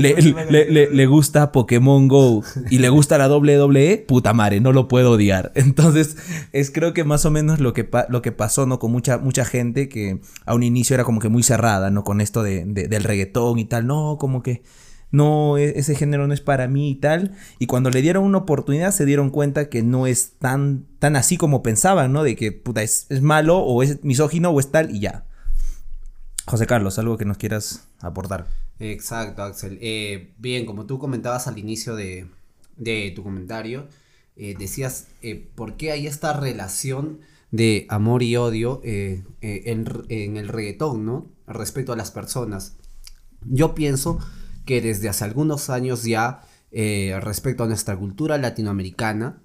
Le, 0.00 0.16
le, 0.50 0.90
le, 0.90 1.06
gusta 1.06 1.52
Pokémon 1.52 2.08
Go 2.08 2.42
y 2.70 2.78
le 2.78 2.88
gusta 2.88 3.18
la 3.18 3.32
WWE, 3.32 4.04
puta 4.08 4.32
madre, 4.32 4.60
no 4.60 4.72
lo 4.72 4.88
puedo 4.88 5.12
odiar. 5.12 5.52
Entonces, 5.54 6.16
es 6.52 6.72
creo 6.72 6.92
que 6.92 7.04
más 7.04 7.24
o 7.24 7.30
menos 7.30 7.60
lo 7.60 7.72
que, 7.72 7.88
lo 8.08 8.20
que 8.20 8.32
pasó, 8.32 8.66
¿no? 8.66 8.80
Con 8.80 8.90
mucha, 8.90 9.18
mucha 9.18 9.44
gente 9.44 9.88
que 9.88 10.20
a 10.44 10.56
un 10.56 10.64
inicio 10.64 10.94
era 10.94 11.04
como 11.04 11.20
que 11.20 11.28
muy 11.28 11.44
cerrada, 11.44 11.92
¿no? 11.92 12.02
Con 12.02 12.20
esto 12.20 12.42
de, 12.42 12.64
del 12.64 13.04
reggaetón 13.04 13.60
y 13.60 13.64
tal, 13.64 13.86
no, 13.86 14.16
como 14.18 14.42
que 14.42 14.64
no, 15.10 15.56
e, 15.56 15.78
ese 15.78 15.94
género 15.94 16.26
no 16.26 16.34
es 16.34 16.40
para 16.40 16.68
mí 16.68 16.90
y 16.90 16.94
tal. 16.96 17.36
Y 17.58 17.66
cuando 17.66 17.90
le 17.90 18.02
dieron 18.02 18.24
una 18.24 18.38
oportunidad 18.38 18.92
se 18.92 19.04
dieron 19.04 19.30
cuenta 19.30 19.68
que 19.68 19.82
no 19.82 20.06
es 20.06 20.32
tan, 20.38 20.86
tan 20.98 21.16
así 21.16 21.36
como 21.36 21.62
pensaban, 21.62 22.12
¿no? 22.12 22.22
De 22.22 22.36
que 22.36 22.52
puta, 22.52 22.82
es, 22.82 23.06
malo 23.22 23.58
o 23.58 23.82
es 23.82 24.04
misógino 24.04 24.50
o 24.50 24.60
es 24.60 24.70
tal 24.70 24.94
y 24.94 25.00
ya. 25.00 25.24
José 26.46 26.66
Carlos, 26.66 26.98
algo 26.98 27.18
que 27.18 27.24
nos 27.24 27.36
quieras 27.36 27.86
aportar. 28.00 28.46
Exacto, 28.78 29.42
Axel. 29.42 29.78
Eh, 29.80 30.32
bien, 30.38 30.66
como 30.66 30.86
tú 30.86 30.98
comentabas 30.98 31.46
al 31.46 31.58
inicio 31.58 31.94
de, 31.94 32.26
tu 33.14 33.22
comentario, 33.22 33.86
eh, 34.36 34.54
decías 34.58 35.08
eh, 35.20 35.48
por 35.54 35.76
qué 35.76 35.90
hay 35.90 36.06
esta 36.06 36.32
relación 36.32 37.20
de 37.50 37.86
amor 37.88 38.22
y 38.22 38.36
odio 38.36 38.80
en, 38.84 39.26
en 39.40 40.36
el 40.36 40.48
reggaetón, 40.48 41.06
¿no? 41.06 41.26
Respecto 41.46 41.92
a 41.92 41.96
las 41.96 42.10
personas. 42.10 42.76
Yo 43.46 43.74
pienso 43.74 44.18
que 44.68 44.82
desde 44.82 45.08
hace 45.08 45.24
algunos 45.24 45.70
años 45.70 46.04
ya, 46.04 46.42
eh, 46.72 47.18
respecto 47.22 47.64
a 47.64 47.66
nuestra 47.66 47.96
cultura 47.96 48.36
latinoamericana, 48.36 49.40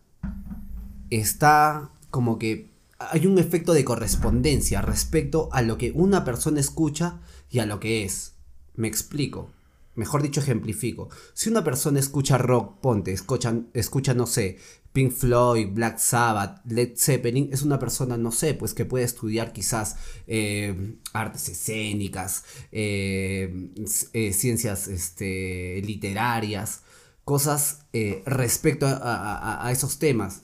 está 1.09 1.91
como 2.09 2.37
que 2.37 2.73
hay 2.99 3.25
un 3.25 3.39
efecto 3.39 3.71
de 3.73 3.85
correspondencia 3.85 4.81
respecto 4.81 5.47
a 5.53 5.61
lo 5.61 5.77
que 5.77 5.93
una 5.95 6.25
persona 6.25 6.59
escucha 6.59 7.21
y 7.49 7.59
a 7.59 7.65
lo 7.65 7.79
que 7.79 8.03
es. 8.03 8.33
Me 8.75 8.89
explico. 8.89 9.49
Mejor 9.95 10.23
dicho, 10.23 10.39
ejemplifico. 10.39 11.09
Si 11.33 11.49
una 11.49 11.63
persona 11.63 11.99
escucha 11.99 12.37
rock, 12.37 12.79
ponte, 12.81 13.11
escucha, 13.11 13.53
escucha 13.73 14.13
no 14.13 14.25
sé, 14.25 14.57
Pink 14.93 15.11
Floyd, 15.11 15.69
Black 15.71 15.97
Sabbath, 15.97 16.61
Led 16.65 16.95
Zeppelin, 16.95 17.49
es 17.51 17.63
una 17.63 17.79
persona, 17.79 18.15
no 18.15 18.31
sé, 18.31 18.53
pues 18.53 18.75
que 18.75 18.85
puede 18.85 19.03
estudiar 19.03 19.51
quizás 19.51 19.97
eh, 20.27 20.95
artes 21.13 21.49
escénicas, 21.49 22.45
eh, 22.71 23.71
eh, 24.13 24.33
ciencias 24.33 24.87
este, 24.87 25.81
literarias, 25.83 26.83
cosas 27.25 27.79
respecto 28.25 28.85
a, 28.87 29.69
esos 29.71 29.97
temas. 29.97 30.41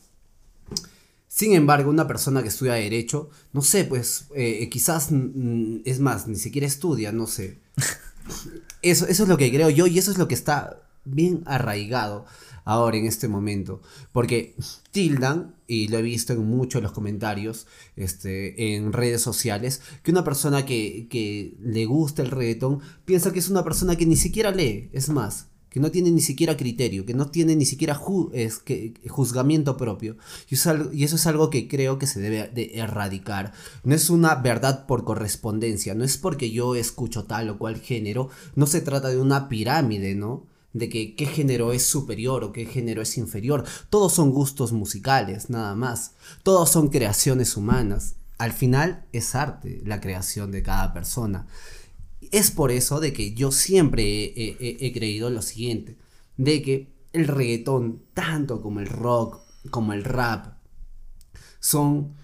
Sin 1.28 1.54
embargo, 1.54 1.90
una 1.90 2.08
persona 2.08 2.42
que 2.42 2.48
estudia 2.48 2.74
derecho, 2.74 3.30
no 3.54 3.62
sé, 3.62 3.84
pues 3.84 4.28
quizás, 4.72 5.10
es 5.86 6.00
más, 6.00 6.28
ni 6.28 6.38
siquiera 6.38 6.66
estudia, 6.66 7.12
no 7.12 7.28
sé. 7.28 7.60
Eso, 8.82 9.08
eso 9.08 9.24
es 9.24 9.30
lo 9.30 9.38
que 9.38 9.52
creo 9.52 9.70
yo 9.70 9.88
y 9.88 10.00
eso 10.00 10.12
es 10.12 10.18
lo 10.18 10.28
que 10.28 10.36
está 10.36 10.82
bien 11.06 11.44
arraigado 11.46 12.26
ahora 12.66 12.98
en 12.98 13.06
este 13.06 13.28
momento. 13.28 13.82
Porque 14.12 14.56
tildan, 14.92 15.56
y 15.68 15.88
lo 15.88 15.98
he 15.98 16.02
visto 16.02 16.34
en 16.34 16.46
muchos 16.46 16.82
de 16.82 16.84
los 16.84 16.92
comentarios 16.92 17.68
este, 17.96 18.76
en 18.76 18.94
redes 18.94 19.22
sociales, 19.22 19.82
que 20.04 20.12
una 20.12 20.24
persona 20.24 20.66
que, 20.66 21.08
que 21.10 21.56
le 21.60 21.86
gusta 21.86 22.22
el 22.22 22.32
reggaetón 22.32 22.82
piensa 23.06 23.34
que 23.34 23.40
es 23.40 23.50
una 23.50 23.64
persona 23.64 23.96
que 23.96 24.06
ni 24.06 24.16
siquiera 24.16 24.52
lee, 24.52 24.90
es 24.94 25.10
más, 25.10 25.48
que 25.70 25.80
no 25.80 25.92
tiene 25.92 26.12
ni 26.12 26.22
siquiera 26.22 26.58
criterio, 26.58 27.06
que 27.06 27.14
no 27.14 27.30
tiene 27.30 27.56
ni 27.56 27.66
siquiera 27.66 28.00
es, 28.34 28.60
que, 28.60 28.94
juzgamiento 29.08 29.78
propio. 29.78 30.18
Y 30.50 30.56
y 30.94 31.04
eso, 31.04 31.16
es 31.16 31.28
algo 31.28 31.50
que 31.50 31.68
creo 31.68 32.00
que 32.00 32.08
se 32.08 32.20
debe 32.20 32.50
de 32.50 32.72
erradicar. 32.76 33.54
No 33.84 33.96
es 33.96 34.10
una 34.10 34.36
verdad 34.36 34.86
por 34.86 35.04
correspondencia, 35.04 35.96
no 35.96 36.04
es 36.04 36.18
porque 36.18 36.52
yo 36.52 36.76
escucho 36.76 37.26
tal 37.26 37.50
o 37.50 37.58
cual 37.58 37.80
género, 37.80 38.30
no 38.56 38.66
se 38.66 38.82
trata 38.82 39.10
de 39.10 39.20
una 39.20 39.50
pirámide, 39.50 40.16
¿no? 40.16 40.48
de 40.72 40.88
que 40.88 41.16
qué 41.16 41.26
género 41.26 41.74
es 41.74 41.84
superior 41.84 42.44
o 42.44 42.52
qué 42.52 42.66
género 42.66 43.02
es 43.02 43.18
inferior. 43.18 43.66
Todos 43.90 44.14
son 44.14 44.32
gustos 44.32 44.72
musicales, 44.72 45.50
nada 45.50 45.76
más. 45.76 46.14
Todos 46.44 46.70
son 46.70 46.90
creaciones 46.90 47.58
humanas. 47.58 48.16
Al 48.38 48.54
final 48.54 49.06
es 49.12 49.36
arte 49.36 49.82
la 49.84 50.00
creación 50.00 50.52
de 50.52 50.64
cada 50.64 50.94
persona. 50.94 51.48
Es 52.32 52.52
por 52.52 52.72
eso 52.72 53.00
de 53.00 53.14
que 53.14 53.34
yo 53.34 53.52
siempre 53.52 54.34
he, 54.36 54.94
creído 54.94 55.30
lo 55.30 55.42
siguiente, 55.42 55.98
de 56.38 56.62
que 56.62 56.94
el 57.14 57.28
reggaetón, 57.28 58.04
tanto 58.14 58.62
como 58.62 58.80
el 58.80 58.88
rock, 58.88 59.40
como 59.72 59.94
el 59.94 60.04
rap, 60.04 60.58
son 61.60 62.16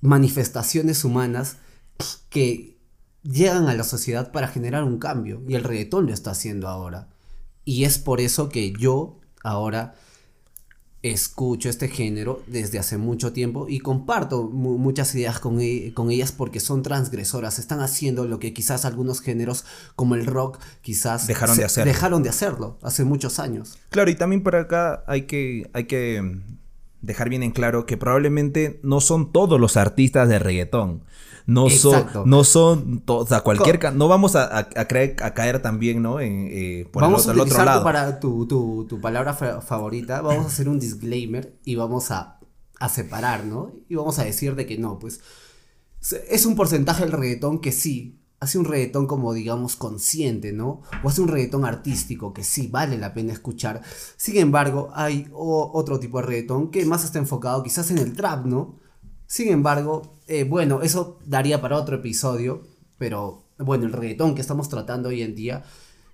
manifestaciones 0.00 1.04
humanas 1.04 1.56
que 2.28 2.78
llegan 3.22 3.68
a 3.68 3.74
la 3.74 3.84
sociedad 3.84 4.32
para 4.32 4.48
generar 4.48 4.84
un 4.84 4.98
cambio. 4.98 5.42
Y 5.48 5.54
el 5.54 5.64
reggaetón 5.64 6.06
lo 6.06 6.12
está 6.12 6.32
haciendo 6.32 6.68
ahora. 6.68 7.08
Y 7.64 7.84
es 7.84 7.98
por 7.98 8.20
eso 8.20 8.48
que 8.48 8.72
yo 8.72 9.20
ahora 9.42 9.94
escucho 11.02 11.68
este 11.68 11.88
género 11.88 12.42
desde 12.46 12.78
hace 12.78 12.96
mucho 12.96 13.32
tiempo 13.32 13.66
y 13.68 13.80
comparto 13.80 14.44
muchas 14.44 15.14
ideas 15.14 15.40
con, 15.40 15.60
e, 15.60 15.92
con, 15.94 16.10
ellas 16.10 16.30
porque 16.30 16.60
son 16.60 16.82
transgresoras, 16.82 17.58
están 17.58 17.80
haciendo 17.80 18.26
lo 18.26 18.38
que 18.38 18.52
quizás 18.52 18.84
algunos 18.84 19.20
géneros 19.20 19.64
como 19.96 20.14
el 20.14 20.26
rock 20.26 20.60
quizás 20.80 21.26
dejaron 21.26 21.56
de 21.56 21.64
hacerlo. 21.64 21.92
Dejaron 21.92 22.22
de 22.22 22.28
hacerlo 22.28 22.78
hace 22.82 23.04
muchos 23.04 23.40
años. 23.40 23.78
Claro, 23.90 24.10
y 24.10 24.14
también 24.14 24.42
por 24.42 24.54
acá 24.54 25.02
hay 25.06 25.22
que, 25.22 25.68
hay 25.72 25.84
que 25.84 26.40
dejar 27.02 27.28
bien 27.28 27.42
en 27.42 27.50
claro 27.50 27.84
que 27.84 27.96
probablemente 27.96 28.80
no 28.82 29.00
son 29.00 29.32
todos 29.32 29.60
los 29.60 29.76
artistas 29.76 30.28
de 30.28 30.38
reggaetón. 30.38 31.04
No 31.44 31.68
son, 31.70 32.06
no 32.24 32.44
son, 32.44 33.00
todos, 33.00 33.24
o 33.24 33.28
sea, 33.28 33.40
cualquier, 33.40 33.92
no 33.94 34.06
vamos 34.06 34.36
a, 34.36 34.58
a, 34.58 34.86
caer 34.86 35.60
también, 35.60 36.00
¿no? 36.00 36.20
En, 36.20 36.46
eh, 36.48 36.88
por 36.92 37.02
vamos 37.02 37.26
el, 37.26 37.40
otro, 37.40 37.58
a 37.58 37.64
lado. 37.64 37.82
para 37.82 38.20
tu, 38.20 38.46
tu, 38.46 38.86
tu 38.88 39.00
palabra 39.00 39.34
favorita, 39.34 40.20
vamos 40.20 40.44
a 40.44 40.48
hacer 40.48 40.68
un 40.68 40.78
disclaimer 40.78 41.58
y 41.64 41.74
vamos 41.74 42.12
a, 42.12 42.38
a 42.78 42.88
separar, 42.88 43.44
¿no? 43.44 43.72
Y 43.88 43.96
vamos 43.96 44.20
a 44.20 44.24
decir 44.24 44.54
de 44.54 44.66
que 44.66 44.78
no, 44.78 45.00
pues 45.00 45.20
es 46.28 46.46
un 46.46 46.56
porcentaje 46.56 47.02
del 47.04 47.12
reggaetón 47.12 47.60
que 47.60 47.72
sí, 47.72 48.21
hace 48.42 48.58
un 48.58 48.64
reggaetón 48.64 49.06
como 49.06 49.32
digamos 49.32 49.76
consciente, 49.76 50.52
¿no? 50.52 50.82
O 51.04 51.08
hace 51.08 51.20
un 51.20 51.28
reggaetón 51.28 51.64
artístico 51.64 52.32
que 52.32 52.42
sí 52.42 52.66
vale 52.66 52.98
la 52.98 53.14
pena 53.14 53.32
escuchar. 53.32 53.82
Sin 54.16 54.36
embargo, 54.36 54.90
hay 54.94 55.28
otro 55.32 56.00
tipo 56.00 56.18
de 56.18 56.26
reggaetón 56.26 56.72
que 56.72 56.84
más 56.84 57.04
está 57.04 57.20
enfocado 57.20 57.62
quizás 57.62 57.92
en 57.92 57.98
el 57.98 58.14
trap, 58.14 58.44
¿no? 58.46 58.80
Sin 59.28 59.48
embargo, 59.48 60.16
eh, 60.26 60.42
bueno, 60.42 60.82
eso 60.82 61.20
daría 61.24 61.60
para 61.60 61.76
otro 61.76 61.94
episodio, 61.94 62.64
pero 62.98 63.44
bueno, 63.58 63.86
el 63.86 63.92
reggaetón 63.92 64.34
que 64.34 64.40
estamos 64.40 64.68
tratando 64.68 65.10
hoy 65.10 65.22
en 65.22 65.36
día 65.36 65.62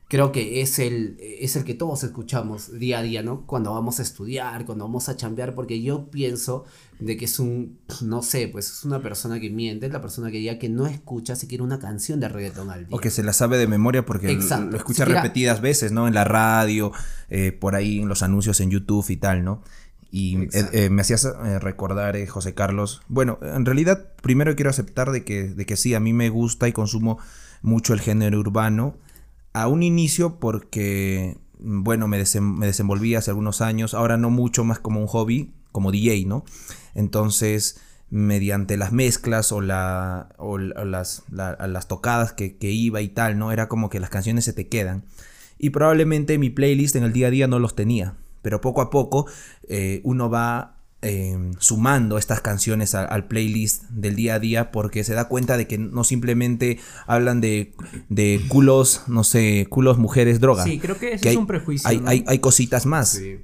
creo 0.08 0.32
que 0.32 0.62
es 0.62 0.78
el, 0.78 1.18
es 1.20 1.54
el 1.56 1.64
que 1.64 1.74
todos 1.74 2.02
escuchamos 2.02 2.78
día 2.78 3.00
a 3.00 3.02
día, 3.02 3.22
¿no? 3.22 3.44
Cuando 3.46 3.74
vamos 3.74 3.98
a 4.00 4.02
estudiar, 4.02 4.64
cuando 4.64 4.86
vamos 4.86 5.10
a 5.10 5.16
chambear, 5.16 5.54
porque 5.54 5.82
yo 5.82 6.10
pienso 6.10 6.64
de 6.98 7.18
que 7.18 7.26
es 7.26 7.38
un, 7.38 7.78
no 8.02 8.22
sé, 8.22 8.48
pues 8.48 8.70
es 8.70 8.84
una 8.84 9.02
persona 9.02 9.38
que 9.38 9.50
miente, 9.50 9.86
es 9.86 9.92
la 9.92 10.00
persona 10.00 10.30
que 10.30 10.42
ya 10.42 10.58
que 10.58 10.70
no 10.70 10.86
escucha 10.86 11.36
siquiera 11.36 11.62
una 11.62 11.78
canción 11.78 12.20
de 12.20 12.28
reggaetón 12.28 12.70
al 12.70 12.86
día. 12.86 12.96
O 12.96 13.00
que 13.00 13.10
se 13.10 13.22
la 13.22 13.34
sabe 13.34 13.58
de 13.58 13.66
memoria 13.66 14.06
porque 14.06 14.32
lo, 14.32 14.76
escucha 14.76 15.04
repetidas 15.04 15.60
veces, 15.60 15.92
¿no? 15.92 16.08
En 16.08 16.14
la 16.14 16.24
radio, 16.24 16.90
eh, 17.28 17.52
por 17.52 17.74
ahí 17.74 18.00
en 18.00 18.08
los 18.08 18.22
anuncios 18.22 18.60
en 18.60 18.70
YouTube 18.70 19.04
y 19.10 19.16
tal, 19.18 19.44
¿no? 19.44 19.62
Y 20.10 20.44
eh, 20.56 20.68
eh, 20.72 20.88
me 20.90 21.02
hacías 21.02 21.28
recordar, 21.60 22.26
José 22.28 22.54
Carlos. 22.54 23.02
Bueno, 23.08 23.38
en 23.42 23.66
realidad, 23.66 24.06
primero 24.22 24.56
quiero 24.56 24.70
aceptar 24.70 25.10
de 25.10 25.22
que, 25.22 25.48
de 25.48 25.66
que 25.66 25.76
sí, 25.76 25.92
a 25.92 26.00
mí 26.00 26.14
me 26.14 26.30
gusta 26.30 26.66
y 26.66 26.72
consumo 26.72 27.18
mucho 27.60 27.92
el 27.92 28.00
género 28.00 28.38
urbano 28.38 28.96
a 29.62 29.68
un 29.68 29.82
inicio 29.82 30.38
porque, 30.38 31.36
bueno, 31.58 32.08
me, 32.08 32.22
me, 32.40 32.66
desenvolví 32.66 33.14
hace 33.14 33.30
algunos 33.30 33.60
años, 33.60 33.94
ahora 33.94 34.16
no 34.16 34.30
mucho 34.30 34.64
más 34.64 34.78
como 34.78 35.00
un 35.00 35.06
hobby, 35.06 35.52
como 35.72 35.90
DJ, 35.90 36.24
¿no? 36.26 36.44
Entonces, 36.94 37.80
mediante 38.10 38.76
las 38.76 38.92
mezclas 38.92 39.52
o, 39.52 39.60
la, 39.60 40.30
o 40.38 40.58
las, 40.58 41.24
las, 41.30 41.88
tocadas 41.88 42.32
que, 42.32 42.56
iba 42.60 43.00
y 43.00 43.08
tal, 43.08 43.38
¿no? 43.38 43.52
Era 43.52 43.68
como 43.68 43.90
que 43.90 44.00
las 44.00 44.10
canciones 44.10 44.44
se 44.44 44.52
te 44.52 44.68
quedan. 44.68 45.04
Y 45.58 45.70
probablemente 45.70 46.38
mi 46.38 46.50
playlist 46.50 46.96
en 46.96 47.02
el 47.02 47.12
día 47.12 47.26
a 47.26 47.30
día 47.30 47.48
no 47.48 47.58
los 47.58 47.74
tenía, 47.74 48.14
pero 48.42 48.60
poco 48.60 48.80
a 48.80 48.90
poco 48.90 49.26
eh, 49.68 50.00
uno 50.04 50.30
va 50.30 50.77
Em, 51.00 51.52
sumando 51.60 52.18
estas 52.18 52.40
canciones 52.40 52.96
al 52.96 53.28
playlist 53.28 53.84
del 53.84 54.16
día 54.16 54.34
a 54.34 54.38
día 54.40 54.72
porque 54.72 55.04
se 55.04 55.14
da 55.14 55.28
cuenta 55.28 55.56
de 55.56 55.68
que 55.68 55.78
no 55.78 56.02
simplemente 56.02 56.80
hablan 57.06 57.40
de, 57.40 57.72
de 58.08 58.40
culos, 58.48 59.02
no 59.06 59.22
sé, 59.22 59.68
culos, 59.70 59.96
mujeres, 59.98 60.40
drogas. 60.40 60.64
Sí, 60.64 60.80
creo 60.80 60.98
que 60.98 61.12
eso 61.12 61.28
es 61.28 61.36
un 61.36 61.46
prejuicio. 61.46 61.88
Hay, 61.88 62.02
hay, 62.04 62.24
hay, 62.26 62.40
cositas 62.40 62.84
más. 62.84 63.10
Sí. 63.10 63.38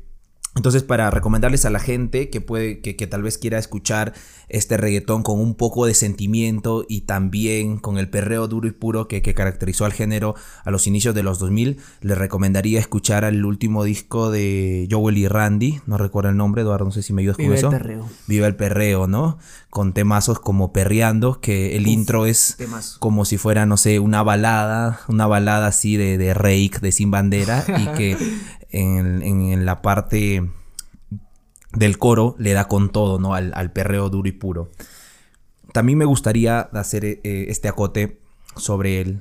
Entonces, 0.57 0.85
para 0.85 1.11
recomendarles 1.11 1.65
a 1.65 1.71
la 1.71 1.81
gente 1.81 2.31
que 2.31 2.41
puede, 2.41 2.81
que, 2.81 3.07
tal 3.07 3.23
vez 3.23 3.39
quiera 3.39 3.59
escuchar 3.59 4.15
este 4.49 4.77
reggaetón 4.77 5.25
con 5.25 5.41
un 5.41 5.55
poco 5.57 5.85
de 5.85 5.95
sentimiento 5.95 6.87
y 6.89 7.03
también 7.03 7.79
con 7.79 7.99
el 7.99 8.09
perreo 8.09 8.47
duro 8.47 8.69
y 8.69 8.71
puro 8.71 9.09
que, 9.09 9.23
caracterizó 9.35 9.85
al 9.85 9.93
género 9.93 10.37
a 10.65 10.71
los 10.71 10.87
inicios 10.87 11.15
de 11.15 11.25
los 11.25 11.41
2000, 11.41 11.79
les 12.03 12.19
recomendaría 12.19 12.79
escuchar 12.79 13.25
el 13.25 13.45
último 13.45 13.83
disco 13.83 14.31
de 14.31 14.87
Joel 14.89 15.19
y 15.19 15.27
Randy, 15.27 15.81
no 15.87 15.99
recuerdo 15.99 16.31
el 16.31 16.37
nombre, 16.37 16.63
Eduardo, 16.63 16.85
no 16.85 16.93
sé 16.93 17.03
si 17.03 17.13
me 17.13 17.23
ayudas 17.23 17.37
con 17.37 17.53
eso. 17.53 17.71
Viva 17.71 17.77
el 17.77 17.83
perreo. 17.83 18.09
Viva 18.29 18.47
el 18.47 18.57
perreo, 18.57 19.07
¿no? 19.09 19.39
Con 19.71 19.93
temazos 19.93 20.39
como 20.39 20.73
Perreando, 20.73 21.41
que 21.41 21.77
el 21.77 21.89
intro 21.89 22.27
es 22.27 22.57
como 23.01 23.25
si 23.25 23.39
fuera, 23.39 23.67
no 23.67 23.77
sé, 23.77 23.99
una 23.99 24.23
balada, 24.23 25.01
una 25.09 25.27
balada 25.27 25.67
así 25.67 25.97
de, 25.97 26.17
de 26.17 26.33
Rake, 26.33 26.79
de 26.81 26.93
Sin 26.93 27.11
Bandera, 27.11 27.65
y 27.77 27.87
que 27.97 28.17
en, 28.75 29.65
la 29.65 29.83
parte 29.83 30.51
del 31.73 31.99
coro 31.99 32.35
le 32.39 32.53
da 32.53 32.69
con 32.69 32.91
todo, 32.91 33.19
¿no? 33.19 33.35
Al, 33.35 33.73
perreo 33.73 34.11
duro 34.11 34.29
y 34.29 34.33
puro. 34.33 34.71
También 35.73 35.99
me 35.99 36.05
gustaría 36.05 36.61
hacer 36.61 37.05
eh, 37.05 37.21
este 37.49 37.69
acote 37.69 38.21
sobre 38.57 39.01
el 39.01 39.21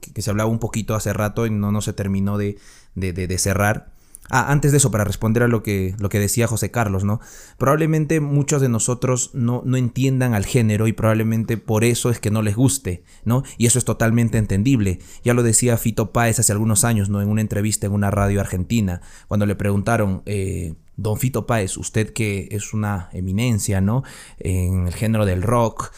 que, 0.00 0.22
se 0.22 0.30
hablaba 0.30 0.50
un 0.50 0.58
poquito 0.58 0.94
hace 0.94 1.12
rato 1.12 1.46
y 1.46 1.50
no, 1.50 1.72
no 1.72 1.80
se 1.80 1.92
terminó 1.92 2.38
de, 2.38 2.58
de 2.94 3.38
cerrar 3.38 3.92
Ah, 4.30 4.52
antes 4.52 4.70
de 4.70 4.78
eso, 4.78 4.90
para 4.90 5.04
responder 5.04 5.42
a 5.42 5.48
lo 5.48 5.62
que, 5.62 5.94
lo 5.98 6.08
que 6.08 6.20
decía 6.20 6.46
José 6.46 6.70
Carlos, 6.70 7.02
¿no? 7.04 7.20
Probablemente 7.58 8.20
muchos 8.20 8.60
de 8.62 8.68
nosotros 8.68 9.30
no, 9.34 9.62
no 9.64 9.76
entiendan 9.76 10.34
al 10.34 10.46
género 10.46 10.86
y 10.86 10.92
probablemente 10.92 11.56
por 11.56 11.82
eso 11.82 12.10
es 12.10 12.20
que 12.20 12.30
no 12.30 12.40
les 12.40 12.54
guste, 12.54 13.02
¿no? 13.24 13.42
Y 13.58 13.66
eso 13.66 13.78
es 13.78 13.84
totalmente 13.84 14.38
entendible. 14.38 15.00
Ya 15.24 15.34
lo 15.34 15.42
decía 15.42 15.76
Fito 15.76 16.12
Páez 16.12 16.38
hace 16.38 16.52
algunos 16.52 16.84
años, 16.84 17.08
¿no? 17.08 17.20
En 17.20 17.28
una 17.28 17.40
entrevista 17.40 17.86
en 17.86 17.92
una 17.92 18.10
radio 18.10 18.40
argentina, 18.40 19.00
cuando 19.26 19.46
le 19.46 19.56
preguntaron, 19.56 20.22
eh, 20.26 20.74
Don 20.96 21.16
Fito 21.16 21.46
Páez, 21.46 21.76
usted 21.78 22.12
que 22.12 22.48
es 22.50 22.74
una 22.74 23.08
eminencia, 23.12 23.80
¿no? 23.80 24.04
En 24.38 24.86
el 24.86 24.94
género 24.94 25.24
del 25.24 25.42
rock, 25.42 25.92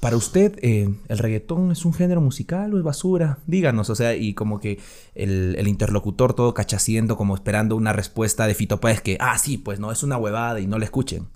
para 0.00 0.16
usted, 0.16 0.58
eh, 0.62 0.94
¿el 1.08 1.18
reggaetón 1.18 1.72
es 1.72 1.84
un 1.84 1.94
género 1.94 2.20
musical 2.20 2.72
o 2.74 2.78
es 2.78 2.84
basura? 2.84 3.38
Díganos, 3.46 3.90
o 3.90 3.94
sea, 3.94 4.14
y 4.14 4.34
como 4.34 4.60
que 4.60 4.78
el, 5.14 5.66
interlocutor 5.66 6.34
todo 6.34 6.54
cachaciendo, 6.54 7.16
como 7.16 7.34
esperando 7.34 7.74
una 7.76 7.92
respuesta 7.92 8.46
de 8.46 8.54
Fito 8.54 8.80
Páez 8.80 9.00
que, 9.00 9.16
ah, 9.20 9.38
sí, 9.38 9.58
pues 9.58 9.80
no, 9.80 9.90
es 9.90 10.02
una 10.02 10.18
huevada 10.18 10.60
y 10.60 10.66
no 10.66 10.78
le 10.78 10.84
escuchen. 10.84 11.28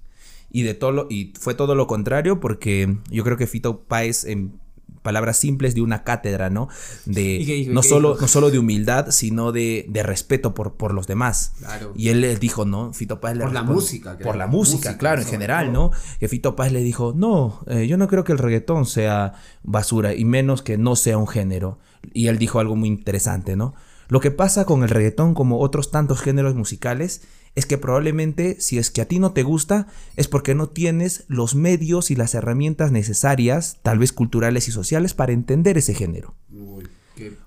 Y, 0.50 0.62
de 0.62 0.74
todo 0.74 1.06
y 1.08 1.32
fue 1.40 1.54
todo 1.54 1.74
lo 1.74 1.86
contrario 1.86 2.38
porque 2.38 2.98
yo 3.10 3.24
creo 3.24 3.38
que 3.38 3.46
Fito 3.46 3.80
Páez 3.80 4.24
en 4.24 4.60
palabras 5.02 5.36
simples 5.36 5.74
de 5.74 5.82
una 5.82 6.04
cátedra, 6.04 6.48
¿no? 6.50 6.68
De 7.04 7.66
no, 7.70 7.82
solo, 7.82 8.16
no 8.20 8.28
solo 8.28 8.50
de 8.50 8.58
humildad, 8.58 9.10
sino 9.10 9.52
de, 9.52 9.86
respeto 10.02 10.54
por, 10.54 10.74
por 10.74 10.94
los 10.94 11.06
demás. 11.06 11.52
Y 11.94 12.08
él 12.08 12.20
le 12.20 12.36
dijo, 12.36 12.64
¿no? 12.64 12.92
Fito 12.92 13.20
Páez 13.20 13.36
le 13.36 13.44
Por 13.44 13.52
la 13.52 13.62
música. 13.62 14.18
Por 14.18 14.36
la 14.36 14.46
música, 14.46 14.96
claro, 14.96 15.20
en 15.20 15.28
general, 15.28 15.72
¿no? 15.72 15.90
Que 16.18 16.28
Fito 16.28 16.56
Páez 16.56 16.72
le 16.72 16.82
dijo, 16.82 17.12
no, 17.16 17.60
eh, 17.66 17.86
yo 17.86 17.96
no 17.96 18.08
creo 18.08 18.24
que 18.24 18.32
el 18.32 18.38
reggaetón 18.38 18.86
sea 18.86 19.34
basura, 19.62 20.14
y 20.14 20.24
menos 20.24 20.62
que 20.62 20.78
no 20.78 20.96
sea 20.96 21.18
un 21.18 21.28
género. 21.28 21.78
Y 22.12 22.28
él 22.28 22.38
dijo 22.38 22.60
algo 22.60 22.76
muy 22.76 22.88
interesante, 22.88 23.56
¿no? 23.56 23.74
Lo 24.08 24.20
que 24.20 24.30
pasa 24.30 24.64
con 24.64 24.82
el 24.82 24.88
reggaetón, 24.90 25.34
como 25.34 25.60
otros 25.60 25.90
tantos 25.90 26.20
géneros 26.20 26.54
musicales, 26.54 27.22
es 27.54 27.66
que 27.66 27.78
probablemente 27.78 28.60
si 28.60 28.78
es 28.78 28.90
que 28.90 29.02
a 29.02 29.06
ti 29.06 29.18
no 29.18 29.32
te 29.32 29.42
gusta 29.42 29.86
es 30.16 30.28
porque 30.28 30.54
no 30.54 30.68
tienes 30.68 31.24
los 31.28 31.54
medios 31.54 32.10
y 32.10 32.16
las 32.16 32.34
herramientas 32.34 32.92
necesarias, 32.92 33.78
tal 33.82 33.98
vez 33.98 34.12
culturales 34.12 34.68
y 34.68 34.72
sociales, 34.72 35.14
para 35.14 35.32
entender 35.32 35.76
ese 35.76 35.94
género. 35.94 36.34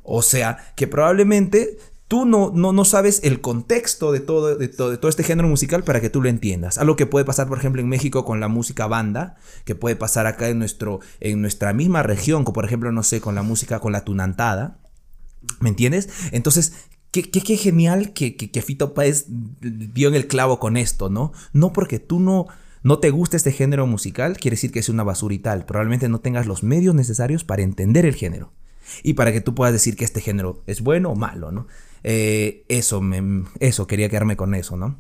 O 0.04 0.22
sea, 0.22 0.74
que 0.76 0.88
probablemente 0.88 1.78
tú 2.08 2.26
no, 2.26 2.52
no, 2.54 2.72
no, 2.72 2.86
sabes 2.86 3.22
el 3.24 3.42
contexto 3.42 4.12
de 4.12 4.20
todo, 4.20 4.56
de, 4.56 4.68
todo, 4.68 4.92
de 4.92 4.98
todo 4.98 5.10
este 5.10 5.24
género 5.24 5.48
musical 5.48 5.84
para 5.84 6.02
que 6.02 6.10
tú 6.10 6.22
lo 6.22 6.30
entiendas. 6.30 6.78
Algo 6.78 6.96
que 6.96 7.08
puede 7.08 7.26
pasar, 7.26 7.48
por 7.48 7.58
ejemplo, 7.58 7.82
en 7.82 7.90
México 7.90 8.26
con 8.26 8.40
la 8.40 8.48
música 8.48 8.88
banda, 8.88 9.38
que 9.66 9.76
puede 9.76 9.96
pasar 9.96 10.28
acá 10.28 10.50
en, 10.50 10.60
nuestro, 10.60 11.00
en 11.20 11.42
nuestra 11.42 11.74
misma 11.74 12.04
región, 12.04 12.44
como 12.44 12.54
por 12.54 12.66
ejemplo, 12.66 12.92
no 12.92 13.04
sé, 13.04 13.22
con 13.22 13.36
la 13.36 13.42
música, 13.42 13.80
con 13.80 13.92
la 13.92 14.06
tunantada. 14.06 14.80
¿Me 15.60 15.70
entiendes? 15.70 16.10
Entonces, 16.32 16.74
Qué, 17.24 17.56
genial 17.56 18.12
que, 18.12 18.36
que, 18.36 18.62
Fito 18.62 18.94
Páez 18.94 19.28
dio 19.62 20.10
en 20.10 20.16
el 20.16 20.28
clavo 20.28 20.60
con 20.60 20.76
esto, 20.76 21.10
¿no? 21.10 21.32
No 21.54 21.72
porque 21.72 21.98
tú 21.98 22.20
no, 22.20 22.48
no 22.84 23.00
te 23.00 23.10
guste 23.10 23.38
este 23.38 23.54
género 23.54 23.88
musical, 23.88 24.36
quiere 24.36 24.56
decir 24.56 24.74
que 24.74 24.80
es 24.80 24.90
una 24.90 25.04
basura 25.04 25.34
y 25.34 25.40
tal. 25.40 25.66
Probablemente 25.66 26.10
no 26.10 26.20
tengas 26.20 26.46
los 26.46 26.62
medios 26.62 26.94
necesarios 26.94 27.46
para 27.46 27.62
entender 27.62 28.06
el 28.06 28.16
género. 28.16 28.52
Y 29.02 29.14
para 29.14 29.32
que 29.32 29.40
tú 29.40 29.56
puedas 29.56 29.72
decir 29.72 29.96
que 29.96 30.04
este 30.04 30.20
género 30.20 30.62
es 30.68 30.82
bueno 30.82 31.12
o 31.12 31.16
malo, 31.16 31.54
¿no? 31.54 31.68
Eh, 32.04 32.66
eso, 32.68 33.00
me, 33.00 33.46
eso, 33.62 33.88
quería 33.88 34.10
quedarme 34.10 34.36
con 34.36 34.54
eso, 34.54 34.76
¿no? 34.76 35.00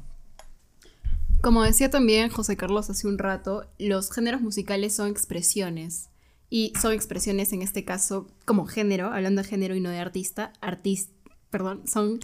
Como 1.42 1.64
decía 1.64 1.90
también 1.90 2.30
José 2.30 2.56
Carlos 2.56 2.90
hace 2.90 3.08
un 3.08 3.18
rato, 3.18 3.66
los 3.78 4.10
géneros 4.10 4.42
musicales 4.42 4.96
son 4.96 5.10
expresiones. 5.10 6.10
Y 6.50 6.72
son 6.82 6.94
expresiones 6.94 7.52
en 7.52 7.62
este 7.62 7.84
caso 7.84 8.28
como 8.46 8.68
género, 8.68 9.12
hablando 9.12 9.42
de 9.42 9.48
género 9.48 9.76
y 9.76 9.82
no 9.82 9.90
de 9.90 10.00
artista, 10.00 10.54
artista 10.62 11.15
perdón, 11.50 11.88
son 11.88 12.20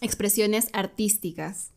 expresiones 0.00 0.68
artísticas. 0.72 1.70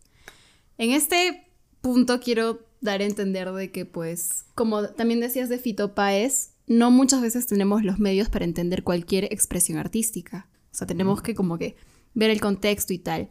En 0.77 0.91
este 0.91 1.47
punto 1.81 2.19
quiero 2.19 2.65
dar 2.81 3.01
a 3.01 3.05
entender 3.05 3.51
de 3.51 3.71
que, 3.71 3.85
pues, 3.85 4.45
como 4.55 4.89
también 4.89 5.19
decías 5.19 5.49
de 5.49 5.57
Fito 5.57 5.95
Páez, 5.95 6.51
no 6.67 6.91
muchas 6.91 7.21
veces 7.21 7.47
tenemos 7.47 7.83
los 7.83 7.99
medios 7.99 8.29
para 8.29 8.45
entender 8.45 8.83
cualquier 8.83 9.25
expresión 9.25 9.77
artística. 9.77 10.49
O 10.71 10.75
sea, 10.75 10.85
tenemos 10.85 11.21
que 11.21 11.33
como 11.33 11.57
que 11.57 11.75
ver 12.13 12.29
el 12.29 12.41
contexto 12.41 12.93
y 12.93 12.99
tal. 12.99 13.29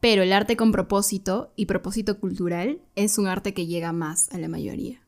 Pero 0.00 0.22
el 0.22 0.32
arte 0.32 0.56
con 0.56 0.72
propósito 0.72 1.52
y 1.56 1.66
propósito 1.66 2.20
cultural 2.20 2.80
es 2.94 3.18
un 3.18 3.26
arte 3.26 3.54
que 3.54 3.66
llega 3.66 3.92
más 3.92 4.30
a 4.30 4.38
la 4.38 4.48
mayoría. 4.48 5.00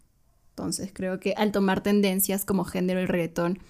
Entonces, 0.51 0.91
creo 0.93 1.20
que 1.20 1.34
al 1.34 1.53
tomar 1.53 1.82
tendencias 1.82 2.45
como 2.45 2.64
género 2.64 2.99
el 2.99 3.07
reggaetón 3.09 3.61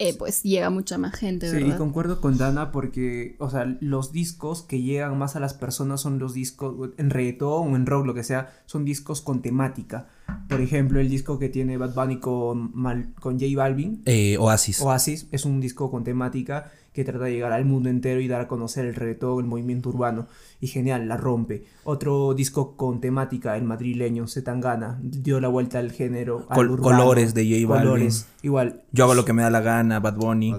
eh, 0.00 0.16
pues 0.16 0.44
llega 0.44 0.70
mucha 0.70 0.96
más 0.96 1.14
gente, 1.14 1.50
¿verdad? 1.50 1.72
Sí, 1.72 1.76
concuerdo 1.76 2.20
con 2.20 2.38
Dana 2.38 2.70
porque, 2.70 3.34
o 3.40 3.50
sea, 3.50 3.76
los 3.80 4.12
discos 4.12 4.62
que 4.62 4.80
llegan 4.80 5.18
más 5.18 5.34
a 5.34 5.40
las 5.40 5.54
personas 5.54 6.00
son 6.00 6.20
los 6.20 6.34
discos 6.34 6.90
en 6.98 7.10
reggaetón 7.10 7.72
o 7.72 7.76
en 7.76 7.84
rock, 7.84 8.06
lo 8.06 8.14
que 8.14 8.22
sea, 8.22 8.52
son 8.66 8.84
discos 8.84 9.20
con 9.20 9.42
temática. 9.42 10.06
Por 10.48 10.60
ejemplo, 10.60 11.00
el 11.00 11.08
disco 11.08 11.40
que 11.40 11.48
tiene 11.48 11.78
Bad 11.78 11.94
Bunny 11.94 12.20
con, 12.20 12.72
con 13.20 13.40
J 13.40 13.46
Balvin. 13.56 14.02
Eh, 14.04 14.36
Oasis. 14.38 14.80
Oasis 14.80 15.26
es 15.32 15.44
un 15.44 15.60
disco 15.60 15.90
con 15.90 16.04
temática 16.04 16.70
que 16.98 17.04
trata 17.04 17.26
de 17.26 17.32
llegar 17.32 17.52
al 17.52 17.64
mundo 17.64 17.88
entero 17.88 18.20
y 18.20 18.26
dar 18.26 18.40
a 18.40 18.48
conocer 18.48 18.84
el 18.84 18.96
reggaetón, 18.96 19.38
el 19.38 19.46
movimiento 19.46 19.88
urbano. 19.88 20.26
Y 20.60 20.66
genial, 20.66 21.06
la 21.06 21.16
rompe. 21.16 21.62
Otro 21.84 22.34
disco 22.34 22.76
con 22.76 23.00
temática, 23.00 23.56
el 23.56 23.62
madrileño, 23.62 24.26
Zetangana, 24.26 24.98
dio 25.00 25.38
la 25.38 25.46
vuelta 25.46 25.78
al 25.78 25.92
género. 25.92 26.44
al 26.48 26.76
colores 26.76 27.34
de 27.34 27.44
J 27.44 27.68
Balvin. 27.68 27.88
Colores, 27.88 28.26
igual. 28.42 28.82
Yo 28.90 29.04
hago 29.04 29.14
lo 29.14 29.24
que 29.24 29.32
me 29.32 29.42
da 29.42 29.50
la 29.50 29.60
gana, 29.60 30.00
Bad 30.00 30.16
Bunny. 30.16 30.52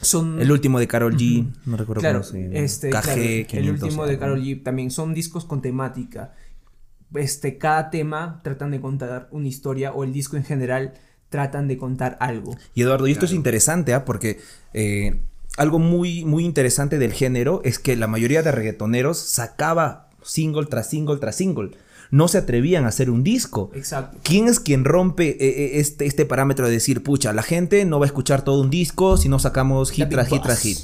Son... 0.00 0.40
El 0.40 0.50
último 0.50 0.80
de 0.80 0.88
Carol 0.88 1.16
G, 1.16 1.46
no 1.66 1.76
recuerdo 1.76 2.02
cómo 2.02 2.24
se 2.24 2.64
Este, 2.64 2.90
el 3.56 3.70
último 3.70 4.06
de 4.06 4.18
Carol 4.18 4.42
G 4.42 4.64
también 4.64 4.90
son 4.90 5.14
discos 5.14 5.44
con 5.44 5.62
temática. 5.62 6.34
Este, 7.14 7.58
cada 7.58 7.90
tema 7.90 8.40
tratan 8.42 8.72
de 8.72 8.80
contar 8.80 9.28
una 9.30 9.46
historia 9.46 9.92
o 9.92 10.02
el 10.02 10.12
disco 10.12 10.36
en 10.36 10.42
general 10.42 10.94
tratan 11.28 11.68
de 11.68 11.78
contar 11.78 12.16
algo. 12.18 12.56
Y 12.74 12.82
Eduardo, 12.82 13.06
y 13.06 13.12
esto 13.12 13.26
es 13.26 13.32
interesante, 13.32 13.94
¿ah? 13.94 14.04
Porque 14.04 14.40
eh, 14.74 15.20
algo 15.56 15.78
muy, 15.78 16.24
muy 16.24 16.44
interesante 16.44 16.98
del 16.98 17.12
género 17.12 17.60
es 17.64 17.78
que 17.78 17.96
la 17.96 18.06
mayoría 18.06 18.42
de 18.42 18.52
reggaetoneros 18.52 19.18
sacaba 19.18 20.10
single 20.22 20.66
tras 20.66 20.90
single 20.90 21.16
tras 21.16 21.36
single. 21.36 21.70
No 22.10 22.28
se 22.28 22.38
atrevían 22.38 22.84
a 22.84 22.88
hacer 22.88 23.10
un 23.10 23.24
disco. 23.24 23.70
Exacto. 23.74 24.18
¿Quién 24.22 24.46
es 24.46 24.60
quien 24.60 24.84
rompe 24.84 25.30
eh, 25.30 25.36
eh, 25.40 25.80
este, 25.80 26.06
este 26.06 26.24
parámetro 26.24 26.66
de 26.66 26.72
decir, 26.72 27.02
pucha, 27.02 27.32
la 27.32 27.42
gente 27.42 27.84
no 27.84 27.98
va 27.98 28.04
a 28.04 28.08
escuchar 28.08 28.42
todo 28.42 28.60
un 28.60 28.70
disco 28.70 29.16
si 29.16 29.28
no 29.28 29.38
sacamos 29.38 29.90
hit 29.90 30.08
tras 30.08 30.28
hit 30.28 30.42
tras 30.42 30.60
hit? 30.60 30.78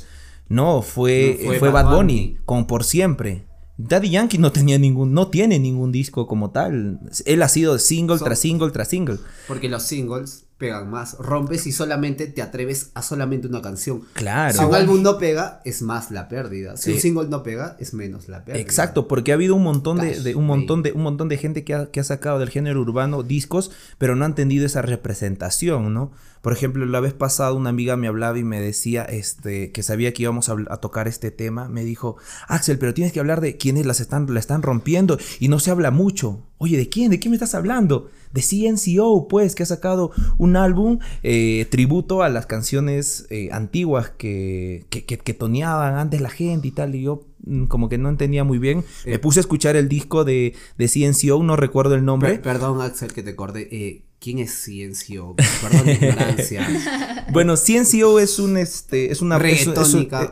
No, 0.48 0.82
fue, 0.82 1.56
fue, 1.58 1.70
Bad 1.70 1.94
Bunny, 1.94 2.38
como 2.44 2.66
por 2.66 2.84
siempre. 2.84 3.46
Daddy 3.78 4.10
Yankee 4.10 4.38
no 4.38 4.52
tenía 4.52 4.78
ningún, 4.78 5.14
no 5.14 5.28
tiene 5.28 5.58
ningún 5.58 5.92
disco 5.92 6.26
como 6.26 6.50
tal. 6.50 7.00
Él 7.24 7.42
ha 7.42 7.48
sido 7.48 7.78
single 7.78 8.18
tras 8.18 8.40
single 8.40 8.70
tras 8.70 8.88
single. 8.88 9.18
Porque 9.48 9.68
los 9.68 9.84
singles 9.84 10.44
pegan 10.62 10.88
más. 10.88 11.16
Rompes 11.18 11.66
y 11.66 11.72
solamente 11.72 12.28
te 12.28 12.40
atreves 12.40 12.92
a 12.94 13.02
solamente 13.02 13.48
una 13.48 13.60
canción. 13.60 14.04
Claro. 14.12 14.56
Si 14.56 14.64
un 14.64 14.74
álbum 14.76 15.02
no 15.02 15.18
pega, 15.18 15.60
es 15.64 15.82
más 15.82 16.12
la 16.12 16.28
pérdida. 16.28 16.76
Si 16.76 16.92
un 16.92 17.00
single 17.00 17.28
no 17.28 17.42
pega, 17.42 17.76
es 17.80 17.94
menos 17.94 18.28
la 18.28 18.44
pérdida. 18.44 18.62
Exacto, 18.62 19.08
porque 19.08 19.32
ha 19.32 19.34
habido 19.34 19.56
un 19.56 19.64
montón 19.64 19.98
de, 19.98 20.36
un 20.36 20.46
montón 20.46 20.84
de 20.84 20.92
un 20.92 21.02
montón 21.02 21.28
de 21.28 21.36
gente 21.36 21.64
que 21.64 21.74
ha, 21.74 21.90
que 21.90 21.98
ha 21.98 22.04
sacado 22.04 22.38
del 22.38 22.48
género 22.48 22.80
urbano 22.80 23.24
discos, 23.24 23.72
pero 23.98 24.14
no 24.14 24.24
han 24.24 24.36
tenido 24.36 24.64
esa 24.64 24.82
representación, 24.82 25.92
¿no? 25.92 26.12
Por 26.42 26.52
ejemplo, 26.52 26.84
la 26.86 26.98
vez 26.98 27.12
pasada 27.12 27.52
una 27.52 27.70
amiga 27.70 27.96
me 27.96 28.08
hablaba 28.08 28.36
y 28.36 28.44
me 28.44 28.60
decía 28.60 29.04
este, 29.04 29.70
que 29.70 29.82
sabía 29.84 30.12
que 30.12 30.22
íbamos 30.22 30.48
a, 30.48 30.76
tocar 30.78 31.06
este 31.06 31.30
tema. 31.30 31.68
Me 31.68 31.84
dijo, 31.84 32.16
Axel, 32.48 32.78
pero 32.78 32.94
tienes 32.94 33.12
que 33.12 33.20
hablar 33.20 33.40
de 33.40 33.56
quiénes 33.56 33.86
las 33.86 34.00
están, 34.00 34.32
la 34.32 34.40
están 34.40 34.62
rompiendo 34.62 35.18
y 35.38 35.46
no 35.48 35.60
se 35.60 35.70
habla 35.70 35.92
mucho. 35.92 36.40
Oye, 36.58 36.76
¿de 36.76 36.88
quién? 36.88 37.10
¿De 37.10 37.20
quién 37.20 37.30
me 37.30 37.36
estás 37.36 37.54
hablando? 37.54 38.10
De 38.32 38.42
CNCO, 38.42 39.28
pues, 39.28 39.54
que 39.54 39.62
ha 39.62 39.66
sacado 39.66 40.10
un 40.38 40.56
álbum 40.56 40.98
eh, 41.22 41.66
tributo 41.70 42.22
a 42.22 42.28
las 42.28 42.46
canciones 42.46 43.26
eh, 43.30 43.48
antiguas 43.52 44.10
que, 44.10 44.84
que, 44.90 45.04
que, 45.04 45.34
toneaban 45.34 45.94
antes 45.94 46.20
la 46.20 46.30
gente 46.30 46.68
y 46.68 46.70
tal. 46.70 46.94
Y 46.94 47.02
yo 47.02 47.26
mm, 47.44 47.64
como 47.64 47.88
que 47.88 47.98
no 47.98 48.08
entendía 48.08 48.44
muy 48.44 48.58
bien. 48.58 48.84
me 49.06 49.14
eh, 49.14 49.18
puse 49.18 49.40
a 49.40 49.42
escuchar 49.42 49.76
el 49.76 49.88
disco 49.88 50.24
de, 50.24 50.54
de 50.78 50.88
CNCO, 50.88 51.42
no 51.42 51.56
recuerdo 51.56 51.94
el 51.94 52.04
nombre. 52.04 52.38
perdón, 52.38 52.80
Axel, 52.80 53.12
que 53.12 53.22
te 53.22 53.30
acordé. 53.30 54.02
¿Quién 54.22 54.38
es 54.38 54.64
CNCO? 54.64 55.34
Perdón 55.60 55.84
mi 55.84 55.92
ignorancia. 55.92 57.26
bueno, 57.32 57.56
CNCO 57.56 58.20
es 58.20 58.38
un 58.38 58.56
este 58.56 59.10
es 59.10 59.20
una 59.20 59.36
es, 59.38 59.66
un, 59.66 59.74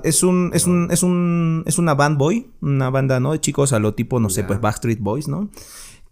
es, 0.05 0.23
un, 0.23 0.51
es 0.55 0.63
un 0.63 0.89
es 0.93 1.03
un 1.03 1.65
es 1.67 1.79
una 1.79 1.95
band 1.95 2.17
boy, 2.17 2.47
una 2.61 2.89
banda 2.91 3.19
no 3.19 3.33
de 3.33 3.41
chicos 3.41 3.73
a 3.73 3.81
lo 3.81 3.95
tipo 3.95 4.21
no 4.21 4.31
sé, 4.31 4.45
pues 4.45 4.61
Backstreet 4.61 5.01
Boys, 5.01 5.27
¿no? 5.27 5.51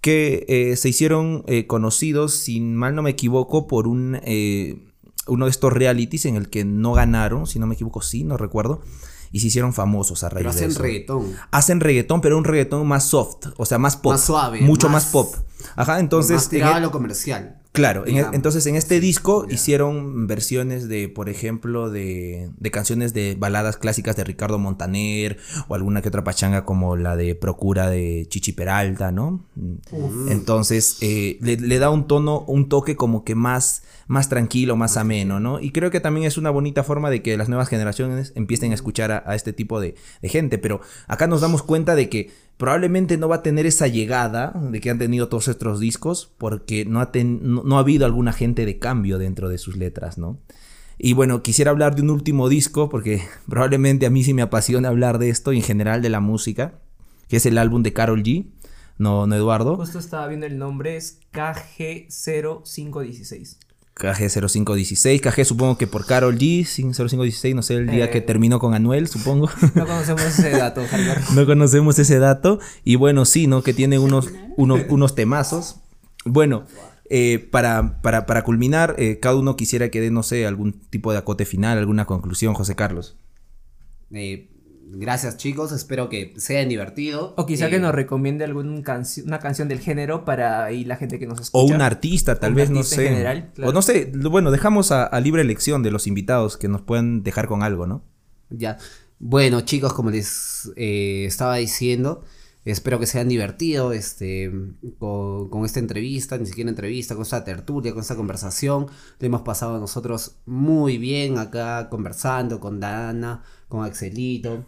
Que 0.01 0.46
eh, 0.49 0.76
se 0.76 0.88
hicieron 0.88 1.44
eh, 1.46 1.66
conocidos, 1.66 2.34
si 2.34 2.61
mal 2.61 2.94
no 2.94 3.03
me 3.03 3.11
equivoco, 3.11 3.66
por 3.66 3.88
un 3.88 4.20
eh, 4.22 4.76
uno 5.26 5.46
de 5.46 5.51
estos 5.51 5.72
realities 5.72 6.24
en 6.26 6.36
el 6.36 6.49
que 6.49 6.64
no 6.64 6.92
ganaron, 6.92 7.46
si 7.46 7.59
no 7.59 7.66
me 7.66 7.74
equivoco, 7.74 8.01
sí, 8.01 8.24
no 8.24 8.36
recuerdo 8.36 8.80
y 9.30 9.40
se 9.40 9.49
hicieron 9.49 9.72
famosos 9.74 10.24
a 10.24 10.30
raíz 10.30 10.46
pero 10.46 10.51
hacen 10.51 10.74
reggaetón. 10.74 11.36
Hacen 11.51 11.80
reggaetón, 11.80 12.20
pero 12.20 12.38
un 12.38 12.44
reggaetón 12.44 12.86
más 12.86 13.05
soft, 13.05 13.49
o 13.57 13.66
sea, 13.66 13.78
más 13.78 13.96
pop. 13.96 14.12
Más 14.12 14.24
suave. 14.24 14.61
Mucho 14.62 14.88
más, 14.88 15.07
pop. 15.07 15.34
Ajá, 15.77 16.01
entonces. 16.01 16.51
Más 16.53 16.75
a 16.75 16.81
lo 16.81 16.91
comercial. 16.91 17.59
Claro, 17.73 18.07
e, 18.07 18.19
entonces 18.33 18.66
en 18.66 18.75
este 18.75 18.99
disco 18.99 19.47
hicieron 19.49 20.27
versiones 20.27 20.89
de, 20.89 21.09
por 21.09 21.29
ejemplo, 21.29 21.91
de, 21.91 22.51
de, 22.57 22.71
canciones 22.73 23.14
de 23.14 23.37
baladas 23.39 23.77
clásicas 23.77 24.16
de 24.16 24.25
Ricardo 24.25 24.59
Montaner 24.59 25.39
o 25.69 25.77
alguna 25.77 26.03
que 26.03 26.09
otra 26.09 26.25
pachanga 26.25 26.64
como 26.64 26.97
la 26.97 27.14
de 27.14 27.37
Procura 27.37 27.89
de 27.89 28.27
Chichi 28.29 28.53
Peralta, 28.53 29.12
¿no? 29.12 29.45
Entonces 30.29 30.97
eh, 31.03 31.39
le, 31.41 31.79
da 31.79 31.91
un 31.91 32.09
tono, 32.09 32.41
un 32.49 32.69
toque 32.69 32.97
como 32.97 33.23
que 33.23 33.37
más, 33.37 33.83
más 34.09 34.29
tranquilo, 34.29 34.75
más 34.75 34.97
ameno, 34.97 35.39
¿no? 35.39 35.61
Y 35.61 35.71
creo 35.71 35.93
que 35.93 36.01
también 36.01 36.27
es 36.27 36.37
una 36.37 36.51
bonita 36.51 36.83
forma 36.83 37.11
de 37.11 37.23
que 37.23 37.37
las 37.37 37.49
nuevas 37.49 37.69
generaciones 37.69 38.33
empiecen 38.35 38.73
a 38.73 38.75
escuchar 38.75 39.12
a, 39.25 39.35
este 39.37 39.53
tipo 39.53 39.79
de, 39.79 39.95
de 40.21 40.29
gente, 40.29 40.59
pero 40.59 40.81
acá 41.07 41.29
nos 41.29 41.43
damos 41.43 41.62
cuenta 41.62 41.95
de 41.95 42.09
que 42.09 42.47
probablemente 42.59 43.16
no 43.16 43.28
va 43.28 43.36
a 43.36 43.42
tener 43.42 43.64
esa 43.64 43.86
llegada 43.86 44.52
de 44.54 44.80
que 44.80 44.90
han 44.90 44.98
tenido 44.98 45.28
todos 45.28 45.48
estos 45.48 45.80
discos 45.80 46.30
porque 46.36 46.84
no 46.84 47.00
ha, 47.00 47.11
no, 47.14 47.76
ha 47.76 47.80
habido 47.80 48.04
alguna 48.04 48.34
gente 48.34 48.66
de 48.66 48.78
cambio 48.78 49.16
dentro 49.18 49.48
de 49.48 49.56
sus 49.59 49.76
letras, 49.76 50.18
¿no? 50.18 50.40
Y 50.98 51.12
bueno, 51.12 51.42
quisiera 51.42 51.70
hablar 51.70 51.94
de 51.94 52.02
un 52.02 52.11
último 52.11 52.48
disco 52.48 52.88
porque 52.88 53.22
probablemente 53.48 54.06
a 54.06 54.11
mí 54.11 54.24
sí 54.24 54.34
me 54.34 54.42
apasiona 54.42 54.88
hablar 54.88 55.18
de 55.18 55.28
esto 55.30 55.52
y 55.52 55.59
en 55.59 55.62
general 55.62 56.02
de 56.02 56.09
la 56.11 56.18
música, 56.20 56.80
que 57.28 57.36
es 57.36 57.46
el 57.46 57.56
álbum 57.56 57.84
de 57.84 57.92
Carol 57.92 58.24
G. 58.24 58.48
No, 58.98 59.28
no 59.28 59.36
Eduardo. 59.36 59.76
Justo 59.76 60.00
estaba 60.00 60.26
viendo 60.26 60.46
el 60.46 60.59
nombre, 60.59 60.96
es 60.96 61.20
KG0516. 61.32 63.68
KG0516, 63.99 65.20
KG 65.20 65.44
supongo 65.44 65.76
que 65.76 65.86
por 65.86 66.07
Carol 66.07 66.38
G, 66.38 66.64
0516, 66.64 67.55
no 67.55 67.62
sé, 67.62 67.74
el 67.74 67.88
día 67.88 68.11
que 68.11 68.18
eh. 68.18 68.22
terminó 68.22 68.59
con 68.59 68.74
Anuel, 68.74 69.09
supongo. 69.09 69.51
No 69.74 69.86
conocemos 69.86 70.22
ese 70.22 70.51
dato, 70.51 70.82
No 71.34 71.46
conocemos 71.46 71.99
ese 71.99 72.18
dato. 72.18 72.61
Y 72.84 72.96
bueno, 72.96 73.24
sí, 73.24 73.46
¿no? 73.46 73.62
Que 73.62 73.74
tiene 73.74 73.99
unos, 73.99 74.30
unos, 74.57 74.82
unos 74.88 75.14
temazos. 75.14 75.80
Bueno, 76.24 76.64
eh, 77.11 77.49
para, 77.51 78.01
para, 78.03 78.26
para, 78.26 78.44
culminar, 78.44 78.94
eh, 78.99 79.18
cada 79.20 79.36
uno 79.36 79.57
quisiera 79.57 79.88
que 79.88 80.01
dé, 80.01 80.11
no 80.11 80.22
sé, 80.22 80.46
algún 80.46 80.72
tipo 80.72 81.12
de 81.12 81.18
acote 81.18 81.44
final, 81.44 81.78
alguna 81.78 82.05
conclusión, 82.05 82.55
José 82.55 82.76
Carlos. 82.76 83.16
Gracias 84.91 85.36
chicos, 85.36 85.72
espero 85.72 86.09
que 86.09 86.34
sea 86.39 86.64
divertido. 86.64 87.34
O 87.36 87.45
quizá 87.45 87.68
que 87.68 87.76
eh, 87.76 87.80
nos 87.80 87.95
recomiende 87.95 88.45
alguna 88.45 88.82
canción, 88.82 89.26
una 89.26 89.39
canción 89.39 89.68
del 89.68 89.80
género 89.80 90.24
para 90.24 90.64
ahí 90.64 90.84
la 90.84 90.97
gente 90.97 91.18
que 91.18 91.26
nos 91.26 91.41
escucha. 91.41 91.62
O 91.62 91.76
un 91.76 91.82
artista, 91.82 92.39
tal 92.41 92.55
vez, 92.55 92.70
no 92.70 92.82
sé. 92.82 93.47
O 93.62 93.72
no 93.72 93.82
sé, 93.82 94.11
bueno, 94.14 94.51
dejamos 94.51 94.91
a, 94.93 95.18
libre 95.20 95.43
elección 95.43 95.82
de 95.82 95.91
los 95.91 96.07
invitados 96.07 96.57
que 96.57 96.68
nos 96.68 96.82
puedan 96.82 97.22
dejar 97.22 97.49
con 97.49 97.62
algo, 97.62 97.86
¿no? 97.86 98.03
Ya. 98.51 98.78
Bueno 99.18 99.62
chicos, 99.62 99.93
como 99.93 100.11
les 100.11 100.70
eh, 100.76 101.24
estaba 101.26 101.57
diciendo, 101.57 102.24
espero 102.64 103.01
que 103.01 103.07
sean 103.07 103.28
divertidos 103.28 103.95
este, 103.95 104.51
con, 104.99 105.51
con, 105.51 105.64
esta 105.64 105.80
entrevista, 105.80 106.39
ni 106.39 106.47
siquiera 106.47 106.70
entrevista, 106.70 107.14
con 107.14 107.22
esta 107.24 107.45
tertulia, 107.45 107.93
con 107.93 108.01
esta 108.01 108.16
conversación. 108.16 108.86
Lo 109.18 109.26
hemos 109.26 109.43
pasado 109.43 109.78
nosotros 109.80 110.36
muy 110.47 110.99
bien 110.99 111.36
acá 111.36 111.89
conversando 111.91 112.61
con 112.61 112.80
Dana, 112.80 113.43
con 113.68 113.84
Axelito 113.84 114.64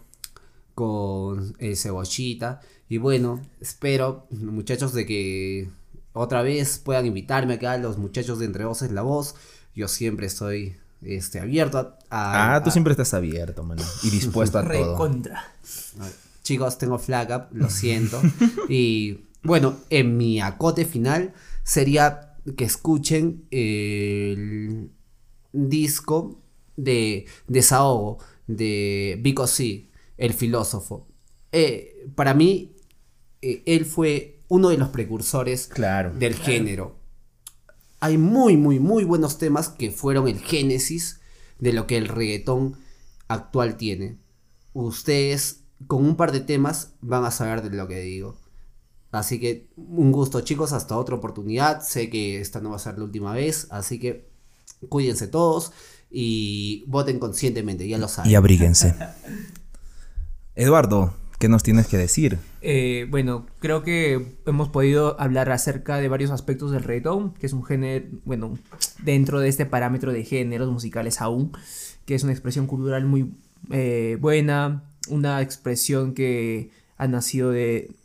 con 0.81 1.53
el 1.59 1.77
cebollita. 1.77 2.59
Y 2.89 2.97
bueno, 2.97 3.39
espero, 3.59 4.25
muchachos, 4.31 4.93
de 4.93 5.05
que 5.05 5.69
otra 6.11 6.41
vez 6.41 6.79
puedan 6.79 7.05
invitarme 7.05 7.53
acá, 7.53 7.77
los 7.77 7.99
muchachos 7.99 8.39
de 8.39 8.45
Entre 8.45 8.65
Voces 8.65 8.91
La 8.91 9.03
Voz. 9.03 9.35
Yo 9.75 9.87
siempre 9.87 10.25
estoy 10.25 10.77
este, 11.03 11.39
abierto 11.39 11.77
a, 12.09 12.55
Ah, 12.55 12.63
tú 12.63 12.71
siempre 12.71 12.93
estás 12.93 13.13
abierto, 13.13 13.63
mano. 13.63 13.83
Y 14.01 14.09
dispuesto 14.09 14.57
a 14.57 14.67
todo. 14.71 14.97
contra. 14.97 15.53
Chicos, 16.41 16.79
tengo 16.79 16.97
flag 16.97 17.29
up, 17.29 17.55
lo 17.55 17.69
siento. 17.69 18.19
y 18.67 19.25
bueno, 19.43 19.75
en 19.91 20.17
mi 20.17 20.41
acote 20.41 20.85
final 20.85 21.35
sería 21.61 22.37
que 22.57 22.65
escuchen 22.65 23.45
el 23.51 24.89
disco 25.53 26.41
de 26.75 27.27
Desahogo 27.47 28.17
de 28.47 29.19
Vico 29.21 29.45
C 29.45 29.90
el 30.21 30.33
filósofo. 30.33 31.07
Eh, 31.51 32.07
para 32.15 32.35
mí, 32.35 32.75
eh, 33.41 33.63
él 33.65 33.85
fue 33.85 34.39
uno 34.47 34.69
de 34.69 34.77
los 34.77 34.89
precursores 34.89 35.69
del 36.19 36.35
género. 36.35 36.95
Hay 37.99 38.19
muy, 38.19 38.55
muy, 38.55 38.79
muy 38.79 39.03
buenos 39.03 39.39
temas 39.39 39.69
que 39.69 39.89
fueron 39.89 40.27
el 40.27 40.39
génesis 40.39 41.21
de 41.57 41.73
lo 41.73 41.87
que 41.87 41.97
el 41.97 42.07
reggaetón 42.07 42.77
actual 43.27 43.77
tiene. 43.77 44.19
Ustedes, 44.73 45.61
con 45.87 46.05
un 46.05 46.15
par 46.15 46.31
de 46.31 46.41
temas, 46.41 46.93
van 47.01 47.25
a 47.25 47.31
saber 47.31 47.63
de 47.63 47.75
lo 47.75 47.87
que 47.87 48.01
digo. 48.01 48.37
Así 49.11 49.39
que 49.39 49.69
un 49.75 50.11
gusto 50.11 50.41
chicos, 50.41 50.71
hasta 50.71 50.97
otra 50.97 51.15
oportunidad. 51.15 51.81
Sé 51.81 52.11
que 52.11 52.39
esta 52.39 52.61
no 52.61 52.69
va 52.69 52.75
a 52.75 52.79
ser 52.79 52.97
la 52.97 53.05
última 53.05 53.33
vez, 53.33 53.67
así 53.71 53.99
que 53.99 54.29
cuídense 54.87 55.27
todos. 55.27 55.71
y 56.13 56.83
voten 56.87 57.19
conscientemente, 57.19 57.87
ya 57.87 57.97
lo 57.97 58.09
saben. 58.09 58.29
Y 58.29 58.35
abríguense. 58.35 58.93
Eduardo, 60.55 61.13
¿qué 61.39 61.47
nos 61.47 61.63
tienes 61.63 61.87
que 61.87 61.97
decir? 61.97 62.37
Eh, 62.61 63.07
bueno, 63.09 63.45
creo 63.59 63.83
que 63.83 64.35
hemos 64.45 64.67
podido 64.67 65.19
hablar 65.19 65.49
acerca 65.49 65.97
de 65.97 66.09
varios 66.09 66.29
aspectos 66.29 66.71
del 66.71 66.83
reggaetón, 66.83 67.33
que 67.35 67.45
es 67.45 67.53
un 67.53 67.63
género, 67.63 68.05
bueno, 68.25 68.57
dentro 69.01 69.39
de 69.39 69.47
este 69.47 69.65
parámetro 69.65 70.11
de 70.11 70.25
géneros 70.25 70.69
musicales 70.69 71.21
aún, 71.21 71.53
que 72.05 72.15
es 72.15 72.23
una 72.23 72.33
expresión 72.33 72.67
cultural 72.67 73.05
muy 73.05 73.33
eh, 73.71 74.17
buena, 74.19 74.83
una 75.07 75.41
expresión 75.41 76.13
que 76.13 76.71
ha 76.97 77.07
nacido 77.07 77.51
de, 77.51 77.95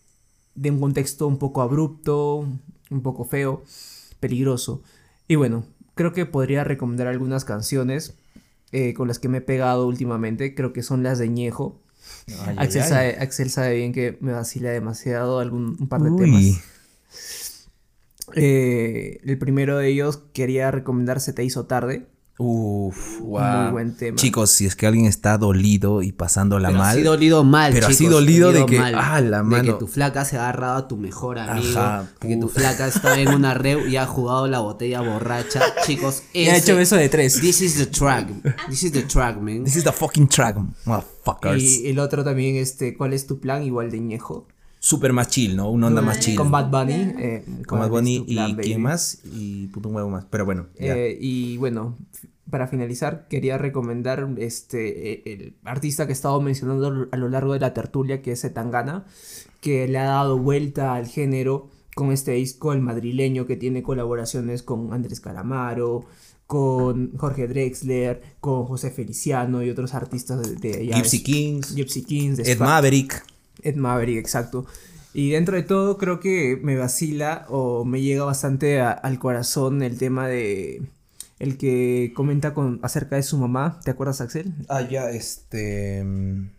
un 0.54 0.80
contexto 0.80 1.26
un 1.26 1.38
poco 1.38 1.62
abrupto, 1.62 2.46
un 2.90 3.02
poco 3.02 3.24
feo, 3.24 3.64
peligroso. 4.20 4.82
Y 5.26 5.34
bueno, 5.34 5.64
creo 5.96 6.12
que 6.12 6.26
podría 6.26 6.62
recomendar 6.62 7.08
algunas 7.08 7.44
canciones 7.44 8.16
eh, 8.70 8.94
con 8.94 9.08
las 9.08 9.18
que 9.18 9.28
me 9.28 9.38
he 9.38 9.42
pegado 9.42 9.88
últimamente. 9.88 10.54
Creo 10.54 10.72
que 10.72 10.82
son 10.82 11.02
las 11.02 11.18
de 11.18 11.28
Ñejo. 11.28 11.80
Axel, 12.58 13.50
Sabe, 13.50 13.76
bien 13.76 13.92
que 13.92 14.18
me 14.20 14.32
vacila 14.32 14.70
demasiado 14.70 15.38
algún, 15.38 15.76
un 15.78 15.88
par 15.88 16.02
de 16.02 16.10
temas. 16.16 16.42
Eh, 18.34 19.20
el 19.24 19.38
primero 19.38 19.78
de 19.78 19.88
ellos 19.88 20.20
quería 20.32 20.72
recomendar 20.72 21.20
Se 21.20 21.32
te 21.32 21.44
hizo 21.44 21.66
tarde. 21.66 22.06
Uf, 22.38 23.20
wow. 23.20 23.40
Muy 23.40 23.72
buen 23.72 23.96
tema. 23.96 24.16
Chicos, 24.16 24.50
si 24.50 24.66
es 24.66 24.76
que 24.76 24.86
alguien 24.86 25.06
está 25.06 25.38
dolido 25.38 26.02
y 26.02 26.12
pasándola 26.12 26.68
pero 26.68 26.80
mal. 26.80 26.90
Así 26.90 27.02
dolido 27.02 27.44
mal, 27.44 27.72
Pero 27.72 27.86
así 27.86 28.06
dolido, 28.06 28.52
de 28.52 28.66
que. 28.66 28.78
Ah, 28.78 29.20
la 29.22 29.42
mano. 29.42 29.62
De 29.62 29.70
que 29.70 29.78
tu 29.78 29.86
flaca 29.86 30.24
se 30.26 30.36
ha 30.36 30.42
agarrado 30.42 30.76
a 30.76 30.88
tu 30.88 30.98
mejor 30.98 31.38
amigo. 31.38 31.78
Ajá, 31.78 32.10
que 32.20 32.36
tu 32.36 32.48
flaca 32.48 32.88
está 32.88 33.18
en 33.18 33.28
una 33.28 33.54
reu 33.54 33.86
y 33.86 33.96
ha 33.96 34.06
jugado 34.06 34.48
la 34.48 34.60
botella 34.60 35.00
borracha. 35.00 35.62
Chicos, 35.86 36.24
ese, 36.34 36.50
ha 36.50 36.56
hecho 36.58 36.78
eso 36.78 36.96
de 36.96 37.08
tres. 37.08 37.40
This 37.40 37.62
is 37.62 37.76
the 37.76 37.86
track. 37.86 38.28
This 38.68 38.82
is 38.82 38.92
the 38.92 39.02
track, 39.02 39.38
man. 39.38 39.64
This 39.64 39.76
is 39.76 39.84
the 39.84 39.92
fucking 39.92 40.28
track, 40.28 40.56
motherfuckers. 40.84 41.62
Y 41.62 41.88
el 41.88 41.98
otro 41.98 42.22
también, 42.22 42.56
este, 42.56 42.96
¿cuál 42.96 43.14
es 43.14 43.26
tu 43.26 43.40
plan? 43.40 43.62
Igual 43.62 43.90
de 43.90 44.00
Ñejo. 44.00 44.46
Super 44.86 45.12
más 45.12 45.26
chill, 45.30 45.56
¿no? 45.56 45.68
Una 45.68 45.88
onda 45.88 46.00
más 46.00 46.20
chill. 46.20 46.36
Con 46.36 46.52
Bad 46.52 46.70
Bunny. 46.70 47.12
Eh, 47.18 47.44
con 47.66 47.80
Bad 47.80 47.90
Bunny 47.90 48.24
y 48.24 48.54
quién 48.54 48.80
más. 48.80 49.18
Y 49.24 49.66
puto 49.66 49.88
un 49.88 49.96
huevo 49.96 50.10
más. 50.10 50.26
Pero 50.30 50.44
bueno. 50.44 50.68
Eh, 50.76 51.18
y 51.20 51.56
bueno, 51.56 51.98
para 52.48 52.68
finalizar, 52.68 53.26
quería 53.26 53.58
recomendar 53.58 54.28
este, 54.38 55.10
e, 55.10 55.22
el 55.24 55.56
artista 55.64 56.06
que 56.06 56.12
he 56.12 56.14
estado 56.14 56.40
mencionando 56.40 57.08
a 57.10 57.16
lo 57.16 57.28
largo 57.28 57.54
de 57.54 57.58
la 57.58 57.74
tertulia, 57.74 58.22
que 58.22 58.30
es 58.30 58.44
Etangana, 58.44 59.06
que 59.60 59.88
le 59.88 59.98
ha 59.98 60.04
dado 60.04 60.38
vuelta 60.38 60.94
al 60.94 61.08
género 61.08 61.68
con 61.96 62.12
este 62.12 62.34
disco, 62.34 62.72
el 62.72 62.80
madrileño, 62.80 63.44
que 63.44 63.56
tiene 63.56 63.82
colaboraciones 63.82 64.62
con 64.62 64.92
Andrés 64.92 65.18
Calamaro, 65.18 66.04
con 66.46 67.16
Jorge 67.16 67.48
Drexler, 67.48 68.22
con 68.38 68.66
José 68.66 68.92
Feliciano 68.92 69.64
y 69.64 69.70
otros 69.70 69.94
artistas 69.94 70.42
de, 70.42 70.54
de 70.54 70.86
Gypsy 70.86 71.24
Kings, 71.24 71.74
Gypsy 71.74 72.04
Kings, 72.04 72.38
Ed 72.38 72.60
Maverick. 72.60 73.35
Ed 73.62 73.76
Maverick, 73.76 74.18
exacto. 74.18 74.66
Y 75.12 75.30
dentro 75.30 75.56
de 75.56 75.62
todo 75.62 75.96
creo 75.96 76.20
que 76.20 76.58
me 76.62 76.76
vacila 76.76 77.46
o 77.48 77.84
me 77.84 78.02
llega 78.02 78.24
bastante 78.24 78.80
al 78.80 79.18
corazón 79.18 79.82
el 79.82 79.96
tema 79.96 80.28
de 80.28 80.82
el 81.38 81.58
que 81.58 82.12
comenta 82.14 82.54
con, 82.54 82.80
acerca 82.82 83.16
de 83.16 83.22
su 83.22 83.38
mamá. 83.38 83.80
¿Te 83.84 83.90
acuerdas, 83.90 84.20
Axel? 84.20 84.54
Ah, 84.68 84.82
ya, 84.82 85.10
este... 85.10 86.02
Mm, 86.04 86.50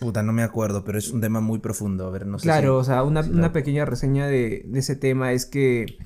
puta, 0.00 0.22
no 0.22 0.32
me 0.32 0.42
acuerdo, 0.42 0.84
pero 0.84 0.98
es 0.98 1.10
un 1.10 1.20
tema 1.20 1.40
muy 1.40 1.58
profundo. 1.58 2.06
A 2.06 2.10
ver, 2.10 2.26
no 2.26 2.38
sé. 2.38 2.44
Claro, 2.44 2.76
o 2.76 2.84
sea, 2.84 3.02
una, 3.02 3.52
pequeña 3.52 3.84
reseña 3.84 4.26
de, 4.26 4.68
ese 4.74 4.96
tema 4.96 5.32
es 5.32 5.46
que 5.46 5.98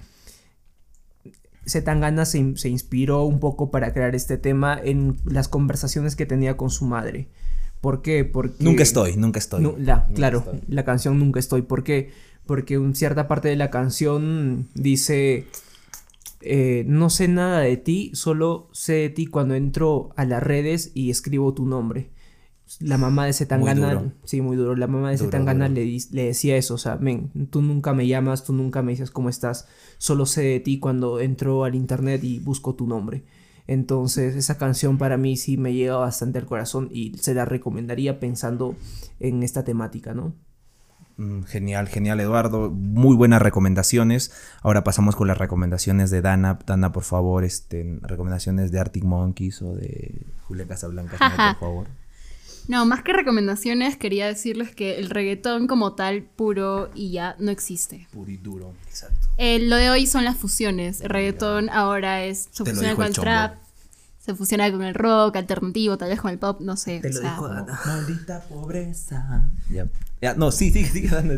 Zetangana 1.67 2.25
se, 2.25 2.57
se 2.57 2.69
inspiró 2.69 3.25
un 3.25 3.41
poco 3.41 3.71
para 3.71 3.93
crear 3.93 4.15
este 4.15 4.37
tema 4.37 4.79
en 4.83 5.17
las 5.25 5.49
conversaciones 5.49 6.17
que 6.17 6.27
tenía 6.27 6.57
con 6.57 6.71
su 6.71 6.85
madre. 6.85 7.29
¿Por 7.81 8.03
qué? 8.03 8.25
Porque... 8.25 8.63
Nunca 8.63 8.83
estoy, 8.83 9.17
nunca 9.17 9.39
estoy. 9.39 9.67
la, 9.79 10.07
claro, 10.15 10.45
la 10.69 10.85
canción 10.85 11.19
Nunca 11.19 11.41
estoy. 11.41 11.63
¿Por 11.63 11.83
qué? 11.83 12.11
Porque 12.47 12.75
en 12.75 12.95
cierta 12.95 13.29
parte 13.29 13.49
de 13.49 13.57
la 13.57 13.71
canción 13.71 14.69
dice 14.75 15.47
eh, 16.43 16.85
no 16.87 17.11
sé 17.11 17.29
nada 17.29 17.61
de 17.61 17.77
ti, 17.77 18.11
solo 18.15 18.69
sé 18.73 18.95
de 18.95 19.11
ti 19.11 19.27
cuando 19.27 19.55
entro 19.55 20.11
a 20.17 20.25
las 20.25 20.43
redes 20.43 20.91
y 20.95 21.11
escribo 21.11 21.53
tu 21.53 21.67
nombre. 21.67 22.11
La 22.79 22.99
mamá 22.99 23.27
de 23.27 23.33
Zetangana, 23.33 24.15
sí, 24.25 24.41
muy 24.41 24.57
duro. 24.57 24.77
La 24.77 24.87
mamá 24.87 25.11
de 25.11 25.19
Zetangana 25.19 25.69
le, 25.69 25.85
le, 26.13 26.25
decía 26.25 26.57
eso, 26.57 26.75
o 26.75 26.79
sea, 26.79 26.97
men, 26.97 27.31
tú 27.51 27.63
nunca 27.63 27.93
me 27.93 28.07
llamas, 28.07 28.45
tú 28.45 28.53
nunca 28.53 28.81
me 28.81 28.93
dices 28.93 29.11
cómo 29.11 29.29
estás, 29.29 29.67
solo 29.99 30.25
sé 30.25 30.43
de 30.43 30.61
ti 30.61 30.79
cuando 30.79 31.19
entro 31.21 31.65
al 31.65 31.75
internet 31.75 32.23
y 32.23 32.39
busco 32.39 32.75
tu 32.75 32.87
nombre. 32.87 33.25
Entonces, 33.71 34.35
esa 34.35 34.59
canción 34.59 34.99
para 34.99 35.17
mí 35.17 35.37
sí 35.37 35.57
me 35.57 35.73
llega 35.73 35.95
bastante 35.95 36.41
al 36.41 36.47
corazón 36.47 36.89
y 36.91 37.17
se 37.19 37.35
la 37.35 37.45
recomendaría 37.45 38.19
pensando 38.19 38.75
en 39.21 39.45
esta 39.45 39.63
temática, 39.63 40.13
¿no? 40.13 40.35
Mm, 41.19 41.43
genial, 41.45 41.87
genial 41.87 42.19
Eduardo. 42.19 42.69
Muy 42.73 43.15
buenas 43.15 43.41
recomendaciones. 43.41 44.33
Ahora 44.63 44.83
pasamos 44.83 45.15
con 45.15 45.29
las 45.29 45.39
recomendaciones 45.39 46.11
de 46.11 46.21
Dana. 46.21 46.59
Dana, 46.67 46.91
por 46.91 47.05
favor, 47.05 47.45
este, 47.45 48.01
recomendaciones 48.03 48.73
de 48.73 48.81
Arctic 48.81 49.05
Monkeys 49.05 49.63
o 49.63 49.77
de 49.77 50.27
Julia 50.49 50.67
Casablanca, 50.67 51.17
por 51.19 51.57
favor. 51.61 51.87
No, 52.71 52.87
más 52.87 53.03
que 53.03 53.13
recomendaciones, 53.13 53.97
quería 53.97 54.29
decirles 54.29 54.73
que 54.73 54.97
el 55.01 55.11
reggaetón 55.11 55.67
como 55.67 55.97
tal, 55.97 56.23
puro 56.23 56.89
y 56.95 57.11
ya, 57.11 57.35
no 57.41 57.51
existe. 57.51 58.07
Puro 58.13 58.31
y 58.31 58.37
duro, 58.37 58.75
exacto. 58.87 59.27
Eh, 59.39 59.59
lo 59.59 59.75
de 59.75 59.91
hoy 59.91 60.07
son 60.07 60.25
las 60.25 60.37
fusiones. 60.37 61.01
El 61.01 61.09
reggaetón 61.09 61.69
ahora 61.69 62.23
es, 62.23 62.49
se 62.53 62.65
fusiona 62.65 62.95
con 62.95 63.07
el 63.07 63.13
trap, 63.13 63.57
se 64.21 64.37
fusiona 64.37 64.71
con 64.71 64.85
el 64.85 64.95
rock 64.95 65.35
alternativo, 65.35 65.99
tal 65.99 66.11
vez 66.11 66.21
con 66.21 66.31
el 66.31 66.39
pop, 66.39 66.61
no 66.61 66.77
sé. 66.77 67.01
Te 67.01 67.13
lo 67.13 67.19
dijo 67.19 67.49
Maldita 67.87 68.43
pobreza. 68.43 69.51
Ya. 69.69 69.89
Ya, 70.23 70.35
no, 70.35 70.53
sí, 70.53 70.71
sí, 70.71 70.85
sigue 70.85 71.09
dando, 71.09 71.35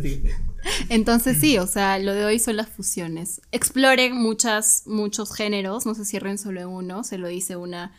Entonces 0.90 1.38
sí, 1.38 1.56
o 1.56 1.66
sea, 1.66 1.98
lo 1.98 2.12
de 2.12 2.26
hoy 2.26 2.40
son 2.40 2.58
las 2.58 2.68
fusiones. 2.68 3.40
Exploren 3.52 4.14
muchas, 4.14 4.82
muchos 4.84 5.32
géneros, 5.34 5.86
no 5.86 5.94
se 5.94 6.04
cierren 6.04 6.36
solo 6.36 6.60
en 6.60 6.68
uno, 6.68 7.04
se 7.04 7.16
lo 7.16 7.28
dice 7.28 7.56
una, 7.56 7.90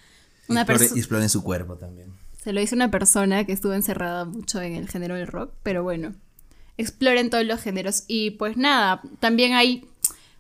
una 0.50 0.68
persona. 0.68 0.92
Exploren 0.96 1.30
su 1.30 1.42
cuerpo 1.42 1.78
también. 1.78 2.22
Se 2.44 2.52
lo 2.52 2.60
dice 2.60 2.76
una 2.76 2.92
persona 2.92 3.46
que 3.46 3.54
estuvo 3.54 3.74
encerrada 3.74 4.26
mucho 4.26 4.62
en 4.62 4.76
el 4.76 4.90
género 4.90 5.16
del 5.16 5.28
rock, 5.28 5.54
pero 5.64 5.82
bueno, 5.82 6.14
exploren 6.78 7.30
todos 7.30 7.46
los 7.46 7.62
géneros. 7.62 8.04
Y 8.08 8.32
pues 8.32 8.58
nada, 8.58 9.02
también 9.22 9.54
hay 9.54 9.86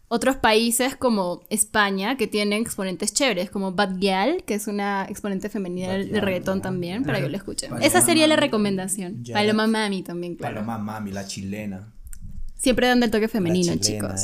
otros 0.10 0.36
países 0.36 0.98
como 0.98 1.44
España 1.50 2.18
que 2.18 2.28
tienen 2.28 2.62
exponentes 2.62 3.14
chéveres, 3.14 3.50
como 3.50 3.72
Bad 3.72 4.00
Gyal, 4.00 4.44
que 4.44 4.54
es 4.56 4.68
una 4.68 5.06
exponente 5.06 5.48
femenina 5.48 5.94
de 5.94 6.20
reggaetón 6.20 6.62
también, 6.62 7.04
para 7.04 7.22
que 7.22 7.30
lo 7.30 7.38
escuchen. 7.38 7.72
Esa 7.82 8.02
sería 8.02 8.28
la 8.28 8.36
recomendación. 8.36 9.24
Paloma 9.32 9.66
Mami 9.68 10.04
también, 10.04 10.36
claro. 10.36 10.56
Paloma 10.56 10.78
Mami, 10.78 11.12
la 11.12 11.26
chilena. 11.26 11.94
Siempre 12.58 12.88
dando 12.88 13.06
el 13.06 13.12
toque 13.12 13.30
femenino, 13.30 13.76
chicos. 13.78 14.22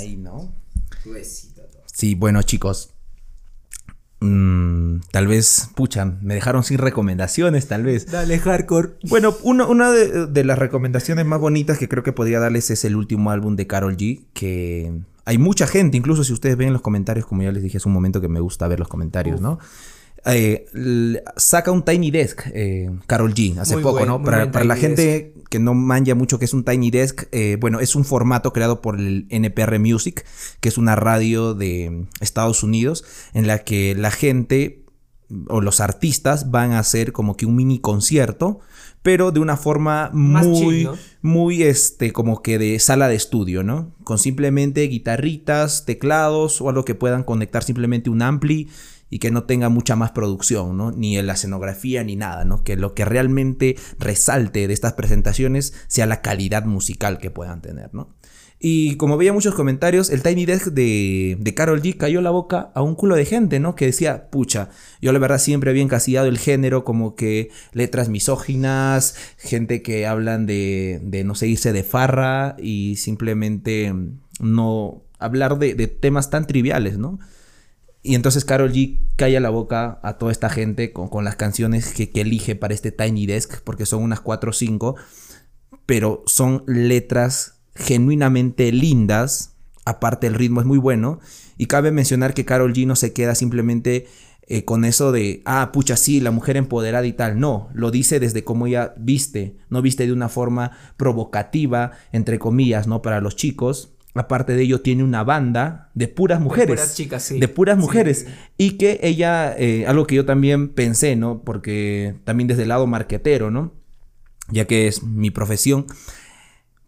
Sí, 1.86 2.16
bueno, 2.16 2.44
chicos. 2.44 2.90
Mm, 4.22 5.00
tal 5.12 5.28
vez, 5.28 5.70
pucha, 5.76 6.06
me 6.06 6.34
dejaron 6.34 6.64
sin 6.64 6.78
recomendaciones, 6.78 7.68
tal 7.68 7.84
vez. 7.84 8.12
Dale, 8.12 8.38
hardcore. 8.40 8.96
Bueno, 9.08 9.36
una 9.44 9.92
de, 9.92 10.28
de, 10.28 10.44
las 10.44 10.60
recomendaciones 10.60 11.26
más 11.26 11.40
bonitas 11.40 11.78
que 11.78 11.88
creo 11.88 12.04
que 12.04 12.12
podría 12.12 12.40
darles 12.40 12.70
es 12.70 12.84
el 12.84 12.96
último 12.96 13.32
álbum 13.32 13.56
de 13.56 13.68
Carol 13.68 13.96
G, 13.96 14.26
que 14.34 14.92
hay 15.26 15.38
mucha 15.38 15.68
gente, 15.68 15.96
incluso 15.96 16.24
si 16.24 16.34
ustedes 16.34 16.58
ven 16.58 16.74
los 16.74 16.82
comentarios, 16.82 17.26
como 17.26 17.44
ya 17.44 17.52
les 17.52 17.64
dije 17.64 17.78
hace 17.78 17.88
un 17.88 17.94
momento 17.94 18.20
que 18.20 18.28
me 18.28 18.40
gusta 18.40 18.68
ver 18.68 18.80
los 18.80 18.88
comentarios, 18.88 19.40
¿no? 19.40 19.60
Eh, 20.26 20.66
saca 21.38 21.72
un 21.72 21.84
Tiny 21.84 22.12
Desk, 22.12 22.42
eh, 22.54 22.90
Carol 23.08 23.34
G, 23.34 23.58
hace 23.58 23.78
poco, 23.78 24.06
¿no? 24.06 24.22
Para, 24.22 24.46
la 24.64 24.76
gente 24.76 25.34
que 25.50 25.60
no 25.60 25.74
manja 25.74 26.16
mucho 26.16 26.40
que 26.40 26.46
es 26.46 26.54
un 26.54 26.64
Tiny 26.64 26.92
Desk, 26.92 27.24
eh, 27.32 27.58
bueno, 27.60 27.80
es 27.80 27.96
un 27.96 28.06
formato 28.06 28.54
creado 28.54 28.82
por 28.82 29.00
el 29.00 29.28
NPR 29.30 29.80
Music, 29.80 30.26
que 30.60 30.70
es 30.70 30.78
una 30.78 30.96
radio 30.96 31.54
de 31.54 32.06
Estados 32.20 32.64
Unidos, 32.64 33.06
en 33.34 33.48
la 33.48 33.60
que 33.60 33.96
la 33.96 34.12
gente 34.12 34.86
o 35.48 35.62
los 35.62 35.80
artistas 35.80 36.50
van 36.50 36.72
a 36.72 36.80
hacer 36.80 37.12
como 37.12 37.38
que 37.38 37.46
un 37.46 37.56
mini 37.56 37.80
concierto 37.80 38.62
pero 39.02 39.32
de 39.32 39.40
una 39.40 39.56
forma 39.56 40.10
muy, 40.14 40.90
muy, 41.22 41.64
este, 41.64 42.12
como 42.12 42.42
que 42.42 42.58
de 42.58 42.78
sala 42.80 43.08
de 43.08 43.16
estudio, 43.16 43.64
¿no? 43.64 43.94
Con 44.04 44.18
simplemente 44.18 44.82
guitarritas, 44.84 45.86
teclados 45.86 46.60
o 46.62 46.70
algo 46.70 46.84
que 46.84 46.96
puedan 46.96 47.24
conectar 47.24 47.64
simplemente 47.64 48.10
un 48.10 48.22
ampli 48.22 48.70
y 49.10 49.20
que 49.20 49.32
no 49.32 49.44
tenga 49.44 49.70
mucha 49.70 49.96
más 49.96 50.12
producción, 50.12 50.78
¿no? 50.78 50.92
Ni 50.92 51.18
en 51.18 51.28
la 51.28 51.34
escenografía 51.34 52.04
ni 52.04 52.16
nada, 52.16 52.46
¿no? 52.46 52.64
Que 52.64 52.76
lo 52.76 52.94
que 52.94 53.06
realmente 53.06 53.76
resalte 53.98 54.68
de 54.68 54.74
estas 54.74 54.94
presentaciones 54.94 55.74
sea 55.88 56.06
la 56.06 56.22
calidad 56.22 56.66
musical 56.66 57.18
que 57.18 57.32
puedan 57.32 57.62
tener, 57.62 57.94
¿no? 57.94 58.16
Y 58.62 58.98
como 58.98 59.16
veía 59.16 59.32
muchos 59.32 59.56
comentarios, 59.56 60.10
el 60.10 60.22
Tiny 60.22 60.46
Desk 60.46 60.68
de, 60.68 61.38
de 61.40 61.54
Carol 61.54 61.82
G 61.82 61.96
cayó 61.96 62.20
la 62.22 62.30
boca 62.30 62.72
a 62.76 62.82
un 62.82 62.96
culo 62.96 63.16
de 63.16 63.24
gente, 63.24 63.62
¿no? 63.62 63.74
Que 63.74 63.86
decía, 63.86 64.30
pucha, 64.30 64.70
yo 65.02 65.14
la 65.14 65.20
verdad 65.20 65.38
siempre 65.38 65.70
había 65.70 65.82
encasillado 65.82 66.28
el 66.28 66.38
género 66.38 66.84
como 66.84 67.16
que 67.16 67.52
letras 67.72 68.10
misóginas, 68.10 69.16
gente 69.38 69.82
que 69.82 70.06
hablan 70.06 70.46
de, 70.46 71.00
de 71.04 71.24
no 71.24 71.36
sé, 71.36 71.48
irse 71.48 71.72
de 71.72 71.84
farra 71.84 72.58
y 72.60 72.98
simplemente 72.98 73.94
no 74.42 75.04
hablar 75.20 75.58
de, 75.58 75.74
de 75.74 75.88
temas 75.88 76.30
tan 76.30 76.46
triviales, 76.46 76.98
¿no? 76.98 77.20
Y 78.02 78.16
entonces 78.16 78.46
Carol 78.46 78.72
G 78.72 79.00
calla 79.18 79.40
la 79.40 79.50
boca 79.50 80.00
a 80.04 80.18
toda 80.18 80.32
esta 80.32 80.50
gente 80.50 80.94
con, 80.94 81.24
las 81.24 81.36
canciones 81.36 81.94
que, 81.94 82.10
que, 82.10 82.22
elige 82.22 82.56
para 82.56 82.74
este 82.74 82.92
Tiny 82.92 83.26
Desk, 83.26 83.62
porque 83.64 83.86
son 83.86 84.04
unas 84.04 84.22
4 84.22 84.50
o 84.50 84.54
5, 84.54 84.96
pero 85.86 86.24
son 86.26 86.64
letras 86.66 87.62
genuinamente 87.76 88.72
lindas, 88.72 89.56
aparte 89.86 90.28
el 90.28 90.36
ritmo 90.36 90.62
es 90.62 90.68
muy 90.68 90.78
bueno, 90.78 91.20
y 91.58 91.66
cabe 91.66 91.92
mencionar 91.92 92.34
que 92.34 92.46
Carol 92.46 92.74
G 92.74 92.86
no 92.86 92.96
se 92.96 93.12
queda 93.12 93.36
simplemente 93.36 94.08
eh, 94.52 94.66
con 94.66 94.84
eso 94.84 95.12
de, 95.12 95.44
ah, 95.46 95.72
pucha, 95.72 95.96
sí, 95.96 96.20
la 96.20 96.32
mujer 96.32 96.58
empoderada 96.58 97.06
y 97.06 97.14
tal. 97.14 97.40
No, 97.40 97.70
lo 97.74 97.92
dice 97.92 98.20
desde 98.20 98.44
cómo 98.44 98.66
ella 98.66 98.96
viste, 98.98 99.58
no 99.70 99.84
viste 99.84 100.08
de 100.08 100.12
una 100.12 100.28
forma 100.28 100.72
provocativa, 100.98 101.92
entre 102.12 102.40
comillas, 102.40 102.88
¿no? 102.88 103.04
Para 103.04 103.22
los 103.22 103.36
chicos. 103.36 103.94
Aparte 104.16 104.54
de 104.54 104.64
ello, 104.64 104.82
tiene 104.82 105.04
una 105.04 105.24
banda 105.24 105.92
de 105.94 106.08
puras 106.08 106.42
mujeres. 106.42 106.70
De 106.70 106.76
puras 106.76 106.96
chicas, 106.96 107.24
sí. 107.24 107.40
De 107.40 107.48
puras 107.48 107.78
mujeres. 107.78 108.28
Y 108.58 108.72
que 108.72 109.00
ella, 109.04 109.56
eh, 109.58 109.86
algo 109.88 110.08
que 110.08 110.16
yo 110.16 110.26
también 110.26 110.70
pensé, 110.70 111.16
¿no? 111.16 111.44
Porque 111.44 112.16
también 112.24 112.48
desde 112.48 112.64
el 112.64 112.70
lado 112.70 112.88
marquetero, 112.88 113.52
¿no? 113.52 113.74
Ya 114.50 114.66
que 114.66 114.88
es 114.88 115.04
mi 115.04 115.30
profesión 115.30 115.86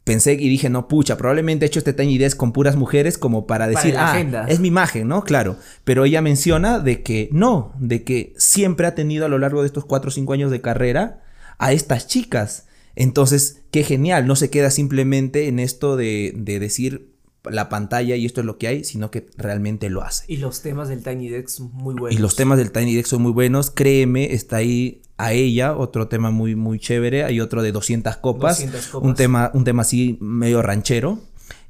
pensé 0.03 0.33
y 0.33 0.49
dije, 0.49 0.69
no, 0.69 0.87
pucha, 0.87 1.17
probablemente 1.17 1.65
he 1.65 1.67
hecho 1.67 1.79
este 1.79 1.93
Desk 1.93 2.37
con 2.37 2.53
puras 2.53 2.75
mujeres 2.75 3.17
como 3.17 3.45
para 3.45 3.67
decir, 3.67 3.95
ah, 3.97 4.45
es 4.47 4.59
mi 4.59 4.67
imagen, 4.67 5.07
¿no? 5.07 5.23
Claro. 5.23 5.57
Pero 5.83 6.05
ella 6.05 6.21
menciona 6.21 6.79
de 6.79 7.03
que 7.03 7.29
no, 7.31 7.73
de 7.79 8.03
que 8.03 8.33
siempre 8.37 8.87
ha 8.87 8.95
tenido 8.95 9.25
a 9.25 9.29
lo 9.29 9.37
largo 9.37 9.61
de 9.61 9.67
estos 9.67 9.85
4 9.85 10.09
o 10.09 10.11
5 10.11 10.33
años 10.33 10.51
de 10.51 10.61
carrera 10.61 11.21
a 11.59 11.71
estas 11.71 12.07
chicas. 12.07 12.67
Entonces, 12.95 13.61
qué 13.71 13.83
genial, 13.83 14.27
no 14.27 14.35
se 14.35 14.49
queda 14.49 14.69
simplemente 14.69 15.47
en 15.47 15.59
esto 15.59 15.95
de, 15.95 16.33
de 16.35 16.59
decir 16.59 17.10
la 17.49 17.69
pantalla 17.69 18.15
y 18.15 18.25
esto 18.25 18.41
es 18.41 18.45
lo 18.45 18.57
que 18.57 18.67
hay, 18.67 18.83
sino 18.83 19.11
que 19.11 19.27
realmente 19.37 19.89
lo 19.89 20.03
hace. 20.03 20.25
Y 20.27 20.37
los 20.37 20.61
temas 20.61 20.89
del 20.89 21.03
Tiny 21.03 21.29
Desk 21.29 21.49
son 21.49 21.71
muy 21.73 21.95
buenos. 21.95 22.17
Y 22.17 22.21
los 22.21 22.35
temas 22.35 22.57
del 22.57 22.71
Tiny 22.71 22.95
Desk 22.95 23.07
son 23.07 23.21
muy 23.21 23.31
buenos, 23.31 23.71
créeme, 23.71 24.33
está 24.33 24.57
ahí 24.57 25.01
a 25.17 25.33
ella, 25.33 25.75
otro 25.75 26.07
tema 26.07 26.31
muy, 26.31 26.55
muy 26.55 26.79
chévere, 26.79 27.23
hay 27.23 27.39
otro 27.39 27.61
de 27.61 27.71
200 27.71 28.17
copas, 28.17 28.65
Un, 28.93 29.15
tema, 29.15 29.51
un 29.53 29.63
tema 29.63 29.83
así 29.83 30.17
medio 30.19 30.61
ranchero. 30.61 31.19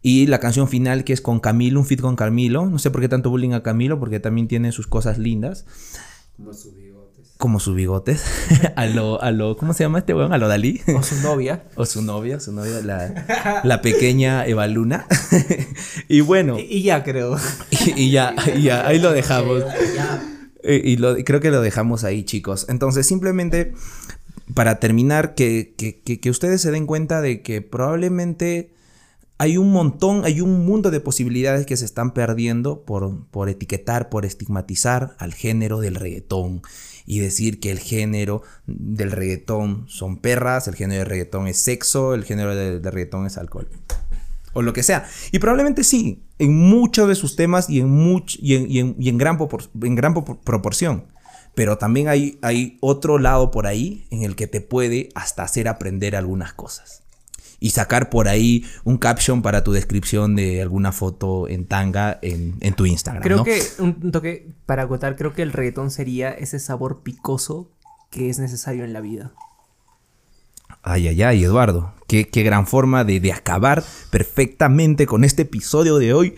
Y 0.04 0.26
la 0.28 0.40
canción 0.40 0.68
final 0.68 1.04
que 1.04 1.14
es 1.14 1.22
con 1.22 1.40
Camilo, 1.40 1.80
un 1.80 1.86
fit 1.86 2.02
con 2.02 2.16
Camilo. 2.16 2.66
No 2.66 2.80
sé 2.80 2.90
por 2.90 3.02
qué 3.02 3.10
tanto 3.10 3.30
bullying 3.30 3.52
a 3.52 3.62
Camilo, 3.62 4.00
porque 4.00 4.20
también 4.20 4.48
tiene 4.48 4.72
sus 4.72 4.88
cosas 4.88 5.20
lindas. 5.20 5.66
Como. 6.36 6.52
Como 7.42 7.60
sus 7.60 7.76
bigotes. 7.76 8.24
a 8.76 8.86
lo, 8.86 9.20
a 9.20 9.32
lo, 9.32 9.58
¿cómo 9.58 9.74
se 9.74 9.84
llama 9.84 9.98
este 9.98 10.14
weón? 10.14 10.32
A 10.32 10.38
lo 10.38 10.48
Dalí. 10.48 10.80
O 10.96 11.02
su 11.02 11.16
novia. 11.22 11.64
o 11.76 11.88
su 11.88 12.04
novia, 12.04 12.40
su 12.40 12.52
novia, 12.52 12.82
la, 12.84 13.62
la 13.64 13.82
pequeña 13.82 14.46
Eva 14.46 14.68
Luna. 14.68 15.08
y 16.08 16.22
bueno. 16.22 16.60
Y, 16.60 16.84
ya 16.84 17.04
creo. 17.04 17.38
y, 17.72 18.12
ya, 18.12 18.36
y 18.56 18.62
ya, 18.62 18.86
ahí 18.86 19.00
lo 19.00 19.12
dejamos. 19.12 19.64
Eh, 20.62 20.82
y, 20.86 20.98
lo, 20.98 21.16
creo 21.24 21.40
que 21.40 21.50
lo 21.50 21.62
dejamos 21.62 22.04
ahí, 22.04 22.26
chicos. 22.26 22.68
Entonces, 22.70 23.08
simplemente 23.08 23.74
para 24.54 24.80
terminar, 24.80 25.34
que, 25.34 25.74
que, 25.76 26.30
ustedes 26.30 26.62
se 26.62 26.70
den 26.70 26.86
cuenta 26.86 27.22
de 27.22 27.42
que 27.42 27.64
probablemente 27.64 28.72
hay 29.40 29.58
un 29.58 29.72
montón, 29.72 30.26
hay 30.26 30.42
un 30.42 30.64
mundo 30.64 30.92
de 30.92 31.00
posibilidades 31.00 31.66
que 31.66 31.76
se 31.76 31.86
están 31.86 32.14
perdiendo 32.14 32.84
por, 32.84 33.26
por 33.32 33.50
etiquetar, 33.50 34.10
por 34.10 34.28
estigmatizar 34.28 35.16
al 35.18 35.34
género 35.34 35.80
del 35.80 35.96
reggaetón 35.96 36.62
y 37.06 37.20
decir 37.20 37.60
que 37.60 37.72
el 37.72 37.80
género 37.80 38.44
del 38.68 39.12
reggaetón 39.12 39.86
son 39.88 40.18
perras, 40.18 40.68
el 40.68 40.76
género 40.76 41.00
del 41.00 41.10
reggaetón 41.10 41.48
es 41.48 41.58
sexo, 41.58 42.14
el 42.14 42.24
género 42.24 42.56
del 42.56 42.84
reggaetón 42.84 43.26
es 43.26 43.38
alcohol 43.38 43.68
o 44.54 44.62
lo 44.62 44.74
que 44.74 44.84
sea. 44.84 45.08
Y 45.32 45.40
probablemente 45.40 45.84
sí, 45.84 46.24
en 46.40 46.54
muchos 46.54 47.08
de 47.08 47.16
sus 47.16 47.36
temas 47.36 47.70
y 47.70 47.80
en, 47.80 48.26
y 48.40 48.80
en, 49.10 49.18
gran, 49.18 49.38
en 49.82 49.96
gran 49.96 50.14
proporción. 50.14 51.06
Pero 51.54 51.78
también 51.78 52.08
hay, 52.08 52.40
hay 52.42 52.78
otro 52.80 53.20
lado 53.20 53.52
por 53.52 53.68
ahí 53.68 54.08
en 54.10 54.24
el 54.24 54.36
que 54.36 54.48
te 54.48 54.62
puede 54.62 55.10
hasta 55.16 55.44
hacer 55.44 55.68
aprender 55.68 56.16
algunas 56.16 56.54
cosas. 56.54 57.01
Y 57.62 57.70
sacar 57.70 58.10
por 58.10 58.28
ahí 58.28 58.66
un 58.84 58.98
caption 58.98 59.42
para 59.42 59.64
tu 59.64 59.72
descripción 59.72 60.36
de 60.36 60.62
alguna 60.62 60.92
foto 60.92 61.48
en 61.48 61.66
tanga 61.68 62.20
en, 62.22 62.74
tu 62.74 62.86
Instagram. 62.86 63.22
Creo 63.22 63.44
que, 63.44 63.62
un 63.78 64.12
toque 64.12 64.50
para 64.66 64.82
agotar, 64.82 65.16
creo 65.16 65.34
que 65.34 65.44
el 65.44 65.54
reggaetón 65.54 65.92
sería 65.92 66.32
ese 66.32 66.60
sabor 66.60 67.04
picoso 67.04 67.72
que 68.10 68.30
es 68.30 68.40
necesario 68.40 68.84
en 68.84 68.94
la 68.94 69.02
vida. 69.02 69.32
Ay, 70.82 71.08
ay, 71.08 71.22
ay, 71.22 71.44
Eduardo. 71.44 71.94
Qué, 72.08 72.24
gran 72.44 72.66
forma 72.66 73.04
de, 73.04 73.20
de, 73.20 73.32
acabar 73.32 73.84
perfectamente 74.10 75.06
con 75.06 75.24
este 75.24 75.44
episodio 75.44 75.98
de 75.98 76.14
hoy. 76.14 76.36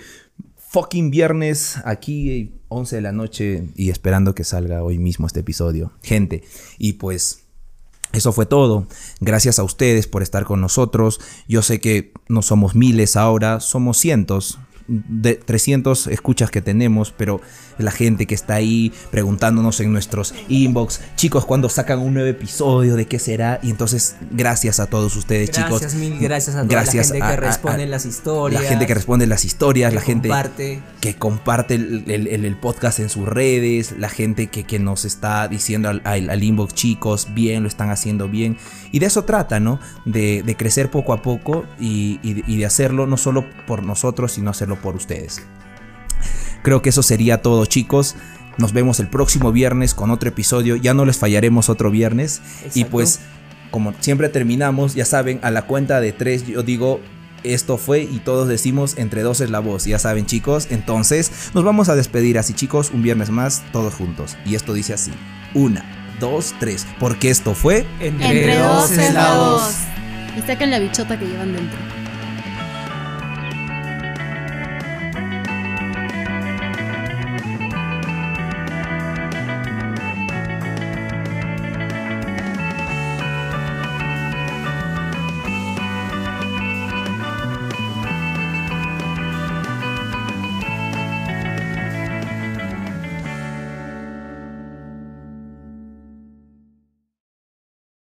Fucking 0.58 1.10
viernes, 1.10 1.78
aquí 1.86 2.60
11 2.68 2.96
de 2.98 3.02
la 3.02 3.12
noche 3.12 3.70
y 3.76 3.90
esperando 3.90 4.36
que 4.36 4.44
salga 4.44 4.84
hoy 4.84 5.00
mismo 5.00 5.28
este 5.28 5.40
episodio. 5.40 5.94
Gente, 6.02 6.44
y 6.78 6.94
pues 6.94 7.43
eso 8.14 8.32
fue 8.32 8.46
todo. 8.46 8.88
Gracias 9.20 9.60
a 9.60 9.64
ustedes 9.64 10.08
por 10.08 10.22
estar 10.24 10.46
con 10.46 10.62
nosotros. 10.62 11.20
Yo 11.48 11.62
sé 11.62 11.82
que 11.82 12.14
no 12.30 12.42
somos 12.42 12.76
miles 12.76 13.18
ahora, 13.18 13.60
somos 13.60 13.98
cientos 13.98 14.60
de 14.88 15.36
300 15.36 16.08
escuchas 16.08 16.52
que 16.52 16.62
tenemos, 16.62 17.14
pero 17.16 17.42
la 17.78 17.92
gente 17.92 18.26
que 18.26 18.36
está 18.36 18.56
ahí 18.56 18.92
preguntándonos 19.12 19.80
en 19.80 19.92
nuestros 19.92 20.34
inbox, 20.48 21.02
chicos, 21.16 21.46
cuando 21.46 21.70
sacan 21.70 22.00
un 22.00 22.14
nuevo 22.14 22.30
episodio, 22.30 22.96
de 22.96 23.06
qué 23.08 23.20
será. 23.20 23.60
Y 23.64 23.70
entonces, 23.70 24.16
gracias 24.32 24.80
a 24.80 24.88
todos 24.88 25.16
ustedes, 25.16 25.52
chicos. 25.52 25.82
Gracias, 25.82 25.96
mil 25.96 26.20
gracias 26.20 26.56
a 26.56 26.68
toda 26.68 26.84
la 26.84 26.92
gente 26.92 27.20
que 27.20 27.36
responde 27.36 27.86
las 27.88 28.06
historias. 28.06 28.62
La 28.62 28.70
gente 28.70 28.86
que 28.86 28.94
responde 28.94 29.28
las 29.28 29.46
historias, 29.46 29.94
la 29.94 30.02
gente 30.02 30.30
que 31.02 31.16
comparte 31.16 31.76
el, 31.76 32.58
podcast 32.62 33.00
en 33.00 33.10
sus 33.10 33.28
redes, 33.28 33.96
la 33.98 34.10
gente 34.10 34.48
que, 34.48 34.64
que 34.64 34.80
nos 34.80 35.06
está 35.06 35.48
diciendo 35.48 35.90
al, 35.90 36.44
inbox, 36.44 36.74
chicos, 36.74 37.28
bien, 37.34 37.64
lo 37.64 37.70
están 37.70 37.90
haciendo 37.90 38.28
bien. 38.28 38.58
Y 38.92 39.00
de 39.00 39.08
eso 39.08 39.24
trata, 39.24 39.60
¿no? 39.60 39.80
De, 40.06 40.56
crecer 40.58 40.92
poco 40.92 41.14
a 41.14 41.22
poco 41.24 41.66
y, 41.80 42.20
y 42.22 42.58
de 42.58 42.66
hacerlo 42.66 43.08
no 43.08 43.18
solo 43.18 43.44
por 43.66 43.82
nosotros, 43.82 44.34
sino 44.34 44.52
hacerlo 44.52 44.80
por 44.84 44.96
ustedes. 44.96 45.42
Creo 46.62 46.84
que 46.84 46.90
eso 46.90 47.02
sería 47.02 47.42
todo 47.42 47.66
chicos. 47.66 48.16
Nos 48.58 48.72
vemos 48.72 49.00
el 49.00 49.08
próximo 49.08 49.52
viernes 49.52 49.96
con 49.96 50.12
otro 50.12 50.30
episodio. 50.30 50.76
Ya 50.76 50.94
no 50.94 51.06
les 51.06 51.18
fallaremos 51.18 51.70
otro 51.70 51.90
viernes. 51.90 52.42
Y 52.76 52.86
pues, 52.86 53.22
como 53.72 53.96
siempre 54.00 54.30
terminamos, 54.30 54.94
ya 54.94 55.06
saben, 55.06 55.40
a 55.42 55.50
la 55.50 55.64
cuenta 55.64 56.00
de 56.00 56.12
tres 56.12 56.46
yo 56.46 56.62
digo, 56.62 57.02
esto 57.44 57.78
fue 57.78 58.04
y 58.04 58.20
todos 58.20 58.48
decimos 58.48 58.96
entre 58.98 59.24
dos 59.24 59.42
es 59.42 59.50
la 59.50 59.60
voz. 59.60 59.86
Ya 59.86 59.98
saben 59.98 60.26
chicos. 60.26 60.68
Entonces, 60.70 61.32
nos 61.56 61.64
vamos 61.64 61.90
a 61.90 61.96
despedir 61.96 62.38
así 62.38 62.54
chicos, 62.54 62.92
un 62.92 63.02
viernes 63.02 63.30
más, 63.32 63.64
todos 63.72 63.96
juntos. 63.96 64.38
Y 64.46 64.56
esto 64.56 64.74
dice 64.74 64.94
así. 64.94 65.12
Una, 65.54 65.84
dos, 66.20 66.54
tres. 66.60 66.86
Porque 67.00 67.30
esto 67.30 67.56
fue... 67.56 67.86
Entre, 68.00 68.58
dos 68.58 68.92
es 68.92 69.14
la 69.14 69.36
voz. 69.36 69.76
Y 70.38 70.42
saquen 70.48 70.72
la 70.72 70.80
bichota 70.80 71.18
que 71.18 71.26
llevan 71.26 71.54
dentro. 71.54 72.03